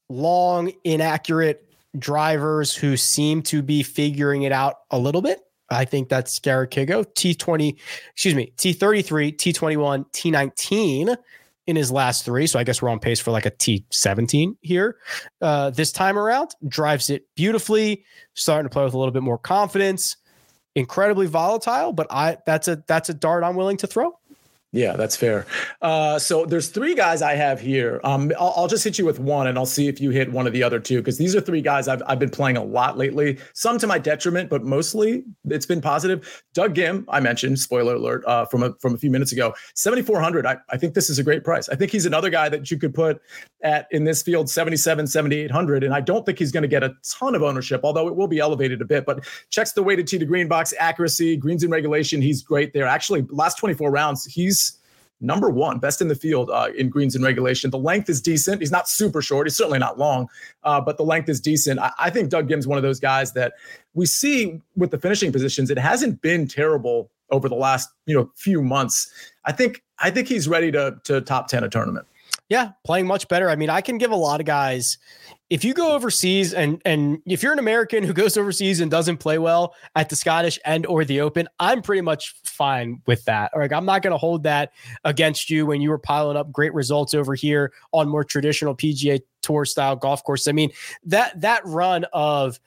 long, 0.10 0.72
inaccurate 0.84 1.68
drivers 1.98 2.76
who 2.76 2.96
seem 2.98 3.42
to 3.44 3.62
be 3.62 3.84
figuring 3.84 4.44
it 4.44 4.52
out 4.52 4.78
a 4.92 4.98
little 4.98 5.22
bit, 5.22 5.40
I 5.70 5.86
think 5.86 6.10
that's 6.10 6.40
Garrick 6.40 6.72
Higgo. 6.72 7.06
T20, 7.14 7.78
excuse 8.12 8.36
me, 8.36 8.52
T33, 8.58 9.36
T21, 9.36 10.06
T19 10.12 11.18
in 11.68 11.76
his 11.76 11.92
last 11.92 12.26
three. 12.26 12.48
So 12.48 12.60
I 12.60 12.64
guess 12.64 12.82
we're 12.82 12.90
on 12.90 13.00
pace 13.00 13.20
for 13.20 13.32
like 13.32 13.46
a 13.46 13.52
T17 13.52 14.58
here. 14.62 14.98
Uh, 15.42 15.70
this 15.70 15.92
time 15.92 16.18
around, 16.18 16.52
drives 16.68 17.10
it 17.10 17.26
beautifully, 17.36 18.04
starting 18.34 18.70
to 18.70 18.74
play 18.74 18.84
with 18.84 18.94
a 18.94 18.98
little 18.98 19.14
bit 19.14 19.24
more 19.24 19.38
confidence. 19.38 20.18
Incredibly 20.76 21.28
volatile, 21.28 21.92
but 21.92 22.08
I 22.10 22.38
that's 22.46 22.70
a 22.70 22.82
that's 22.88 23.10
a 23.10 23.14
dart 23.14 23.44
I'm 23.44 23.58
willing 23.58 23.76
to 23.78 23.88
throw. 23.88 24.18
Yeah, 24.74 24.96
that's 24.96 25.18
fair. 25.18 25.46
Uh, 25.82 26.18
so 26.18 26.46
there's 26.46 26.70
three 26.70 26.96
guys 26.96 27.22
I 27.22 27.36
have 27.36 27.60
here. 27.60 28.00
Um, 28.06 28.32
I'll, 28.40 28.54
I'll, 28.56 28.68
just 28.70 28.86
hit 28.86 28.98
you 28.98 29.04
with 29.04 29.20
one, 29.20 29.48
and 29.48 29.58
I'll 29.58 29.66
see 29.66 29.90
if 29.90 30.00
you 30.00 30.12
hit 30.12 30.32
one 30.32 30.48
of 30.48 30.54
the 30.54 30.64
other 30.64 30.80
two 30.80 31.00
because 31.00 31.18
these 31.18 31.36
are 31.36 31.42
three 31.42 31.62
guys 31.62 31.90
I've 31.90 32.02
I've 32.08 32.20
been 32.20 32.30
playing 32.30 32.56
a 32.56 32.64
lot 32.64 32.98
lately. 32.98 33.38
Some 33.54 33.78
to 33.80 33.88
my 33.88 33.98
detriment, 33.98 34.50
but 34.50 34.64
mostly 34.64 35.26
it's 35.44 35.66
been 35.66 35.82
positive. 35.82 36.42
Doug 36.54 36.74
Ghim, 36.74 37.04
I 37.10 37.20
mentioned, 37.20 37.60
spoiler 37.60 37.96
alert, 37.96 38.24
uh, 38.26 38.46
from 38.46 38.64
a 38.64 38.74
from 38.80 38.94
a 38.94 38.98
few 38.98 39.12
minutes 39.12 39.34
ago, 39.34 39.54
7,400. 39.76 40.46
I, 40.46 40.56
I 40.70 40.78
think 40.78 40.94
this 40.94 41.10
is 41.10 41.20
a 41.20 41.24
great 41.24 41.44
price. 41.44 41.68
I 41.68 41.76
think 41.76 41.92
he's 41.92 42.06
another 42.06 42.30
guy 42.30 42.48
that 42.48 42.72
you 42.72 42.78
could 42.78 42.94
put 42.94 43.22
at 43.64 43.88
in 43.92 44.06
this 44.06 44.24
field 44.24 44.50
77, 44.50 45.06
7,800, 45.06 45.84
and 45.84 45.94
I 45.94 46.00
don't 46.00 46.26
think 46.26 46.40
he's 46.40 46.54
going 46.54 46.64
to 46.64 46.70
get 46.70 46.82
a 46.82 46.94
ton 47.20 47.36
of 47.36 47.44
ownership, 47.44 47.82
although 47.84 48.08
it 48.08 48.16
will 48.16 48.28
be 48.28 48.40
elevated 48.40 48.82
a 48.82 48.86
bit. 48.86 49.06
But 49.06 49.26
checks 49.50 49.74
the 49.74 49.84
weighted 49.84 50.08
tee 50.08 50.18
to 50.18 50.26
green 50.26 50.48
box 50.48 50.74
accuracy, 50.80 51.36
greens 51.36 51.62
in 51.62 51.72
regulation. 51.72 52.22
He's 52.22 52.42
great 52.42 52.72
there. 52.72 52.86
Actually, 52.86 53.26
last 53.30 53.58
24 53.58 53.92
rounds, 53.92 54.24
he's 54.26 54.61
number 55.22 55.50
one, 55.50 55.80
best 55.80 56.02
in 56.02 56.08
the 56.08 56.16
field 56.16 56.50
uh, 56.50 56.70
in 56.76 56.90
greens 56.90 57.16
and 57.16 57.24
regulation. 57.24 57.70
The 57.70 57.78
length 57.78 58.10
is 58.10 58.22
decent. 58.22 58.62
He's 58.62 58.72
not 58.72 58.90
super 58.90 59.22
short. 59.22 59.48
He's 59.48 59.56
certainly 59.56 59.80
not 59.80 59.98
long, 59.98 60.28
uh, 60.64 60.82
but 60.82 60.98
the 60.98 61.04
length 61.04 61.30
is 61.30 61.40
decent. 61.40 61.80
I, 61.80 61.92
I 62.00 62.10
think 62.10 62.30
Doug 62.30 62.48
Ghim's 62.48 62.68
one 62.68 62.78
of 62.78 62.84
those 62.84 63.00
guys 63.00 63.34
that 63.34 63.54
we 63.94 64.06
see 64.06 64.62
with 64.76 64.92
the 64.92 64.98
finishing 64.98 65.32
positions. 65.32 65.70
It 65.70 65.78
hasn't 65.78 66.22
been 66.22 66.48
terrible 66.48 67.12
over 67.30 67.48
the 67.48 67.56
last 67.56 67.90
you 68.06 68.16
know 68.16 68.30
few 68.36 68.62
months. 68.62 69.10
I 69.46 69.52
think 69.52 69.84
I 70.00 70.10
think 70.12 70.28
he's 70.28 70.48
ready 70.48 70.72
to 70.72 70.98
to 71.06 71.22
top 71.22 71.48
ten 71.48 71.64
a 71.64 71.70
tournament. 71.70 72.08
Yeah, 72.50 72.72
playing 72.84 73.08
much 73.08 73.28
better. 73.30 73.50
I 73.50 73.56
mean, 73.56 73.70
I 73.70 73.80
can 73.80 73.98
give 73.98 74.12
a 74.12 74.16
lot 74.16 74.42
of 74.42 74.46
guys 74.46 74.98
if 75.52 75.66
you 75.66 75.74
go 75.74 75.94
overseas 75.94 76.54
and 76.54 76.82
and 76.86 77.22
if 77.26 77.44
you're 77.44 77.52
an 77.52 77.60
American 77.60 78.06
who 78.06 78.14
goes 78.14 78.38
overseas 78.38 78.80
and 78.80 78.90
doesn't 78.90 79.18
play 79.18 79.38
well 79.38 79.76
at 79.98 80.08
the 80.08 80.16
Scottish 80.16 80.58
and 80.64 80.86
or 80.86 81.04
the 81.04 81.20
Open, 81.20 81.48
I'm 81.60 81.82
pretty 81.82 82.02
much 82.02 82.36
fine 82.46 83.02
with 83.06 83.26
that. 83.26 83.52
Like 83.54 83.74
I'm 83.74 83.86
not 83.86 84.02
going 84.02 84.14
to 84.14 84.18
hold 84.18 84.44
that 84.44 84.72
against 85.04 85.50
you 85.50 85.66
when 85.66 85.82
you 85.82 85.90
were 85.90 86.00
piling 86.00 86.38
up 86.38 86.54
great 86.54 86.74
results 86.74 87.14
over 87.14 87.36
here 87.36 87.74
on 87.92 88.08
more 88.08 88.24
traditional 88.24 88.74
PGA 88.74 89.20
Tour 89.42 89.66
style 89.66 89.98
golf 89.98 90.24
courses. 90.24 90.48
I 90.48 90.54
mean 90.54 90.72
that 91.04 91.40
that 91.42 91.66
run 91.66 92.06
of 92.14 92.58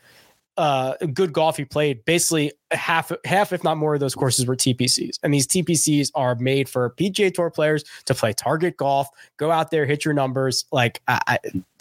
uh, 0.57 0.95
good 1.13 1.33
golf 1.33 1.57
he 1.57 1.65
played, 1.65 2.05
basically 2.05 2.53
half, 2.71 3.11
half, 3.25 3.53
if 3.53 3.65
not 3.65 3.77
more 3.77 3.95
of 3.95 4.01
those 4.01 4.15
courses 4.15 4.47
were 4.47 4.57
TPCs. 4.57 5.19
And 5.23 5.35
these 5.35 5.47
TPCs 5.47 6.11
are 6.15 6.35
made 6.37 6.69
for 6.69 6.91
PGA 6.91 7.33
Tour 7.33 7.51
players 7.51 7.85
to 8.05 8.15
play 8.15 8.33
target 8.33 8.77
golf, 8.77 9.09
go 9.37 9.51
out 9.51 9.71
there, 9.71 9.85
hit 9.85 10.05
your 10.05 10.15
numbers. 10.15 10.65
Like 10.71 11.03
I, 11.09 11.21
I, 11.27 11.39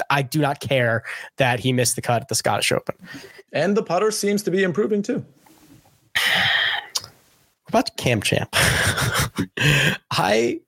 I 0.10 0.22
do 0.24 0.40
not 0.40 0.60
care 0.60 1.04
that 1.38 1.60
he 1.60 1.72
missed 1.72 1.96
the 1.96 2.02
cut 2.02 2.22
at 2.22 2.30
the 2.30 2.36
Scottish 2.36 2.72
Open. 2.72 2.96
And 3.52 3.78
the 3.78 3.84
putter 3.84 4.12
seems 4.12 4.42
to 4.44 4.52
be 4.52 4.64
improving 4.64 5.02
too. 5.02 5.24
What 6.16 7.70
about 7.70 7.98
Cam 7.98 8.22
Champ? 8.22 8.50
I, 10.12 10.62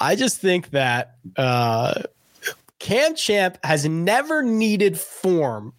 I 0.00 0.16
just 0.16 0.40
think 0.40 0.70
that 0.70 1.16
uh, 1.36 2.02
Cam 2.80 3.14
Champ 3.14 3.58
has 3.62 3.84
never 3.86 4.42
needed 4.42 4.98
form 4.98 5.74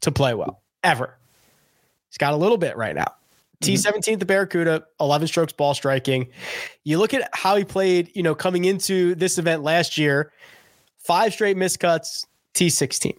to 0.00 0.12
play 0.12 0.34
well 0.34 0.60
ever. 0.84 1.16
He's 2.08 2.18
got 2.18 2.32
a 2.32 2.36
little 2.36 2.58
bit 2.58 2.76
right 2.76 2.94
now. 2.94 3.12
Mm-hmm. 3.60 3.98
T17 3.98 4.18
the 4.18 4.26
Barracuda, 4.26 4.84
11 5.00 5.28
strokes 5.28 5.52
ball 5.52 5.74
striking. 5.74 6.28
You 6.84 6.98
look 6.98 7.14
at 7.14 7.28
how 7.32 7.56
he 7.56 7.64
played, 7.64 8.10
you 8.14 8.22
know, 8.22 8.34
coming 8.34 8.64
into 8.64 9.14
this 9.14 9.38
event 9.38 9.62
last 9.62 9.98
year, 9.98 10.32
five 10.98 11.32
straight 11.32 11.56
miscuts, 11.56 12.26
T16. 12.54 13.16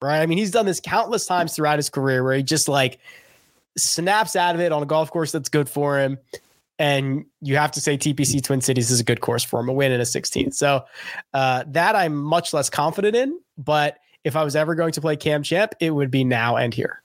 Right? 0.00 0.20
I 0.20 0.26
mean, 0.26 0.38
he's 0.38 0.50
done 0.50 0.66
this 0.66 0.80
countless 0.80 1.26
times 1.26 1.54
throughout 1.54 1.78
his 1.78 1.88
career 1.88 2.24
where 2.24 2.34
he 2.34 2.42
just 2.42 2.68
like 2.68 2.98
snaps 3.76 4.34
out 4.34 4.54
of 4.54 4.60
it 4.60 4.72
on 4.72 4.82
a 4.82 4.86
golf 4.86 5.10
course 5.10 5.30
that's 5.30 5.48
good 5.48 5.68
for 5.68 5.98
him. 6.00 6.18
And 6.78 7.26
you 7.40 7.56
have 7.56 7.70
to 7.72 7.80
say 7.80 7.96
TPC 7.96 8.42
Twin 8.42 8.60
Cities 8.60 8.90
is 8.90 8.98
a 8.98 9.04
good 9.04 9.20
course 9.20 9.44
for 9.44 9.60
him, 9.60 9.68
a 9.68 9.72
win 9.72 9.92
in 9.92 10.00
a 10.00 10.04
16. 10.04 10.50
So 10.50 10.84
uh, 11.32 11.62
that 11.68 11.94
I'm 11.94 12.16
much 12.16 12.52
less 12.52 12.68
confident 12.68 13.14
in. 13.14 13.38
But 13.56 13.98
if 14.24 14.34
I 14.34 14.42
was 14.42 14.56
ever 14.56 14.74
going 14.74 14.92
to 14.92 15.00
play 15.00 15.16
Cam 15.16 15.44
Champ, 15.44 15.74
it 15.78 15.90
would 15.90 16.10
be 16.10 16.24
now 16.24 16.56
and 16.56 16.74
here. 16.74 17.01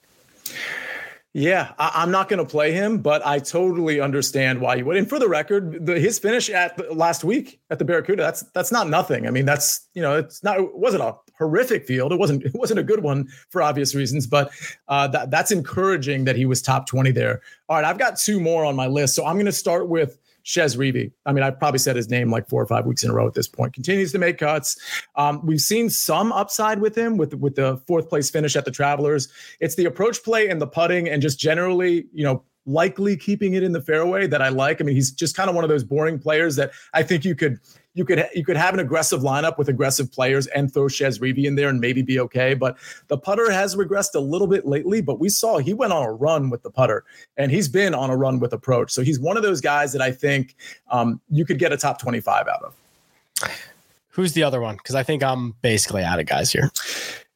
Yeah, 1.34 1.72
I, 1.78 2.02
am 2.02 2.10
not 2.10 2.28
going 2.28 2.38
to 2.38 2.44
play 2.44 2.72
him, 2.72 2.98
but 2.98 3.24
I 3.24 3.38
totally 3.38 4.00
understand 4.00 4.60
why 4.60 4.76
you 4.76 4.86
would. 4.86 4.96
And 4.96 5.08
for 5.08 5.18
the 5.18 5.28
record, 5.28 5.84
the, 5.84 6.00
his 6.00 6.18
finish 6.18 6.48
at 6.48 6.96
last 6.96 7.22
week 7.22 7.60
at 7.70 7.78
the 7.78 7.84
Barracuda, 7.84 8.22
that's 8.22 8.42
that's 8.54 8.72
not 8.72 8.88
nothing. 8.88 9.26
I 9.26 9.30
mean, 9.30 9.44
that's 9.44 9.88
you 9.94 10.00
know, 10.00 10.16
it's 10.16 10.42
not 10.42 10.58
it 10.58 10.74
wasn't 10.74 11.02
a 11.02 11.14
horrific 11.36 11.86
field. 11.86 12.12
It 12.12 12.18
wasn't 12.18 12.42
it 12.46 12.54
wasn't 12.54 12.80
a 12.80 12.82
good 12.82 13.02
one 13.02 13.28
for 13.50 13.62
obvious 13.62 13.94
reasons, 13.94 14.26
but 14.26 14.50
uh, 14.88 15.06
that 15.08 15.30
that's 15.30 15.50
encouraging 15.52 16.24
that 16.24 16.34
he 16.34 16.46
was 16.46 16.62
top 16.62 16.86
20 16.86 17.10
there. 17.12 17.42
All 17.68 17.76
right, 17.76 17.84
I've 17.84 17.98
got 17.98 18.18
two 18.18 18.40
more 18.40 18.64
on 18.64 18.74
my 18.74 18.86
list, 18.86 19.14
so 19.14 19.26
I'm 19.26 19.36
going 19.36 19.46
to 19.46 19.52
start 19.52 19.88
with 19.88 20.18
Chez 20.48 20.76
Reavie. 20.76 21.12
I 21.26 21.32
mean, 21.34 21.44
I've 21.44 21.58
probably 21.58 21.78
said 21.78 21.94
his 21.94 22.08
name 22.08 22.30
like 22.30 22.48
four 22.48 22.62
or 22.62 22.66
five 22.66 22.86
weeks 22.86 23.04
in 23.04 23.10
a 23.10 23.12
row 23.12 23.26
at 23.26 23.34
this 23.34 23.46
point. 23.46 23.74
Continues 23.74 24.12
to 24.12 24.18
make 24.18 24.38
cuts. 24.38 24.78
Um, 25.14 25.44
we've 25.44 25.60
seen 25.60 25.90
some 25.90 26.32
upside 26.32 26.80
with 26.80 26.96
him 26.96 27.18
with 27.18 27.34
with 27.34 27.54
the 27.54 27.76
fourth 27.86 28.08
place 28.08 28.30
finish 28.30 28.56
at 28.56 28.64
the 28.64 28.70
Travelers. 28.70 29.28
It's 29.60 29.74
the 29.74 29.84
approach 29.84 30.22
play 30.24 30.48
and 30.48 30.58
the 30.58 30.66
putting, 30.66 31.06
and 31.06 31.20
just 31.20 31.38
generally, 31.38 32.06
you 32.14 32.24
know, 32.24 32.44
likely 32.64 33.14
keeping 33.14 33.52
it 33.52 33.62
in 33.62 33.72
the 33.72 33.82
fairway 33.82 34.26
that 34.26 34.40
I 34.40 34.48
like. 34.48 34.80
I 34.80 34.84
mean, 34.84 34.94
he's 34.94 35.12
just 35.12 35.36
kind 35.36 35.50
of 35.50 35.54
one 35.54 35.64
of 35.64 35.70
those 35.70 35.84
boring 35.84 36.18
players 36.18 36.56
that 36.56 36.70
I 36.94 37.02
think 37.02 37.26
you 37.26 37.34
could 37.34 37.58
you 37.94 38.04
could 38.04 38.28
you 38.34 38.44
could 38.44 38.56
have 38.56 38.74
an 38.74 38.80
aggressive 38.80 39.20
lineup 39.20 39.58
with 39.58 39.68
aggressive 39.68 40.12
players 40.12 40.46
and 40.48 40.72
throw 40.72 40.88
Chez 40.88 41.18
Reavie 41.18 41.44
in 41.44 41.56
there 41.56 41.68
and 41.68 41.80
maybe 41.80 42.02
be 42.02 42.20
okay. 42.20 42.54
But 42.54 42.76
the 43.08 43.18
putter 43.18 43.50
has 43.50 43.74
regressed 43.74 44.14
a 44.14 44.20
little 44.20 44.46
bit 44.46 44.66
lately. 44.66 45.00
But 45.00 45.18
we 45.18 45.28
saw 45.28 45.58
he 45.58 45.74
went 45.74 45.92
on 45.92 46.04
a 46.04 46.12
run 46.12 46.50
with 46.50 46.62
the 46.62 46.70
putter, 46.70 47.04
and 47.36 47.50
he's 47.50 47.68
been 47.68 47.94
on 47.94 48.10
a 48.10 48.16
run 48.16 48.38
with 48.40 48.52
approach. 48.52 48.92
So 48.92 49.02
he's 49.02 49.18
one 49.18 49.36
of 49.36 49.42
those 49.42 49.60
guys 49.60 49.92
that 49.92 50.02
I 50.02 50.12
think 50.12 50.56
um, 50.90 51.20
you 51.30 51.44
could 51.44 51.58
get 51.58 51.72
a 51.72 51.76
top 51.76 52.00
twenty 52.00 52.20
five 52.20 52.46
out 52.46 52.62
of. 52.62 52.74
Who's 54.10 54.32
the 54.32 54.42
other 54.42 54.60
one? 54.60 54.76
Because 54.76 54.94
I 54.94 55.02
think 55.02 55.22
I'm 55.22 55.52
basically 55.62 56.02
out 56.02 56.18
of 56.18 56.26
guys 56.26 56.50
here. 56.52 56.70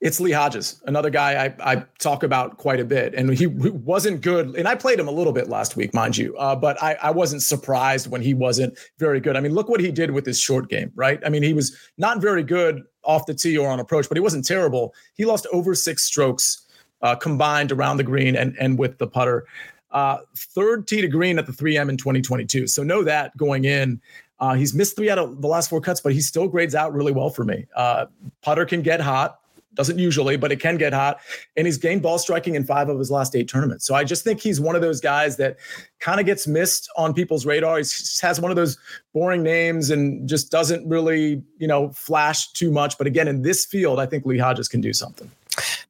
It's 0.02 0.18
Lee 0.18 0.32
Hodges, 0.32 0.82
another 0.86 1.10
guy 1.10 1.44
I, 1.44 1.74
I 1.74 1.76
talk 2.00 2.24
about 2.24 2.56
quite 2.56 2.80
a 2.80 2.84
bit. 2.84 3.14
And 3.14 3.32
he, 3.32 3.46
wasn't 3.46 4.20
good. 4.20 4.56
And 4.56 4.66
I 4.66 4.74
played 4.74 4.98
him 4.98 5.06
a 5.06 5.12
little 5.12 5.32
bit 5.32 5.48
last 5.48 5.76
week, 5.76 5.94
mind 5.94 6.16
you. 6.16 6.36
Uh, 6.38 6.56
but 6.56 6.82
I, 6.82 6.94
I 6.94 7.12
wasn't 7.12 7.40
surprised 7.40 8.08
when 8.08 8.20
he 8.20 8.34
wasn't 8.34 8.76
very 8.98 9.20
good. 9.20 9.36
I 9.36 9.40
mean, 9.40 9.54
look 9.54 9.68
what 9.68 9.78
he 9.78 9.92
did 9.92 10.10
with 10.10 10.26
his 10.26 10.40
short 10.40 10.68
game, 10.68 10.90
right? 10.96 11.20
I 11.24 11.28
mean, 11.28 11.44
he 11.44 11.54
was 11.54 11.76
not 11.98 12.20
very 12.20 12.42
good 12.42 12.82
off 13.04 13.26
the 13.26 13.34
tee 13.34 13.56
or 13.56 13.70
on 13.70 13.78
approach, 13.78 14.08
but 14.08 14.16
he 14.16 14.20
wasn't 14.20 14.44
terrible. 14.44 14.92
He 15.14 15.24
lost 15.24 15.46
over 15.52 15.72
six 15.72 16.02
strokes 16.02 16.66
uh, 17.02 17.14
combined 17.14 17.70
around 17.70 17.98
the 17.98 18.04
green 18.04 18.34
and, 18.34 18.56
and 18.58 18.80
with 18.80 18.98
the 18.98 19.06
putter. 19.06 19.46
Uh, 19.92 20.18
third 20.36 20.88
tee 20.88 21.00
to 21.00 21.06
green 21.06 21.38
at 21.38 21.46
the 21.46 21.52
3M 21.52 21.88
in 21.88 21.96
2022. 21.96 22.66
So 22.66 22.82
know 22.82 23.04
that 23.04 23.36
going 23.36 23.66
in. 23.66 24.00
Uh, 24.40 24.54
he's 24.54 24.74
missed 24.74 24.96
three 24.96 25.10
out 25.10 25.18
of 25.18 25.40
the 25.40 25.46
last 25.46 25.70
four 25.70 25.80
cuts, 25.80 26.00
but 26.00 26.12
he 26.12 26.20
still 26.20 26.48
grades 26.48 26.74
out 26.74 26.92
really 26.92 27.12
well 27.12 27.30
for 27.30 27.44
me. 27.44 27.66
Uh, 27.76 28.06
putter 28.42 28.64
can 28.64 28.82
get 28.82 29.00
hot 29.00 29.38
Doesn't 29.74 29.98
usually, 29.98 30.36
but 30.36 30.52
it 30.52 30.60
can 30.60 30.76
get 30.76 30.92
hot. 30.92 31.20
And 31.56 31.66
he's 31.66 31.78
gained 31.78 32.02
ball 32.02 32.18
striking 32.18 32.54
in 32.54 32.64
five 32.64 32.88
of 32.88 32.98
his 32.98 33.10
last 33.10 33.34
eight 33.34 33.48
tournaments. 33.48 33.86
So 33.86 33.94
I 33.94 34.04
just 34.04 34.22
think 34.22 34.40
he's 34.40 34.60
one 34.60 34.76
of 34.76 34.82
those 34.82 35.00
guys 35.00 35.38
that 35.38 35.56
kind 35.98 36.20
of 36.20 36.26
gets 36.26 36.46
missed 36.46 36.90
on 36.96 37.14
people's 37.14 37.46
radar. 37.46 37.78
He 37.78 37.84
has 38.20 38.40
one 38.40 38.50
of 38.50 38.56
those 38.56 38.76
boring 39.14 39.42
names 39.42 39.88
and 39.88 40.28
just 40.28 40.50
doesn't 40.50 40.86
really, 40.86 41.42
you 41.58 41.66
know, 41.66 41.90
flash 41.90 42.52
too 42.52 42.70
much. 42.70 42.98
But 42.98 43.06
again, 43.06 43.28
in 43.28 43.42
this 43.42 43.64
field, 43.64 43.98
I 43.98 44.06
think 44.06 44.26
Lee 44.26 44.38
Hodges 44.38 44.68
can 44.68 44.82
do 44.82 44.92
something. 44.92 45.30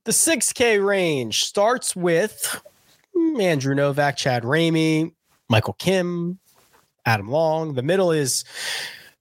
The 0.04 0.12
6K 0.12 0.84
range 0.84 1.44
starts 1.44 1.96
with 1.96 2.60
hmm, 3.16 3.40
Andrew 3.40 3.74
Novak, 3.74 4.16
Chad 4.16 4.44
Ramey, 4.44 5.12
Michael 5.48 5.74
Kim, 5.74 6.38
Adam 7.04 7.28
Long. 7.28 7.74
The 7.74 7.82
middle 7.82 8.12
is 8.12 8.44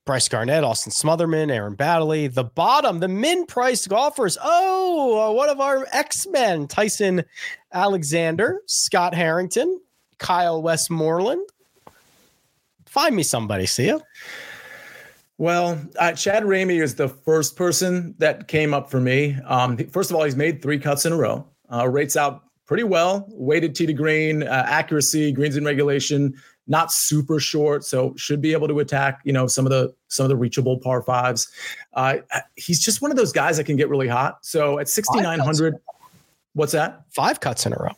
Bryce 0.06 0.28
Garnett, 0.28 0.64
Austin 0.64 0.92
Smotherman, 0.92 1.52
Aaron 1.52 1.76
Baddeley. 1.76 2.34
The 2.34 2.44
bottom, 2.44 3.00
the 3.00 3.08
min 3.08 3.46
priced 3.46 3.88
golfers. 3.88 4.38
Oh, 4.42 5.30
uh, 5.30 5.34
one 5.34 5.50
of 5.50 5.60
our 5.60 5.88
X 5.92 6.26
Men, 6.28 6.68
Tyson 6.68 7.24
Alexander, 7.72 8.62
Scott 8.66 9.14
Harrington, 9.14 9.80
Kyle 10.18 10.62
Westmoreland. 10.62 11.48
Find 12.88 13.16
me 13.16 13.24
somebody, 13.24 13.66
see 13.68 13.88
you. 13.88 14.02
Well, 15.38 15.82
uh, 15.98 16.14
Chad 16.14 16.44
Ramey 16.44 16.82
is 16.82 16.96
the 16.96 17.08
first 17.08 17.56
person 17.56 18.14
that 18.18 18.48
came 18.48 18.74
up 18.74 18.92
for 18.92 19.00
me. 19.00 19.38
Um, 19.48 19.78
first 19.90 20.12
of 20.12 20.16
all, 20.16 20.24
he's 20.24 20.36
made 20.36 20.62
three 20.62 20.78
cuts 20.78 21.06
in 21.06 21.14
a 21.14 21.18
row. 21.18 21.48
Uh, 21.72 21.88
rates 21.88 22.16
out 22.18 22.44
pretty 22.68 22.84
well. 22.84 23.26
Weighted 23.30 23.76
tee 23.76 23.86
to 23.86 23.94
green, 23.94 24.44
uh, 24.44 24.66
accuracy, 24.68 25.32
greens 25.32 25.58
in 25.58 25.66
regulation, 25.66 26.36
not 26.68 26.92
super 26.92 27.40
short, 27.40 27.84
so 27.84 28.14
should 28.16 28.42
be 28.42 28.54
able 28.54 28.68
to 28.68 28.80
attack. 28.80 29.20
You 29.24 29.34
know 29.34 29.48
some 29.48 29.66
of 29.66 29.72
the 29.72 29.94
some 30.08 30.26
of 30.26 30.30
the 30.30 30.36
reachable 30.36 30.80
par 30.80 31.02
fives. 31.02 31.52
Uh, 31.94 32.18
he's 32.56 32.80
just 32.80 33.02
one 33.02 33.12
of 33.12 33.18
those 33.18 33.32
guys 33.32 33.58
that 33.58 33.66
can 33.66 33.76
get 33.76 33.90
really 33.90 34.08
hot. 34.08 34.38
So 34.42 34.80
at 34.80 34.88
sixty 34.90 35.20
nine 35.22 35.40
hundred, 35.40 35.76
what's 36.54 36.72
that? 36.72 37.02
Five 37.10 37.40
cuts 37.40 37.66
in 37.66 37.74
a 37.74 37.78
row. 37.78 37.92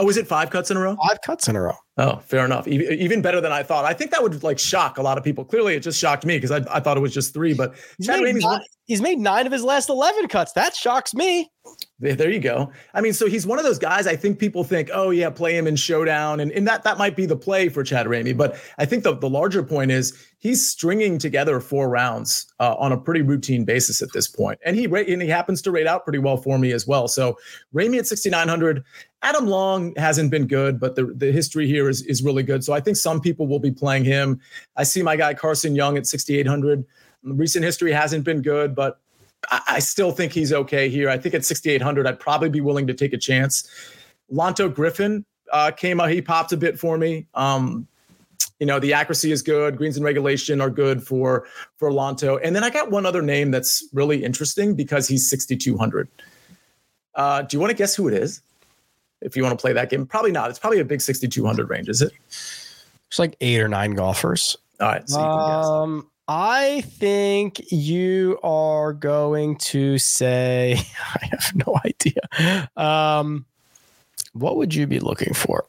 Oh, 0.00 0.08
is 0.08 0.16
it 0.16 0.28
five 0.28 0.50
cuts 0.50 0.70
in 0.70 0.76
a 0.76 0.80
row? 0.80 0.96
Five 1.08 1.20
cuts 1.22 1.48
in 1.48 1.56
a 1.56 1.60
row. 1.60 1.74
Oh, 1.96 2.18
fair 2.18 2.44
enough. 2.44 2.68
Even 2.68 3.20
better 3.20 3.40
than 3.40 3.50
I 3.50 3.64
thought. 3.64 3.84
I 3.84 3.92
think 3.92 4.12
that 4.12 4.22
would 4.22 4.44
like 4.44 4.56
shock 4.56 4.98
a 4.98 5.02
lot 5.02 5.18
of 5.18 5.24
people. 5.24 5.44
Clearly, 5.44 5.74
it 5.74 5.80
just 5.80 5.98
shocked 5.98 6.24
me 6.24 6.36
because 6.36 6.52
I, 6.52 6.58
I 6.70 6.78
thought 6.78 6.96
it 6.96 7.00
was 7.00 7.12
just 7.12 7.34
three. 7.34 7.52
But 7.52 7.74
he's 7.96 8.06
made, 8.06 8.36
nine, 8.36 8.60
he's 8.86 9.02
made 9.02 9.18
nine 9.18 9.44
of 9.44 9.52
his 9.52 9.64
last 9.64 9.88
eleven 9.88 10.28
cuts. 10.28 10.52
That 10.52 10.76
shocks 10.76 11.14
me. 11.14 11.50
There 12.00 12.30
you 12.30 12.38
go. 12.38 12.70
I 12.94 13.00
mean, 13.00 13.12
so 13.12 13.26
he's 13.26 13.44
one 13.44 13.58
of 13.58 13.64
those 13.64 13.78
guys. 13.78 14.06
I 14.06 14.14
think 14.14 14.38
people 14.38 14.62
think, 14.62 14.88
oh 14.94 15.10
yeah, 15.10 15.30
play 15.30 15.56
him 15.56 15.66
in 15.66 15.74
showdown, 15.74 16.38
and, 16.38 16.52
and 16.52 16.66
that 16.68 16.84
that 16.84 16.96
might 16.96 17.16
be 17.16 17.26
the 17.26 17.36
play 17.36 17.68
for 17.68 17.82
Chad 17.82 18.06
Ramey. 18.06 18.36
But 18.36 18.56
I 18.78 18.84
think 18.84 19.02
the 19.02 19.16
the 19.16 19.28
larger 19.28 19.64
point 19.64 19.90
is 19.90 20.16
he's 20.38 20.64
stringing 20.68 21.18
together 21.18 21.58
four 21.58 21.88
rounds 21.88 22.46
uh, 22.60 22.76
on 22.78 22.92
a 22.92 22.96
pretty 22.96 23.22
routine 23.22 23.64
basis 23.64 24.00
at 24.00 24.12
this 24.12 24.28
point, 24.28 24.60
and 24.64 24.76
he 24.76 24.84
and 24.84 25.20
he 25.20 25.28
happens 25.28 25.60
to 25.62 25.72
rate 25.72 25.88
out 25.88 26.04
pretty 26.04 26.20
well 26.20 26.36
for 26.36 26.56
me 26.56 26.70
as 26.70 26.86
well. 26.86 27.08
So 27.08 27.36
Ramey 27.74 27.98
at 27.98 28.06
sixty 28.06 28.30
nine 28.30 28.46
hundred. 28.46 28.84
Adam 29.22 29.48
Long 29.48 29.92
hasn't 29.96 30.30
been 30.30 30.46
good, 30.46 30.78
but 30.78 30.94
the, 30.94 31.06
the 31.16 31.32
history 31.32 31.66
here 31.66 31.88
is, 31.88 32.02
is 32.02 32.22
really 32.22 32.44
good. 32.44 32.62
So 32.62 32.72
I 32.72 32.78
think 32.78 32.96
some 32.96 33.20
people 33.20 33.48
will 33.48 33.58
be 33.58 33.72
playing 33.72 34.04
him. 34.04 34.40
I 34.76 34.84
see 34.84 35.02
my 35.02 35.16
guy 35.16 35.34
Carson 35.34 35.74
Young 35.74 35.98
at 35.98 36.06
6,800. 36.06 36.84
Recent 37.24 37.64
history 37.64 37.90
hasn't 37.90 38.22
been 38.22 38.42
good, 38.42 38.76
but 38.76 39.00
I, 39.50 39.60
I 39.68 39.78
still 39.78 40.12
think 40.12 40.32
he's 40.32 40.52
okay 40.52 40.88
here. 40.88 41.08
I 41.08 41.18
think 41.18 41.34
at 41.34 41.44
6,800, 41.44 42.06
I'd 42.06 42.20
probably 42.20 42.48
be 42.48 42.60
willing 42.60 42.86
to 42.86 42.94
take 42.94 43.12
a 43.12 43.18
chance. 43.18 43.68
Lanto 44.32 44.72
Griffin 44.72 45.24
uh, 45.52 45.70
came 45.70 46.00
out, 46.00 46.10
he 46.10 46.20
popped 46.20 46.52
a 46.52 46.56
bit 46.56 46.78
for 46.78 46.98
me. 46.98 47.26
Um, 47.34 47.86
you 48.60 48.66
know 48.66 48.80
the 48.80 48.92
accuracy 48.92 49.30
is 49.30 49.40
good 49.40 49.76
greens 49.76 49.96
and 49.96 50.04
regulation 50.04 50.60
are 50.60 50.70
good 50.70 51.00
for 51.00 51.46
for 51.76 51.92
lanto 51.92 52.40
and 52.42 52.56
then 52.56 52.64
i 52.64 52.70
got 52.70 52.90
one 52.90 53.06
other 53.06 53.22
name 53.22 53.52
that's 53.52 53.84
really 53.92 54.24
interesting 54.24 54.74
because 54.74 55.06
he's 55.06 55.30
6200 55.30 56.08
uh, 57.14 57.42
do 57.42 57.56
you 57.56 57.60
want 57.60 57.70
to 57.70 57.76
guess 57.76 57.94
who 57.94 58.08
it 58.08 58.14
is 58.14 58.42
if 59.20 59.36
you 59.36 59.42
want 59.42 59.58
to 59.58 59.60
play 59.60 59.72
that 59.72 59.90
game. 59.90 60.06
Probably 60.06 60.32
not. 60.32 60.50
It's 60.50 60.58
probably 60.58 60.80
a 60.80 60.84
big 60.84 61.00
6,200 61.00 61.68
range, 61.68 61.88
is 61.88 62.02
it? 62.02 62.12
It's 62.28 63.18
like 63.18 63.36
eight 63.40 63.60
or 63.60 63.68
nine 63.68 63.92
golfers. 63.92 64.56
All 64.80 64.88
right. 64.88 65.08
So 65.08 65.20
um, 65.20 66.10
I 66.28 66.82
think 66.82 67.72
you 67.72 68.38
are 68.42 68.92
going 68.92 69.56
to 69.56 69.96
say, 69.96 70.78
I 71.14 71.26
have 71.26 71.52
no 71.54 71.80
idea. 71.84 72.70
Um, 72.76 73.46
what 74.34 74.56
would 74.56 74.74
you 74.74 74.86
be 74.86 75.00
looking 75.00 75.32
for? 75.32 75.64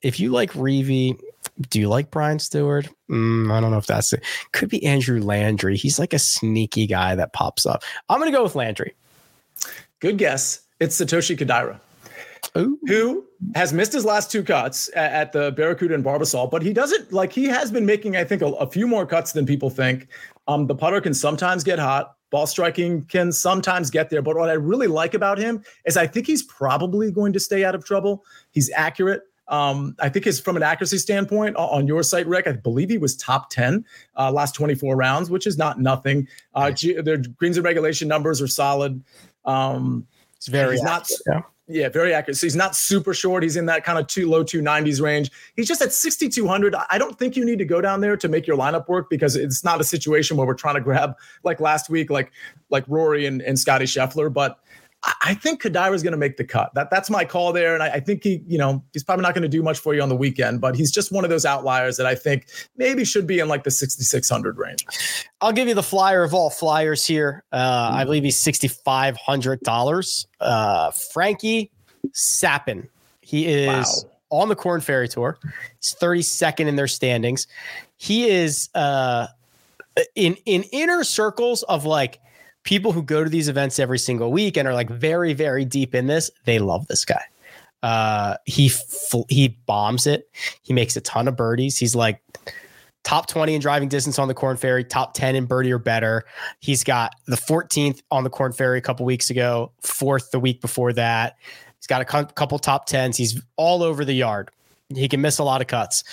If 0.00 0.18
you 0.18 0.30
like 0.30 0.52
Reavie, 0.52 1.20
do 1.68 1.78
you 1.78 1.88
like 1.88 2.10
Brian 2.10 2.38
Stuard? 2.38 2.88
Mm, 3.10 3.52
I 3.52 3.60
don't 3.60 3.70
know 3.70 3.76
if 3.76 3.86
that's 3.86 4.14
it. 4.14 4.24
Could 4.52 4.70
be 4.70 4.84
Andrew 4.86 5.20
Landry. 5.20 5.76
He's 5.76 5.98
like 5.98 6.14
a 6.14 6.18
sneaky 6.18 6.86
guy 6.86 7.14
that 7.14 7.34
pops 7.34 7.66
up. 7.66 7.82
I'm 8.08 8.18
going 8.18 8.32
to 8.32 8.36
go 8.36 8.42
with 8.42 8.54
Landry. 8.54 8.94
Good 10.00 10.16
guess. 10.16 10.62
It's 10.80 10.98
Satoshi 10.98 11.36
Kodaira. 11.36 11.78
Ooh. 12.56 12.78
who 12.86 13.24
has 13.54 13.72
missed 13.72 13.92
his 13.92 14.04
last 14.04 14.30
two 14.30 14.42
cuts 14.42 14.90
at, 14.94 15.12
at, 15.12 15.32
the 15.32 15.52
Barracuda 15.52 15.94
and 15.94 16.04
Barbasol, 16.04 16.50
but 16.50 16.62
he 16.62 16.72
doesn't 16.72 17.12
like 17.12 17.32
he 17.32 17.44
has 17.44 17.72
been 17.72 17.86
making, 17.86 18.16
I 18.16 18.24
think, 18.24 18.42
a, 18.42 18.46
a 18.46 18.66
few 18.66 18.86
more 18.86 19.06
cuts 19.06 19.32
than 19.32 19.46
people 19.46 19.70
think. 19.70 20.08
Um, 20.46 20.66
the 20.66 20.74
putter 20.74 21.00
can 21.00 21.14
sometimes 21.14 21.64
get 21.64 21.78
hot. 21.78 22.16
Ball 22.30 22.46
striking 22.46 23.02
can 23.04 23.32
sometimes 23.32 23.90
get 23.90 24.10
there, 24.10 24.22
but 24.22 24.36
what 24.36 24.50
I 24.50 24.54
really 24.54 24.86
like 24.86 25.14
about 25.14 25.38
him 25.38 25.64
is 25.84 25.96
I 25.96 26.06
think 26.06 26.26
he's 26.26 26.44
probably 26.44 27.10
going 27.10 27.32
to 27.32 27.40
stay 27.40 27.64
out 27.64 27.74
of 27.74 27.84
trouble. 27.84 28.24
He's 28.52 28.70
accurate. 28.74 29.22
Um, 29.48 29.96
I 29.98 30.08
think 30.08 30.26
his 30.26 30.38
from 30.38 30.56
an 30.56 30.62
accuracy 30.62 30.98
standpoint 30.98 31.56
on 31.56 31.88
your 31.88 32.04
site, 32.04 32.28
Rick, 32.28 32.46
I 32.46 32.52
believe 32.52 32.88
he 32.88 32.98
was 32.98 33.16
top 33.16 33.50
10 33.50 33.84
uh, 34.16 34.30
last 34.30 34.54
24 34.54 34.94
rounds, 34.94 35.28
which 35.28 35.44
is 35.44 35.58
not 35.58 35.80
nothing. 35.80 36.28
Uh, 36.54 36.70
G- 36.70 37.00
their 37.00 37.16
greens 37.16 37.56
and 37.56 37.64
regulation 37.64 38.06
numbers 38.06 38.40
are 38.40 38.46
solid. 38.46 39.02
Um, 39.44 40.06
it's 40.36 40.46
very 40.46 40.76
he's 40.76 40.82
not 40.84 41.08
yeah. 41.26 41.42
Yeah, 41.72 41.88
very 41.88 42.12
accurate. 42.12 42.36
So 42.36 42.46
he's 42.46 42.56
not 42.56 42.74
super 42.74 43.14
short. 43.14 43.44
He's 43.44 43.56
in 43.56 43.66
that 43.66 43.84
kind 43.84 43.96
of 43.96 44.08
two 44.08 44.28
low 44.28 44.42
290s 44.42 45.00
range. 45.00 45.30
He's 45.54 45.68
just 45.68 45.80
at 45.80 45.92
6,200. 45.92 46.74
I 46.90 46.98
don't 46.98 47.16
think 47.16 47.36
you 47.36 47.44
need 47.44 47.58
to 47.58 47.64
go 47.64 47.80
down 47.80 48.00
there 48.00 48.16
to 48.16 48.28
make 48.28 48.44
your 48.44 48.56
lineup 48.56 48.88
work 48.88 49.08
because 49.08 49.36
it's 49.36 49.62
not 49.62 49.80
a 49.80 49.84
situation 49.84 50.36
where 50.36 50.46
we're 50.46 50.54
trying 50.54 50.74
to 50.74 50.80
grab 50.80 51.14
like 51.44 51.60
last 51.60 51.88
week, 51.88 52.10
like 52.10 52.32
like 52.70 52.84
Rory 52.88 53.26
and, 53.26 53.40
and 53.42 53.56
Scotty 53.56 53.84
Scheffler. 53.84 54.32
But 54.32 54.58
I 55.02 55.32
think 55.34 55.62
Kodaira 55.62 55.94
is 55.94 56.02
going 56.02 56.12
to 56.12 56.18
make 56.18 56.36
the 56.36 56.44
cut. 56.44 56.74
That 56.74 56.90
that's 56.90 57.08
my 57.08 57.24
call 57.24 57.52
there, 57.52 57.72
and 57.72 57.82
I, 57.82 57.88
I 57.88 58.00
think 58.00 58.22
he, 58.22 58.42
you 58.46 58.58
know, 58.58 58.84
he's 58.92 59.02
probably 59.02 59.22
not 59.22 59.34
going 59.34 59.42
to 59.42 59.48
do 59.48 59.62
much 59.62 59.78
for 59.78 59.94
you 59.94 60.02
on 60.02 60.10
the 60.10 60.16
weekend, 60.16 60.60
but 60.60 60.76
he's 60.76 60.92
just 60.92 61.10
one 61.10 61.24
of 61.24 61.30
those 61.30 61.46
outliers 61.46 61.96
that 61.96 62.06
I 62.06 62.14
think 62.14 62.48
maybe 62.76 63.04
should 63.04 63.26
be 63.26 63.38
in 63.38 63.48
like 63.48 63.64
the 63.64 63.70
6600 63.70 64.58
range. 64.58 64.84
I'll 65.40 65.52
give 65.52 65.68
you 65.68 65.74
the 65.74 65.82
flyer 65.82 66.22
of 66.22 66.34
all 66.34 66.50
flyers 66.50 67.06
here. 67.06 67.44
Uh, 67.50 67.90
I 67.94 68.04
believe 68.04 68.24
he's 68.24 68.38
sixty 68.38 68.68
five 68.68 69.16
hundred 69.16 69.60
dollars. 69.60 70.26
Uh, 70.38 70.90
Frankie 70.90 71.70
Capan. 72.42 72.88
He 73.22 73.46
is 73.46 74.04
wow. 74.30 74.42
on 74.42 74.48
the 74.48 74.56
Corn 74.56 74.82
Ferry 74.82 75.08
Tour. 75.08 75.38
He's 75.78 75.94
thirty 75.94 76.22
second 76.22 76.68
in 76.68 76.76
their 76.76 76.88
standings. 76.88 77.46
He 77.96 78.28
is 78.28 78.68
uh, 78.74 79.28
in 80.14 80.36
in 80.44 80.64
inner 80.64 81.04
circles 81.04 81.62
of 81.64 81.86
like 81.86 82.20
people 82.70 82.92
who 82.92 83.02
go 83.02 83.24
to 83.24 83.28
these 83.28 83.48
events 83.48 83.80
every 83.80 83.98
single 83.98 84.30
week 84.30 84.56
and 84.56 84.68
are 84.68 84.74
like 84.74 84.88
very 84.88 85.32
very 85.32 85.64
deep 85.64 85.92
in 85.92 86.06
this 86.06 86.30
they 86.44 86.60
love 86.60 86.86
this 86.86 87.04
guy. 87.04 87.24
Uh 87.82 88.36
he 88.46 88.68
fl- 88.68 89.26
he 89.28 89.48
bombs 89.66 90.06
it. 90.06 90.30
He 90.62 90.72
makes 90.72 90.96
a 90.96 91.00
ton 91.00 91.26
of 91.26 91.34
birdies. 91.34 91.76
He's 91.78 91.96
like 91.96 92.22
top 93.02 93.26
20 93.26 93.56
in 93.56 93.60
driving 93.60 93.88
distance 93.88 94.20
on 94.20 94.28
the 94.28 94.34
corn 94.34 94.56
ferry 94.56 94.84
top 94.84 95.14
10 95.14 95.34
in 95.34 95.46
birdie 95.46 95.72
or 95.72 95.80
better. 95.80 96.22
He's 96.60 96.84
got 96.84 97.12
the 97.26 97.34
14th 97.34 98.02
on 98.12 98.22
the 98.22 98.30
corn 98.30 98.52
ferry 98.52 98.78
a 98.78 98.82
couple 98.82 99.04
weeks 99.04 99.30
ago 99.30 99.72
fourth 99.80 100.30
the 100.30 100.38
week 100.38 100.60
before 100.60 100.92
that. 100.92 101.38
He's 101.76 101.88
got 101.88 102.02
a 102.02 102.04
couple 102.04 102.56
top 102.60 102.88
10s 102.88 103.16
he's 103.16 103.42
all 103.56 103.82
over 103.82 104.04
the 104.04 104.14
yard. 104.14 104.48
He 104.94 105.08
can 105.08 105.20
miss 105.20 105.40
a 105.40 105.44
lot 105.44 105.60
of 105.60 105.66
cuts. 105.66 106.04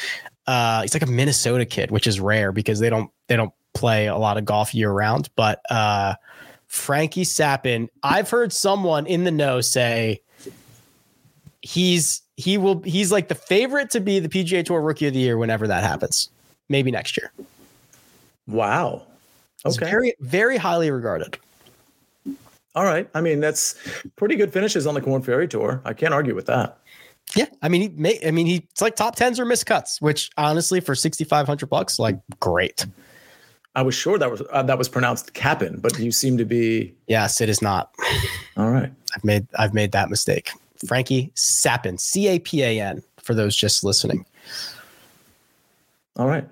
Uh 0.48 0.82
he's 0.82 0.96
like 0.96 1.04
a 1.04 1.06
minnesota 1.06 1.68
kid 1.68 1.92
which 1.92 2.08
is 2.08 2.20
rare 2.20 2.52
because 2.52 2.80
they 2.80 2.90
don't 2.90 3.12
they 3.28 3.36
don't 3.36 3.54
play 3.76 4.08
a 4.08 4.18
lot 4.18 4.38
of 4.38 4.46
golf 4.46 4.74
year 4.74 4.90
round 4.90 5.30
but 5.36 5.62
uh 5.70 6.16
Frankie 6.68 7.26
Capan. 7.26 7.90
I've 8.04 8.30
heard 8.30 8.54
someone 8.54 9.06
in 9.06 9.24
the 9.24 9.32
know 9.32 9.62
say 9.62 10.22
he's 11.62 12.22
he 12.36 12.58
will 12.58 12.82
he's 12.84 13.12
like 13.12 13.28
the 13.28 13.36
favorite 13.36 13.90
to 13.92 14.00
be 14.00 14.20
the 14.20 14.30
PGA 14.30 14.64
Tour 14.64 14.82
Rookie 14.82 15.08
of 15.08 15.14
the 15.14 15.20
Year 15.20 15.38
whenever 15.38 15.68
that 15.68 15.84
happens. 15.84 16.30
Maybe 16.70 16.92
next 16.92 17.18
year. 17.18 17.32
Wow. 18.48 19.04
Okay. 19.66 19.70
He's 19.70 19.78
very 19.78 20.14
very 20.20 20.58
highly 20.58 20.92
regarded. 20.92 21.38
All 22.76 22.84
right. 22.84 23.10
I 23.16 23.22
mean, 23.22 23.40
that's 23.40 23.76
pretty 24.18 24.36
good 24.36 24.54
finishes 24.54 24.86
on 24.86 24.94
the 24.94 25.02
Corn 25.02 25.24
Ferry 25.24 25.48
Tour. 25.48 25.82
I 25.84 25.94
can't 25.94 26.14
argue 26.14 26.36
with 26.36 26.46
that. 26.46 26.78
Yeah, 27.36 27.48
I 27.62 27.68
mean, 27.70 27.82
he 27.82 27.90
may. 27.90 28.20
I 28.26 28.32
mean, 28.32 28.46
he's 28.46 28.62
like 28.80 28.96
top 28.96 29.16
tens 29.16 29.40
or 29.40 29.46
miscuts, 29.46 30.02
which 30.02 30.30
honestly, 30.38 30.80
for 30.80 30.96
sixty 30.96 31.24
five 31.24 31.46
hundred 31.46 31.70
bucks, 31.70 32.00
like 32.00 32.18
great. 32.40 32.86
I 33.78 33.84
was 33.84 33.94
sure 33.94 34.18
that 34.18 34.32
was 34.32 34.42
uh, 34.52 34.64
that 34.64 34.80
was 34.80 34.90
pronounced 34.90 35.36
Capin, 35.36 35.80
but 35.80 36.00
you 36.00 36.12
seem 36.12 36.36
to 36.40 36.46
be. 36.46 36.96
Yes, 37.06 37.40
it 37.42 37.48
is 37.48 37.62
not. 37.62 37.94
All 38.58 38.72
right, 38.72 38.92
I've 39.16 39.24
made 39.24 39.46
I've 39.60 39.76
made 39.76 39.92
that 39.92 40.10
mistake. 40.10 40.50
Frankie 40.88 41.32
Capan, 41.62 42.00
C 42.00 42.28
A 42.28 42.40
P 42.40 42.64
A 42.64 42.82
N, 42.82 43.04
for 43.22 43.36
those 43.36 43.56
just 43.56 43.84
listening. 43.84 44.26
All 46.16 46.28
right. 46.28 46.48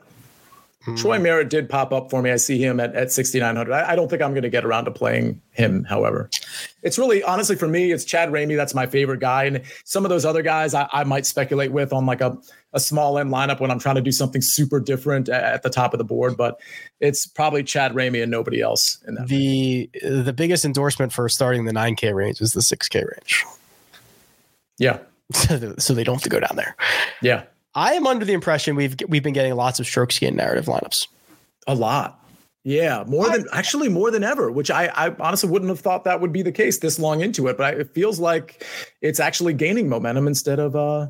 Troy 0.96 1.18
mm. 1.18 1.24
Merritt 1.24 1.50
did 1.50 1.68
pop 1.68 1.92
up 1.92 2.12
for 2.12 2.22
me. 2.22 2.30
I 2.30 2.36
see 2.36 2.64
him 2.64 2.80
at, 2.80 2.94
at 2.94 3.12
6,900. 3.12 3.74
I, 3.74 3.92
I 3.92 3.96
don't 3.96 4.08
think 4.08 4.22
I'm 4.22 4.32
going 4.32 4.44
to 4.44 4.50
get 4.50 4.64
around 4.64 4.86
to 4.86 4.92
playing 4.92 5.42
him, 5.52 5.84
however. 5.84 6.30
It's 6.84 7.00
really, 7.00 7.24
honestly, 7.24 7.56
for 7.56 7.68
me, 7.68 7.92
it's 7.92 8.06
Chad 8.06 8.30
Ramey. 8.30 8.56
That's 8.56 8.76
my 8.76 8.86
favorite 8.86 9.20
guy. 9.20 9.46
And 9.46 9.62
some 9.84 10.06
of 10.06 10.10
those 10.10 10.26
other 10.26 10.44
guys 10.44 10.76
I, 10.76 10.88
I 10.94 11.04
might 11.04 11.26
speculate 11.26 11.72
with 11.72 11.92
on 11.92 12.06
like 12.06 12.22
a, 12.22 12.38
a 12.74 12.80
small 12.80 13.18
end 13.18 13.32
lineup 13.32 13.60
when 13.60 13.72
I'm 13.72 13.80
trying 13.80 13.96
to 13.96 14.02
do 14.02 14.12
something 14.12 14.42
super 14.42 14.80
different 14.80 15.28
at, 15.28 15.44
at 15.44 15.64
the 15.64 15.72
top 15.72 15.94
of 15.94 15.98
the 15.98 16.04
board. 16.04 16.38
But 16.38 16.60
it's 17.00 17.26
probably 17.26 17.64
Chad 17.64 17.94
Ramey 17.94 18.22
and 18.22 18.30
nobody 18.30 18.62
else 18.62 19.00
in 19.08 19.16
that. 19.16 19.28
The 19.28 19.90
the 20.04 20.34
biggest 20.34 20.66
endorsement 20.66 21.14
for 21.14 21.28
starting 21.30 21.66
the 21.66 21.74
9K 21.74 22.14
range 22.14 22.42
is 22.42 22.54
the 22.54 22.62
6K 22.62 23.10
range. 23.12 23.44
Yeah. 24.78 25.00
so 25.80 25.94
they 25.94 26.04
don't 26.04 26.16
have 26.16 26.24
to 26.24 26.30
go 26.30 26.40
down 26.40 26.56
there. 26.56 26.76
Yeah. 27.22 27.46
I 27.76 27.94
am 27.94 28.08
under 28.08 28.26
the 28.26 28.34
impression 28.34 28.76
we've 28.76 28.96
we've 29.08 29.24
been 29.24 29.34
getting 29.34 29.54
lots 29.56 29.80
of 29.80 29.86
strokes 29.86 30.18
gain 30.18 30.36
narrative 30.36 30.66
lineups. 30.66 31.08
A 31.68 31.76
lot. 31.76 32.22
Yeah, 32.64 33.04
more 33.06 33.30
than 33.30 33.46
actually 33.52 33.90
more 33.90 34.10
than 34.10 34.24
ever, 34.24 34.52
which 34.52 34.72
I, 34.72 34.88
I 34.88 35.16
honestly 35.20 35.50
wouldn't 35.50 35.70
have 35.70 35.82
thought 35.82 36.04
that 36.06 36.20
would 36.20 36.32
be 36.32 36.42
the 36.42 36.52
case 36.52 36.80
this 36.80 36.98
long 36.98 37.22
into 37.22 37.48
it, 37.48 37.58
but 37.58 37.76
I, 37.76 37.78
it 37.78 37.94
feels 37.94 38.20
like 38.20 38.66
it's 39.02 39.20
actually 39.20 39.54
gaining 39.54 39.88
momentum 39.88 40.26
instead 40.26 40.58
of 40.58 40.76
uh, 40.76 41.10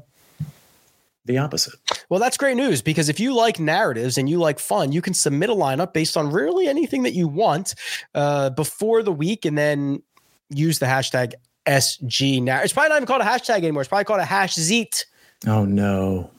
the 1.24 1.38
opposite. 1.38 1.76
Well, 2.09 2.20
that's 2.20 2.36
great 2.36 2.57
news 2.57 2.82
because 2.82 3.07
if 3.07 3.22
you 3.22 3.34
like 3.34 3.57
narratives 3.57 4.18
and 4.18 4.30
you 4.30 4.38
like 4.38 4.59
fun, 4.59 4.91
you 4.91 5.01
can 5.01 5.13
submit 5.13 5.49
a 5.49 5.55
lineup 5.55 5.93
based 5.93 6.18
on 6.18 6.30
really 6.30 6.68
anything 6.68 7.03
that 7.03 7.13
you 7.13 7.28
want 7.28 7.76
uh, 8.13 8.49
before 8.49 9.01
the 9.01 9.13
week 9.13 9.45
and 9.45 9.57
then 9.57 10.03
use 10.49 10.80
the 10.80 10.88
hashtag 10.88 11.36
SG 11.66 12.43
now. 12.43 12.59
It's 12.61 12.74
probably 12.74 12.89
not 12.89 12.97
even 12.97 13.07
called 13.07 13.22
a 13.22 13.26
hashtag 13.26 13.59
anymore. 13.59 13.82
It's 13.82 13.89
probably 13.89 14.03
called 14.03 14.20
a 14.20 14.26
hash 14.26 14.55
zeet. 14.55 15.05
Oh 15.47 15.63
no. 15.63 16.32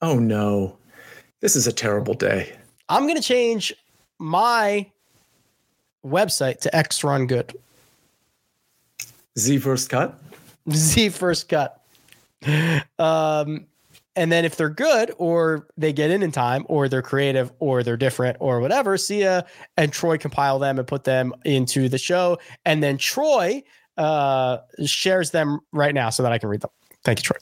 Oh 0.00 0.18
no. 0.18 0.76
This 1.40 1.56
is 1.56 1.66
a 1.66 1.72
terrible 1.72 2.14
day. 2.14 2.56
I'm 2.88 3.04
going 3.04 3.16
to 3.16 3.22
change 3.22 3.72
my 4.18 4.90
website 6.04 6.60
to 6.60 6.74
X 6.74 7.04
Run 7.04 7.26
Good. 7.26 7.56
Z 9.38 9.58
first 9.58 9.90
cut? 9.90 10.18
Z 10.70 11.10
first 11.10 11.48
cut. 11.48 11.82
Um, 12.98 13.66
and 14.16 14.32
then 14.32 14.44
if 14.44 14.56
they're 14.56 14.68
good 14.68 15.12
or 15.18 15.68
they 15.76 15.92
get 15.92 16.10
in 16.10 16.22
in 16.24 16.32
time 16.32 16.66
or 16.68 16.88
they're 16.88 17.02
creative 17.02 17.52
or 17.60 17.84
they're 17.84 17.96
different 17.96 18.36
or 18.40 18.60
whatever, 18.60 18.96
Sia 18.96 19.46
and 19.76 19.92
Troy 19.92 20.18
compile 20.18 20.58
them 20.58 20.78
and 20.78 20.88
put 20.88 21.04
them 21.04 21.32
into 21.44 21.88
the 21.88 21.98
show. 21.98 22.38
And 22.64 22.82
then 22.82 22.98
Troy 22.98 23.62
uh, 23.96 24.58
shares 24.84 25.30
them 25.30 25.60
right 25.72 25.94
now 25.94 26.10
so 26.10 26.24
that 26.24 26.32
I 26.32 26.38
can 26.38 26.48
read 26.48 26.62
them. 26.62 26.70
Thank 27.04 27.20
you, 27.20 27.22
Troy. 27.22 27.36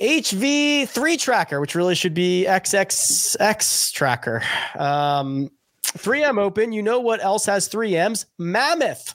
HV3 0.00 1.18
tracker, 1.18 1.60
which 1.60 1.74
really 1.74 1.94
should 1.94 2.14
be 2.14 2.46
XXX 2.48 3.92
tracker. 3.92 4.42
Um, 4.76 5.50
3M 5.84 6.38
open. 6.38 6.72
You 6.72 6.82
know 6.82 7.00
what 7.00 7.22
else 7.22 7.46
has 7.46 7.68
3Ms? 7.68 8.26
Mammoth. 8.38 9.14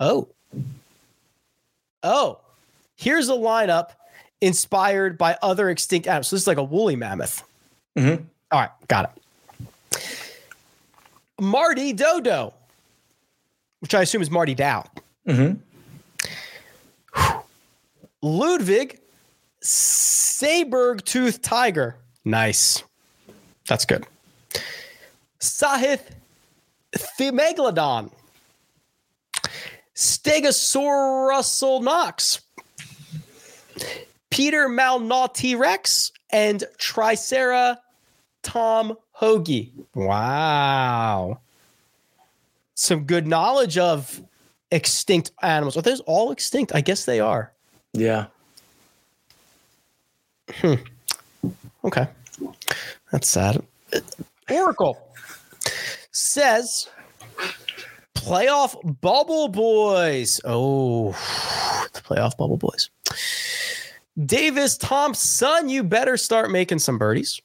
Oh. 0.00 0.28
Oh. 2.02 2.40
Here's 2.96 3.28
a 3.28 3.32
lineup 3.32 3.90
inspired 4.40 5.18
by 5.18 5.36
other 5.42 5.68
extinct 5.68 6.06
animals. 6.06 6.28
So 6.28 6.36
this 6.36 6.42
is 6.42 6.46
like 6.46 6.58
a 6.58 6.64
woolly 6.64 6.96
mammoth. 6.96 7.42
Mm-hmm. 7.96 8.24
All 8.50 8.60
right, 8.60 8.70
got 8.88 9.10
it. 9.10 9.10
Marty 11.40 11.92
Dodo, 11.92 12.54
which 13.80 13.94
I 13.94 14.02
assume 14.02 14.22
is 14.22 14.30
Marty 14.30 14.54
Dow. 14.54 14.84
Mm-hmm. 15.26 15.58
Ludvig 18.22 19.00
Saberg 19.62 21.04
Tooth 21.04 21.42
Tiger. 21.42 21.96
Nice. 22.24 22.82
That's 23.68 23.84
good. 23.84 24.04
Sahith 25.40 26.02
Thimegalodon. 26.96 28.10
Stegosaurus 29.94 31.82
Knox. 31.82 32.40
Peter 34.30 34.68
Malnaughty 34.68 35.58
Rex 35.58 36.10
and 36.30 36.64
Tricera 36.78 37.76
Tom 38.42 38.96
Hoagie. 39.20 39.70
Wow. 39.94 41.40
Some 42.74 43.04
good 43.04 43.26
knowledge 43.26 43.78
of 43.78 44.22
extinct 44.70 45.30
animals. 45.42 45.76
Are 45.76 45.82
those 45.82 46.00
all 46.00 46.32
extinct? 46.32 46.74
I 46.74 46.80
guess 46.80 47.04
they 47.04 47.20
are. 47.20 47.52
Yeah. 47.92 48.26
Hmm. 50.60 50.74
Okay. 51.84 52.06
That's 53.10 53.28
sad. 53.28 53.62
Oracle 54.50 54.98
says 56.12 56.88
playoff 58.14 59.00
bubble 59.00 59.48
boys. 59.48 60.40
Oh, 60.44 61.12
the 61.92 62.00
playoff 62.00 62.36
bubble 62.36 62.56
boys. 62.56 62.90
Davis 64.26 64.76
Thompson, 64.76 65.68
you 65.68 65.82
better 65.82 66.16
start 66.16 66.50
making 66.50 66.78
some 66.78 66.98
birdies. 66.98 67.40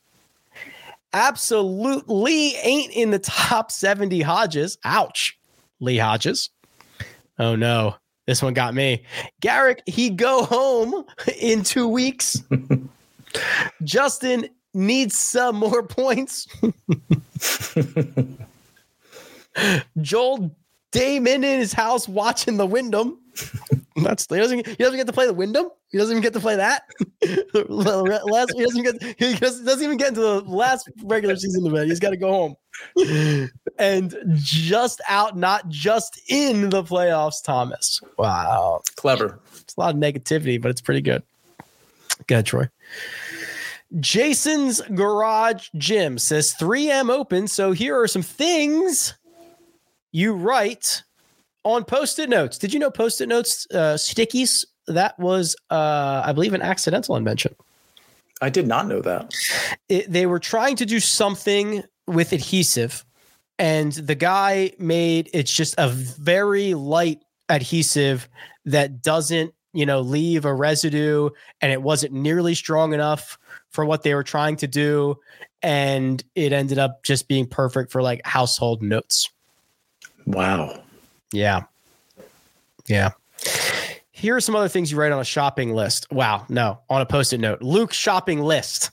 Absolutely 1.14 2.55
ain't 2.58 2.91
in 2.91 3.12
the 3.12 3.20
top 3.20 3.72
70 3.72 4.22
Hodges. 4.22 4.78
Ouch. 4.84 5.39
Lee 5.80 5.97
Hodges. 5.97 6.49
Oh 7.39 7.55
no. 7.55 7.95
This 8.26 8.43
one 8.43 8.53
got 8.53 8.74
me. 8.74 9.05
Garrick, 9.39 9.82
he 9.86 10.10
go 10.10 10.43
home 10.43 11.05
in 11.39 11.64
two 11.64 11.88
weeks. 11.88 12.43
Justin 13.84 14.50
needs 14.74 15.18
some 15.18 15.56
more 15.56 15.84
points. 15.84 16.48
Joel 20.02 20.56
Dahmen 20.92 21.36
in 21.38 21.60
his 21.60 21.74
house 21.74 22.08
watching 22.08 22.58
the 22.58 22.66
Wyndham. 22.66 23.20
That's 23.98 24.28
he 24.30 24.38
doesn't 24.38 24.66
he 24.68 24.76
doesn't 24.76 24.98
get 24.98 25.08
to 25.08 25.14
play 25.14 25.26
the 25.26 25.34
Wyndham. 25.34 25.70
He 25.90 25.98
doesn't 25.98 26.12
even 26.12 26.22
get 26.22 26.34
to 26.34 26.40
play 26.40 26.56
that. 26.56 26.84
last 27.70 28.54
he 28.56 28.64
doesn't 28.64 28.84
get 28.84 29.02
he 29.18 29.36
doesn't 29.36 29.84
even 29.84 29.98
get 29.98 30.10
into 30.10 30.22
the 30.22 30.42
last 30.42 30.90
regular 31.04 31.36
season 31.36 31.66
event. 31.66 31.88
He's 31.88 32.00
got 32.00 32.12
to 32.12 32.18
go 32.18 32.32
home. 32.32 32.56
and 33.80 34.16
just 34.36 35.02
out, 35.08 35.36
not 35.38 35.68
just 35.70 36.22
in 36.30 36.70
the 36.70 36.84
playoffs. 36.84 37.44
Thomas. 37.44 38.02
Wow, 38.18 38.82
Clever. 38.96 39.40
it's 39.60 39.76
a 39.76 39.80
lot 39.80 39.96
of 39.96 40.02
negativity, 40.02 40.62
but 40.62 40.70
it's 40.70 40.82
pretty 40.82 41.02
good. 41.02 41.24
Go 42.26 42.36
ahead, 42.36 42.45
Troy. 42.45 42.70
Jason's 43.99 44.82
Garage 44.82 45.70
Gym 45.78 46.18
says 46.18 46.53
3M 46.59 47.09
open. 47.09 47.47
So 47.47 47.72
here 47.72 47.99
are 47.99 48.07
some 48.07 48.22
things 48.22 49.13
you 50.11 50.34
write 50.34 51.03
on 51.63 51.84
post-it 51.86 52.30
notes. 52.30 52.57
Did 52.57 52.74
you 52.74 52.80
know 52.80 52.91
post-it 52.91 53.30
notes, 53.30 53.68
uh, 53.72 53.95
stickies? 53.95 54.65
That 54.88 55.18
was, 55.20 55.55
uh, 55.70 56.24
I 56.26 56.32
believe, 56.34 56.53
an 56.53 56.61
accidental 56.61 57.15
invention. 57.15 57.55
I 58.41 58.49
did 58.49 58.68
not 58.68 58.88
know 58.88 59.01
that. 59.01 59.34
It, 59.89 60.11
they 60.11 60.26
were 60.26 60.39
trying 60.39 60.76
to 60.78 60.86
do 60.86 60.99
something 60.99 61.84
with 62.05 62.32
adhesive, 62.32 63.05
and 63.59 63.91
the 63.93 64.15
guy 64.15 64.72
made 64.80 65.30
it's 65.34 65.51
just 65.51 65.76
a 65.78 65.89
very 65.89 66.74
light 66.74 67.24
adhesive 67.49 68.30
that 68.65 69.01
doesn't, 69.01 69.53
you 69.74 69.86
know, 69.86 70.01
leave 70.01 70.45
a 70.45 70.53
residue, 70.53 71.30
and 71.61 71.72
it 71.72 71.82
wasn't 71.82 72.13
nearly 72.13 72.55
strong 72.55 72.93
enough 72.93 73.38
for 73.70 73.86
what 73.86 74.03
they 74.03 74.13
were 74.13 74.24
trying 74.24 74.55
to 74.57 74.68
do, 74.68 75.18
and 75.61 76.24
it 76.36 76.53
ended 76.53 76.78
up 76.78 77.03
just 77.03 77.28
being 77.28 77.45
perfect 77.47 77.91
for 77.91 78.01
like 78.01 78.26
household 78.26 78.82
notes. 78.82 79.30
Wow. 80.26 80.82
Yeah. 81.32 81.63
Yeah. 82.88 83.11
Here 84.11 84.36
are 84.36 84.41
some 84.41 84.55
other 84.55 84.68
things 84.68 84.91
you 84.91 84.97
write 84.97 85.11
on 85.11 85.20
a 85.20 85.26
shopping 85.26 85.76
list. 85.76 86.11
Wow. 86.11 86.45
No, 86.49 86.80
on 86.89 87.01
a 87.01 87.05
post 87.05 87.34
it 87.34 87.39
note. 87.39 87.61
Luke 87.61 87.93
shopping 87.93 88.41
list. 88.41 88.91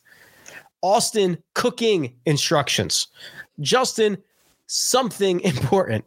Austin 0.82 1.42
cooking 1.54 2.14
instructions. 2.26 3.08
Justin 3.60 4.18
something 4.66 5.40
important. 5.44 6.04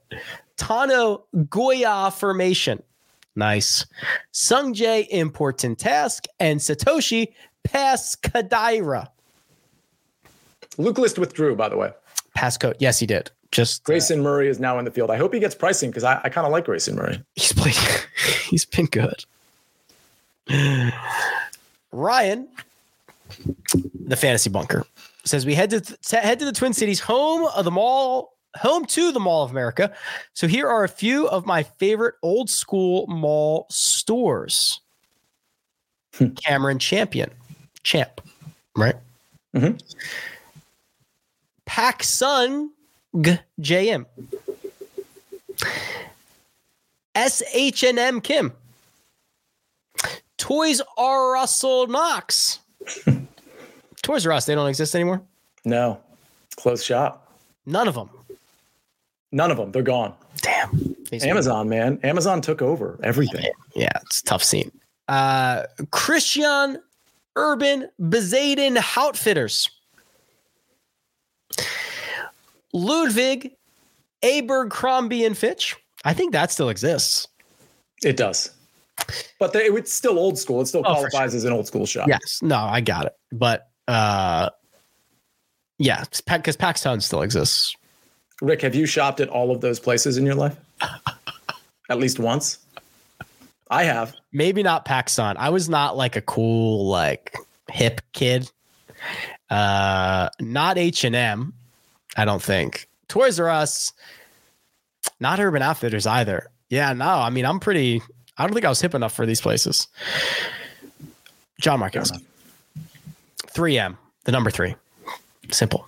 Tano 0.57 1.23
Goya 1.49 2.11
formation. 2.11 2.81
Nice. 3.37 3.85
Sungjae 4.33 5.07
important 5.07 5.79
task. 5.79 6.25
And 6.39 6.59
Satoshi 6.59 7.27
Pascadira. 7.65 9.07
Luke 10.77 10.97
List 10.97 11.17
withdrew, 11.17 11.55
by 11.55 11.69
the 11.69 11.77
way. 11.77 11.91
Passcode. 12.37 12.75
Yes, 12.79 12.99
he 12.99 13.05
did. 13.05 13.31
Just 13.51 13.81
uh, 13.81 13.85
Grayson 13.85 14.21
Murray 14.21 14.49
is 14.49 14.59
now 14.59 14.77
in 14.79 14.85
the 14.85 14.91
field. 14.91 15.09
I 15.09 15.17
hope 15.17 15.33
he 15.33 15.39
gets 15.39 15.55
pricing 15.55 15.89
because 15.89 16.03
I, 16.03 16.19
I 16.23 16.29
kind 16.29 16.45
of 16.45 16.51
like 16.51 16.65
Grayson 16.65 16.95
Murray. 16.95 17.23
he's 17.35 17.53
played 17.53 17.75
he's 18.49 18.65
been 18.65 18.85
good 18.87 19.23
ryan 21.91 22.47
the 24.05 24.15
fantasy 24.15 24.49
bunker 24.49 24.85
says 25.25 25.45
we 25.45 25.53
head 25.53 25.69
to 25.69 25.81
th- 25.81 26.23
head 26.23 26.39
to 26.39 26.45
the 26.45 26.53
twin 26.53 26.71
cities 26.71 27.01
home 27.01 27.49
of 27.53 27.65
the 27.65 27.71
mall 27.71 28.36
home 28.55 28.85
to 28.85 29.11
the 29.11 29.19
mall 29.19 29.43
of 29.43 29.51
america 29.51 29.93
so 30.33 30.47
here 30.47 30.67
are 30.67 30.83
a 30.83 30.89
few 30.89 31.27
of 31.27 31.45
my 31.45 31.61
favorite 31.63 32.15
old 32.23 32.49
school 32.49 33.05
mall 33.07 33.65
stores 33.69 34.79
cameron 36.43 36.79
champion 36.79 37.29
champ 37.83 38.21
right 38.75 38.95
Mhm. 39.55 39.79
Pak 41.65 42.03
Sun 42.03 42.71
JM. 43.59 44.05
SH&M 47.15 48.21
Kim. 48.21 48.53
Toys 50.37 50.81
R 50.97 51.31
Russell 51.33 51.87
Knox. 51.87 52.59
Toys 54.03 54.25
R 54.27 54.33
Us, 54.33 54.45
they 54.45 54.53
don't 54.55 54.67
exist 54.69 54.93
anymore. 54.93 55.21
No, 55.65 55.99
close 56.57 56.83
shop. 56.83 57.31
None 57.65 57.87
of 57.87 57.95
them. 57.95 58.09
None 59.37 59.51
of 59.51 59.57
them. 59.57 59.71
They're 59.71 59.83
gone. 59.83 60.15
Damn. 60.41 60.71
Facebook. 61.11 61.27
Amazon, 61.27 61.69
man. 61.69 61.99
Amazon 62.03 62.41
took 62.41 62.63
over 62.63 62.99
everything. 63.03 63.45
Yeah, 63.75 63.91
it's 64.01 64.21
a 64.21 64.23
tough 64.23 64.43
scene. 64.43 64.71
Uh, 65.07 65.63
Christian 65.91 66.79
Urban 67.35 67.87
Bezaden 68.01 68.83
Outfitters. 68.97 69.69
Ludvig 72.73 73.51
Abercrombie 74.23 75.23
and 75.23 75.37
Fitch. 75.37 75.75
I 76.03 76.13
think 76.13 76.31
that 76.33 76.51
still 76.51 76.69
exists. 76.69 77.27
It 78.03 78.17
does. 78.17 78.49
But 79.39 79.53
they, 79.53 79.65
it's 79.65 79.93
still 79.93 80.17
old 80.17 80.39
school. 80.39 80.61
It 80.61 80.65
still 80.65 80.81
Oh, 80.83 80.95
for 81.03 81.09
qualifies 81.11 81.35
as 81.35 81.43
an 81.43 81.53
old 81.53 81.67
school 81.67 81.85
shop. 81.85 82.07
Yes. 82.07 82.39
No, 82.41 82.57
I 82.57 82.81
got 82.81 83.05
it. 83.05 83.13
But 83.31 83.69
uh 83.87 84.49
yeah, 85.77 86.03
because 86.25 86.57
PacSun 86.57 87.03
still 87.03 87.21
exists. 87.21 87.75
Rick, 88.41 88.61
have 88.61 88.75
you 88.75 88.85
shopped 88.85 89.19
at 89.19 89.29
all 89.29 89.51
of 89.51 89.61
those 89.61 89.79
places 89.79 90.17
in 90.17 90.25
your 90.25 90.35
life? 90.35 90.55
at 91.89 91.97
least 91.97 92.19
once? 92.19 92.59
I 93.69 93.83
have. 93.83 94.15
Maybe 94.31 94.63
not 94.63 94.85
PacSun. 94.85 95.35
I 95.37 95.49
was 95.49 95.67
not 95.67 95.97
like 95.97 96.15
a 96.15 96.21
cool, 96.21 96.87
like 96.87 97.35
hip 97.69 98.01
kid. 98.13 98.49
Uh 99.49 100.29
not 100.41 100.77
H&M, 100.77 101.53
I 102.15 102.25
don't 102.25 102.41
think. 102.41 102.87
Toys 103.07 103.39
R 103.39 103.49
Us, 103.49 103.93
not 105.19 105.39
Urban 105.39 105.61
Outfitters 105.61 106.05
either. 106.05 106.49
Yeah, 106.69 106.93
no, 106.93 107.07
I 107.07 107.29
mean 107.29 107.45
I'm 107.45 107.59
pretty 107.59 108.01
I 108.37 108.43
don't 108.43 108.53
think 108.53 108.65
I 108.65 108.69
was 108.69 108.81
hip 108.81 108.93
enough 108.93 109.13
for 109.13 109.25
these 109.25 109.41
places. 109.41 109.87
John 111.59 111.79
Marquez. 111.79 112.11
3M, 113.47 113.97
the 114.25 114.31
number 114.31 114.51
three. 114.51 114.75
Simple. 115.51 115.87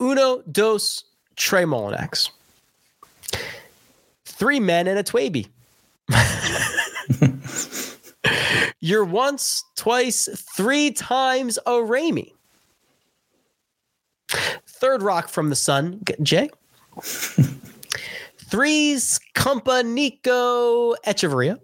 Uno, 0.00 0.42
dos, 0.50 1.04
Trey 1.36 1.64
Molinex. 1.64 2.30
Three 4.24 4.60
men 4.60 4.88
and 4.88 4.98
a 4.98 5.02
Twaby. 5.02 5.48
You're 8.80 9.04
once, 9.04 9.62
twice, 9.76 10.28
three 10.56 10.90
times 10.90 11.58
a 11.58 11.72
Ramey. 11.72 12.32
Third 14.66 15.02
rock 15.02 15.28
from 15.28 15.50
the 15.50 15.56
sun, 15.56 16.02
Jay. 16.22 16.48
Three's 17.02 19.20
Companico 19.34 20.94
Echeverria. 21.06 21.58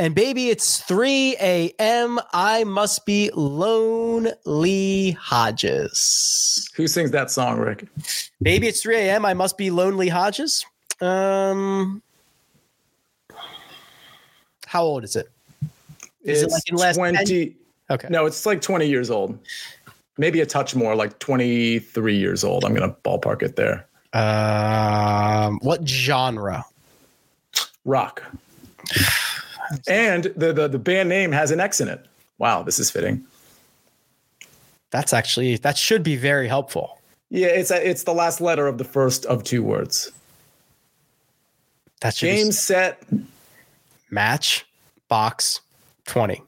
And 0.00 0.14
baby, 0.14 0.48
it's 0.48 0.80
3 0.80 1.36
a.m. 1.38 2.18
I 2.32 2.64
must 2.64 3.04
be 3.04 3.30
Lonely 3.34 5.10
Hodges. 5.10 6.70
Who 6.74 6.86
sings 6.86 7.10
that 7.10 7.30
song, 7.30 7.58
Rick? 7.58 7.86
Baby, 8.40 8.68
it's 8.68 8.80
3 8.80 8.96
a.m. 8.96 9.26
I 9.26 9.34
must 9.34 9.58
be 9.58 9.70
Lonely 9.70 10.08
Hodges. 10.08 10.64
Um, 11.02 12.00
how 14.64 14.82
old 14.82 15.04
is 15.04 15.16
it? 15.16 15.28
Is 16.22 16.40
it 16.40 16.44
It's 16.44 16.52
like 16.54 16.62
in 16.68 16.76
the 16.76 16.80
last 16.80 16.96
10? 16.96 17.12
20. 17.12 17.56
Okay. 17.90 18.08
No, 18.08 18.24
it's 18.24 18.46
like 18.46 18.62
20 18.62 18.86
years 18.86 19.10
old. 19.10 19.38
Maybe 20.16 20.40
a 20.40 20.46
touch 20.46 20.74
more, 20.74 20.94
like 20.94 21.18
23 21.18 22.16
years 22.16 22.42
old. 22.42 22.64
I'm 22.64 22.72
going 22.74 22.88
to 22.88 22.96
ballpark 23.04 23.42
it 23.42 23.54
there. 23.54 23.86
Um, 24.14 25.58
what 25.60 25.86
genre? 25.86 26.64
Rock. 27.84 28.22
And 29.88 30.24
the, 30.36 30.52
the 30.52 30.68
the 30.68 30.78
band 30.78 31.08
name 31.08 31.32
has 31.32 31.50
an 31.50 31.60
X 31.60 31.80
in 31.80 31.88
it. 31.88 32.04
Wow, 32.38 32.62
this 32.62 32.78
is 32.78 32.90
fitting. 32.90 33.24
That's 34.90 35.12
actually 35.12 35.56
that 35.58 35.76
should 35.78 36.02
be 36.02 36.16
very 36.16 36.48
helpful. 36.48 36.98
Yeah, 37.30 37.48
it's 37.48 37.70
a, 37.70 37.88
it's 37.88 38.02
the 38.02 38.14
last 38.14 38.40
letter 38.40 38.66
of 38.66 38.78
the 38.78 38.84
first 38.84 39.24
of 39.26 39.44
two 39.44 39.62
words. 39.62 40.10
That's 42.00 42.20
Game 42.20 42.46
be 42.46 42.52
set. 42.52 43.02
match 44.10 44.66
box 45.08 45.60
20. 46.06 46.42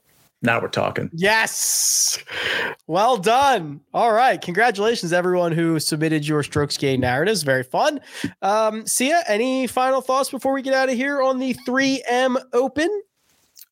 Now 0.44 0.60
we're 0.60 0.68
talking. 0.68 1.08
Yes. 1.12 2.18
Well 2.88 3.16
done. 3.16 3.80
All 3.94 4.12
right. 4.12 4.40
Congratulations, 4.40 5.12
everyone 5.12 5.52
who 5.52 5.78
submitted 5.78 6.26
your 6.26 6.42
strokes 6.42 6.76
gain 6.76 7.00
narratives. 7.00 7.44
Very 7.44 7.62
fun. 7.62 8.00
Um, 8.40 8.84
Sia, 8.84 9.22
any 9.28 9.68
final 9.68 10.00
thoughts 10.00 10.30
before 10.30 10.52
we 10.52 10.62
get 10.62 10.74
out 10.74 10.88
of 10.88 10.96
here 10.96 11.22
on 11.22 11.38
the 11.38 11.54
3M 11.66 12.42
Open? 12.52 13.02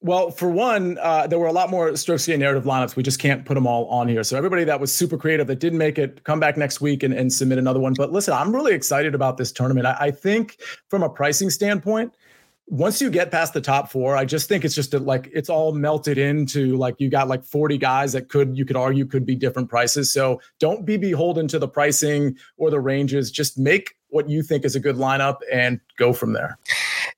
Well, 0.03 0.31
for 0.31 0.49
one, 0.49 0.97
uh, 1.03 1.27
there 1.27 1.39
were 1.39 1.47
a 1.47 1.53
lot 1.53 1.69
more 1.69 1.95
strokes 1.95 2.27
gain 2.27 2.41
narrative 2.41 2.65
lineups. 2.65 2.97
We 2.97 3.03
just 3.03 3.19
can't 3.19 3.45
put 3.45 3.55
them 3.55 3.67
all 3.67 3.85
on 3.87 4.09
here. 4.09 4.25
So 4.25 4.37
everybody 4.37 4.65
that 4.65 4.81
was 4.81 4.91
super 4.91 5.19
creative 5.19 5.47
that 5.49 5.59
didn't 5.59 5.79
make 5.79 5.99
it, 5.99 6.25
come 6.25 6.41
back 6.41 6.57
next 6.57 6.81
week 6.81 7.03
and, 7.03 7.13
and 7.13 7.31
submit 7.31 7.59
another 7.59 7.81
one. 7.81 7.93
But 7.93 8.11
listen, 8.11 8.33
I'm 8.33 8.55
really 8.55 8.73
excited 8.73 9.15
about 9.15 9.37
this 9.37 9.53
tournament. 9.53 9.87
I, 9.87 9.97
I 10.01 10.11
think 10.11 10.57
from 10.89 11.03
a 11.03 11.11
pricing 11.11 11.51
standpoint, 11.51 12.15
once 12.67 13.03
you 13.03 13.11
get 13.11 13.31
past 13.31 13.53
the 13.53 13.61
top 13.61 13.91
four, 13.91 14.17
I 14.17 14.25
just 14.25 14.49
think 14.49 14.65
it's 14.65 14.75
just 14.75 14.95
a, 14.95 15.01
like 15.01 15.29
it's 15.35 15.51
all 15.51 15.73
melted 15.73 16.17
into 16.17 16.77
like 16.77 16.95
you 16.99 17.11
got 17.11 17.29
like 17.29 17.45
40 17.45 17.77
guys 17.77 18.13
that 18.13 18.29
could 18.29 18.57
you 18.57 18.65
could 18.65 18.77
argue 18.77 19.05
could 19.05 19.27
be 19.27 19.35
different 19.35 19.69
prices. 19.69 20.11
So 20.11 20.41
don't 20.61 20.87
be 20.87 20.97
beholden 20.97 21.49
to 21.49 21.59
the 21.59 21.69
pricing 21.69 22.39
or 22.57 22.71
the 22.71 22.81
ranges. 22.81 23.31
Just 23.31 23.59
make 23.59 23.97
what 24.09 24.31
you 24.31 24.43
think 24.43 24.65
is 24.65 24.77
a 24.77 24.81
good 24.81 24.97
lineup 24.97 25.39
and 25.53 25.81
go 25.99 26.13
from 26.13 26.33
there. 26.33 26.59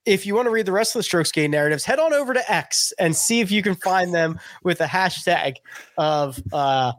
If 0.04 0.26
you 0.26 0.34
want 0.34 0.46
to 0.46 0.50
read 0.50 0.66
the 0.66 0.72
rest 0.72 0.94
of 0.94 1.00
the 1.00 1.04
strokes 1.04 1.32
gain 1.32 1.50
narratives, 1.50 1.84
head 1.84 1.98
on 1.98 2.12
over 2.12 2.34
to 2.34 2.52
X 2.52 2.92
and 2.98 3.14
see 3.14 3.40
if 3.40 3.50
you 3.50 3.62
can 3.62 3.74
find 3.74 4.14
them 4.14 4.38
with 4.62 4.80
a 4.80 4.86
hashtag 4.86 5.56
of 5.96 6.40
uh, 6.52 6.92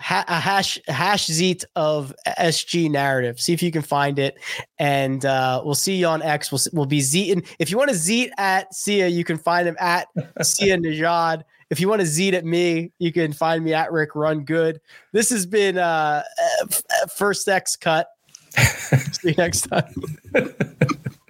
ha- 0.00 0.24
a 0.28 0.40
hash 0.40 0.78
hash 0.86 1.26
zeet 1.26 1.64
of 1.74 2.12
SG 2.38 2.90
narrative. 2.90 3.40
See 3.40 3.52
if 3.52 3.62
you 3.62 3.70
can 3.70 3.82
find 3.82 4.18
it, 4.18 4.36
and 4.78 5.24
uh, 5.24 5.62
we'll 5.64 5.74
see 5.74 5.96
you 5.96 6.06
on 6.06 6.22
X. 6.22 6.50
We'll 6.52 6.60
we'll 6.72 6.86
be 6.86 7.00
zeeting. 7.00 7.46
If 7.58 7.70
you 7.70 7.78
want 7.78 7.90
to 7.90 7.96
zeet 7.96 8.30
at 8.38 8.74
Sia, 8.74 9.08
you 9.08 9.24
can 9.24 9.38
find 9.38 9.66
him 9.66 9.76
at 9.78 10.08
Sia 10.42 10.76
Nejad. 10.76 11.42
If 11.68 11.80
you 11.80 11.88
want 11.88 12.00
to 12.00 12.06
zeet 12.06 12.34
at 12.34 12.44
me, 12.44 12.92
you 12.98 13.12
can 13.12 13.32
find 13.32 13.64
me 13.64 13.74
at 13.74 13.90
Rick 13.90 14.14
Run 14.14 14.44
Good. 14.44 14.80
This 15.12 15.30
has 15.30 15.46
been 15.46 15.78
uh, 15.78 16.22
first 17.16 17.48
X 17.48 17.74
cut. 17.74 18.08
see 18.56 19.30
you 19.30 19.34
next 19.36 19.62
time. 19.62 19.92